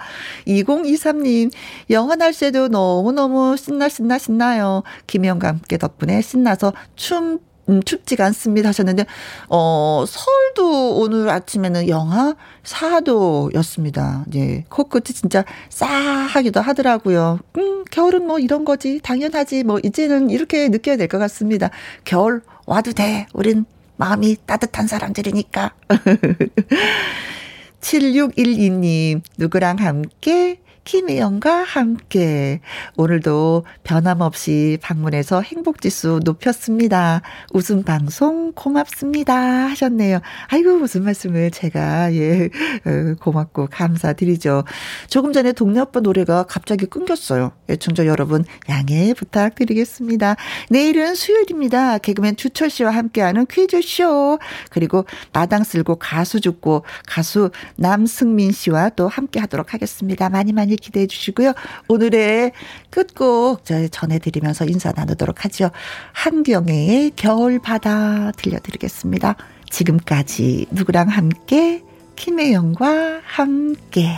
2023님, 0.86 1.52
영화 1.90 2.16
날씨에도 2.16 2.68
너무너무 2.68 3.57
신나, 3.57 3.90
신나, 3.90 4.18
신나요. 4.18 4.84
김혜영과 5.07 5.48
함께 5.48 5.78
덕분에 5.78 6.22
신나서 6.22 6.74
춤, 6.95 7.40
음, 7.68 7.82
춥지가 7.82 8.24
않습니다 8.26 8.70
하셨는데, 8.70 9.06
어, 9.49 10.06
서울도 10.07 10.99
오늘 10.99 11.30
아침에는 11.30 11.88
영하 11.90 12.36
4도였습니다. 12.64 14.24
예. 14.36 14.64
코끝이 14.70 15.06
진짜 15.16 15.44
싸하기도 15.70 16.62
하더라고요. 16.62 17.40
음, 17.57 17.84
겨울은 17.90 18.28
뭐 18.28 18.38
이런 18.40 18.66
거지. 18.66 18.99
당연하지. 19.02 19.64
뭐, 19.64 19.80
이제는 19.84 20.30
이렇게 20.30 20.70
느껴야 20.70 20.98
될 20.98 21.07
것 21.07 21.18
같습니다. 21.20 21.70
겨울 22.03 22.41
와도 22.68 22.91
돼. 22.94 23.26
우린 23.34 23.66
마음이 23.98 24.38
따뜻한 24.45 24.88
사람들이니까. 24.88 25.72
7612님, 27.82 29.22
누구랑 29.38 29.78
함께 29.78 30.60
김혜영과 30.86 31.64
함께 31.64 32.62
오늘도 32.95 33.66
변함없이 33.84 34.78
방문해서 34.82 35.41
행복지수 35.41 36.22
높였습니다. 36.24 37.24
웃음 37.53 37.84
방송 37.84 38.53
고맙습니다 38.53 39.36
하셨네요. 39.36 40.20
아이고 40.48 40.78
무슨 40.78 41.03
말씀을 41.03 41.49
제가 41.49 42.14
예 42.14 42.45
어, 42.45 43.16
고맙고 43.20 43.68
감사드리죠. 43.72 44.64
조금 45.10 45.34
전에 45.34 45.53
동네 45.53 45.80
아빠 45.80 45.99
노래가 45.99 46.44
갑자기 46.44 46.86
끊겼어요. 46.86 47.52
애청자 47.68 48.06
여러분 48.06 48.45
양해 48.70 49.14
부탁드리겠습니다. 49.16 50.36
내일은 50.70 51.16
수요일입니다. 51.16 51.98
개그맨 51.98 52.36
주철 52.36 52.70
씨와 52.70 52.91
함께하는 52.91 53.48
퀴즈쇼 53.48 54.38
그리고 54.70 55.06
마당 55.34 55.64
쓸고 55.64 55.95
가수 55.95 56.40
죽고 56.41 56.86
가수 57.07 57.49
남승민 57.76 58.52
씨와 58.52 58.90
또 58.90 59.07
함께하도록 59.07 59.74
하겠습니다. 59.74 60.30
많이 60.30 60.53
많이 60.53 60.75
많이 60.76 60.78
기대해 60.78 61.08
주시고요. 61.08 61.54
오늘의 61.88 62.52
끝곡 62.90 63.66
저희 63.66 63.90
전해드리면서 63.90 64.66
인사 64.66 64.92
나누도록 64.96 65.46
하죠. 65.46 65.72
한경의 66.14 67.14
겨울바다 67.16 68.34
들려드리겠습니다. 68.34 69.36
지금까지 69.70 70.68
누구랑 70.72 71.08
함께 71.10 71.84
김혜영과 72.16 73.22
함께. 73.26 74.16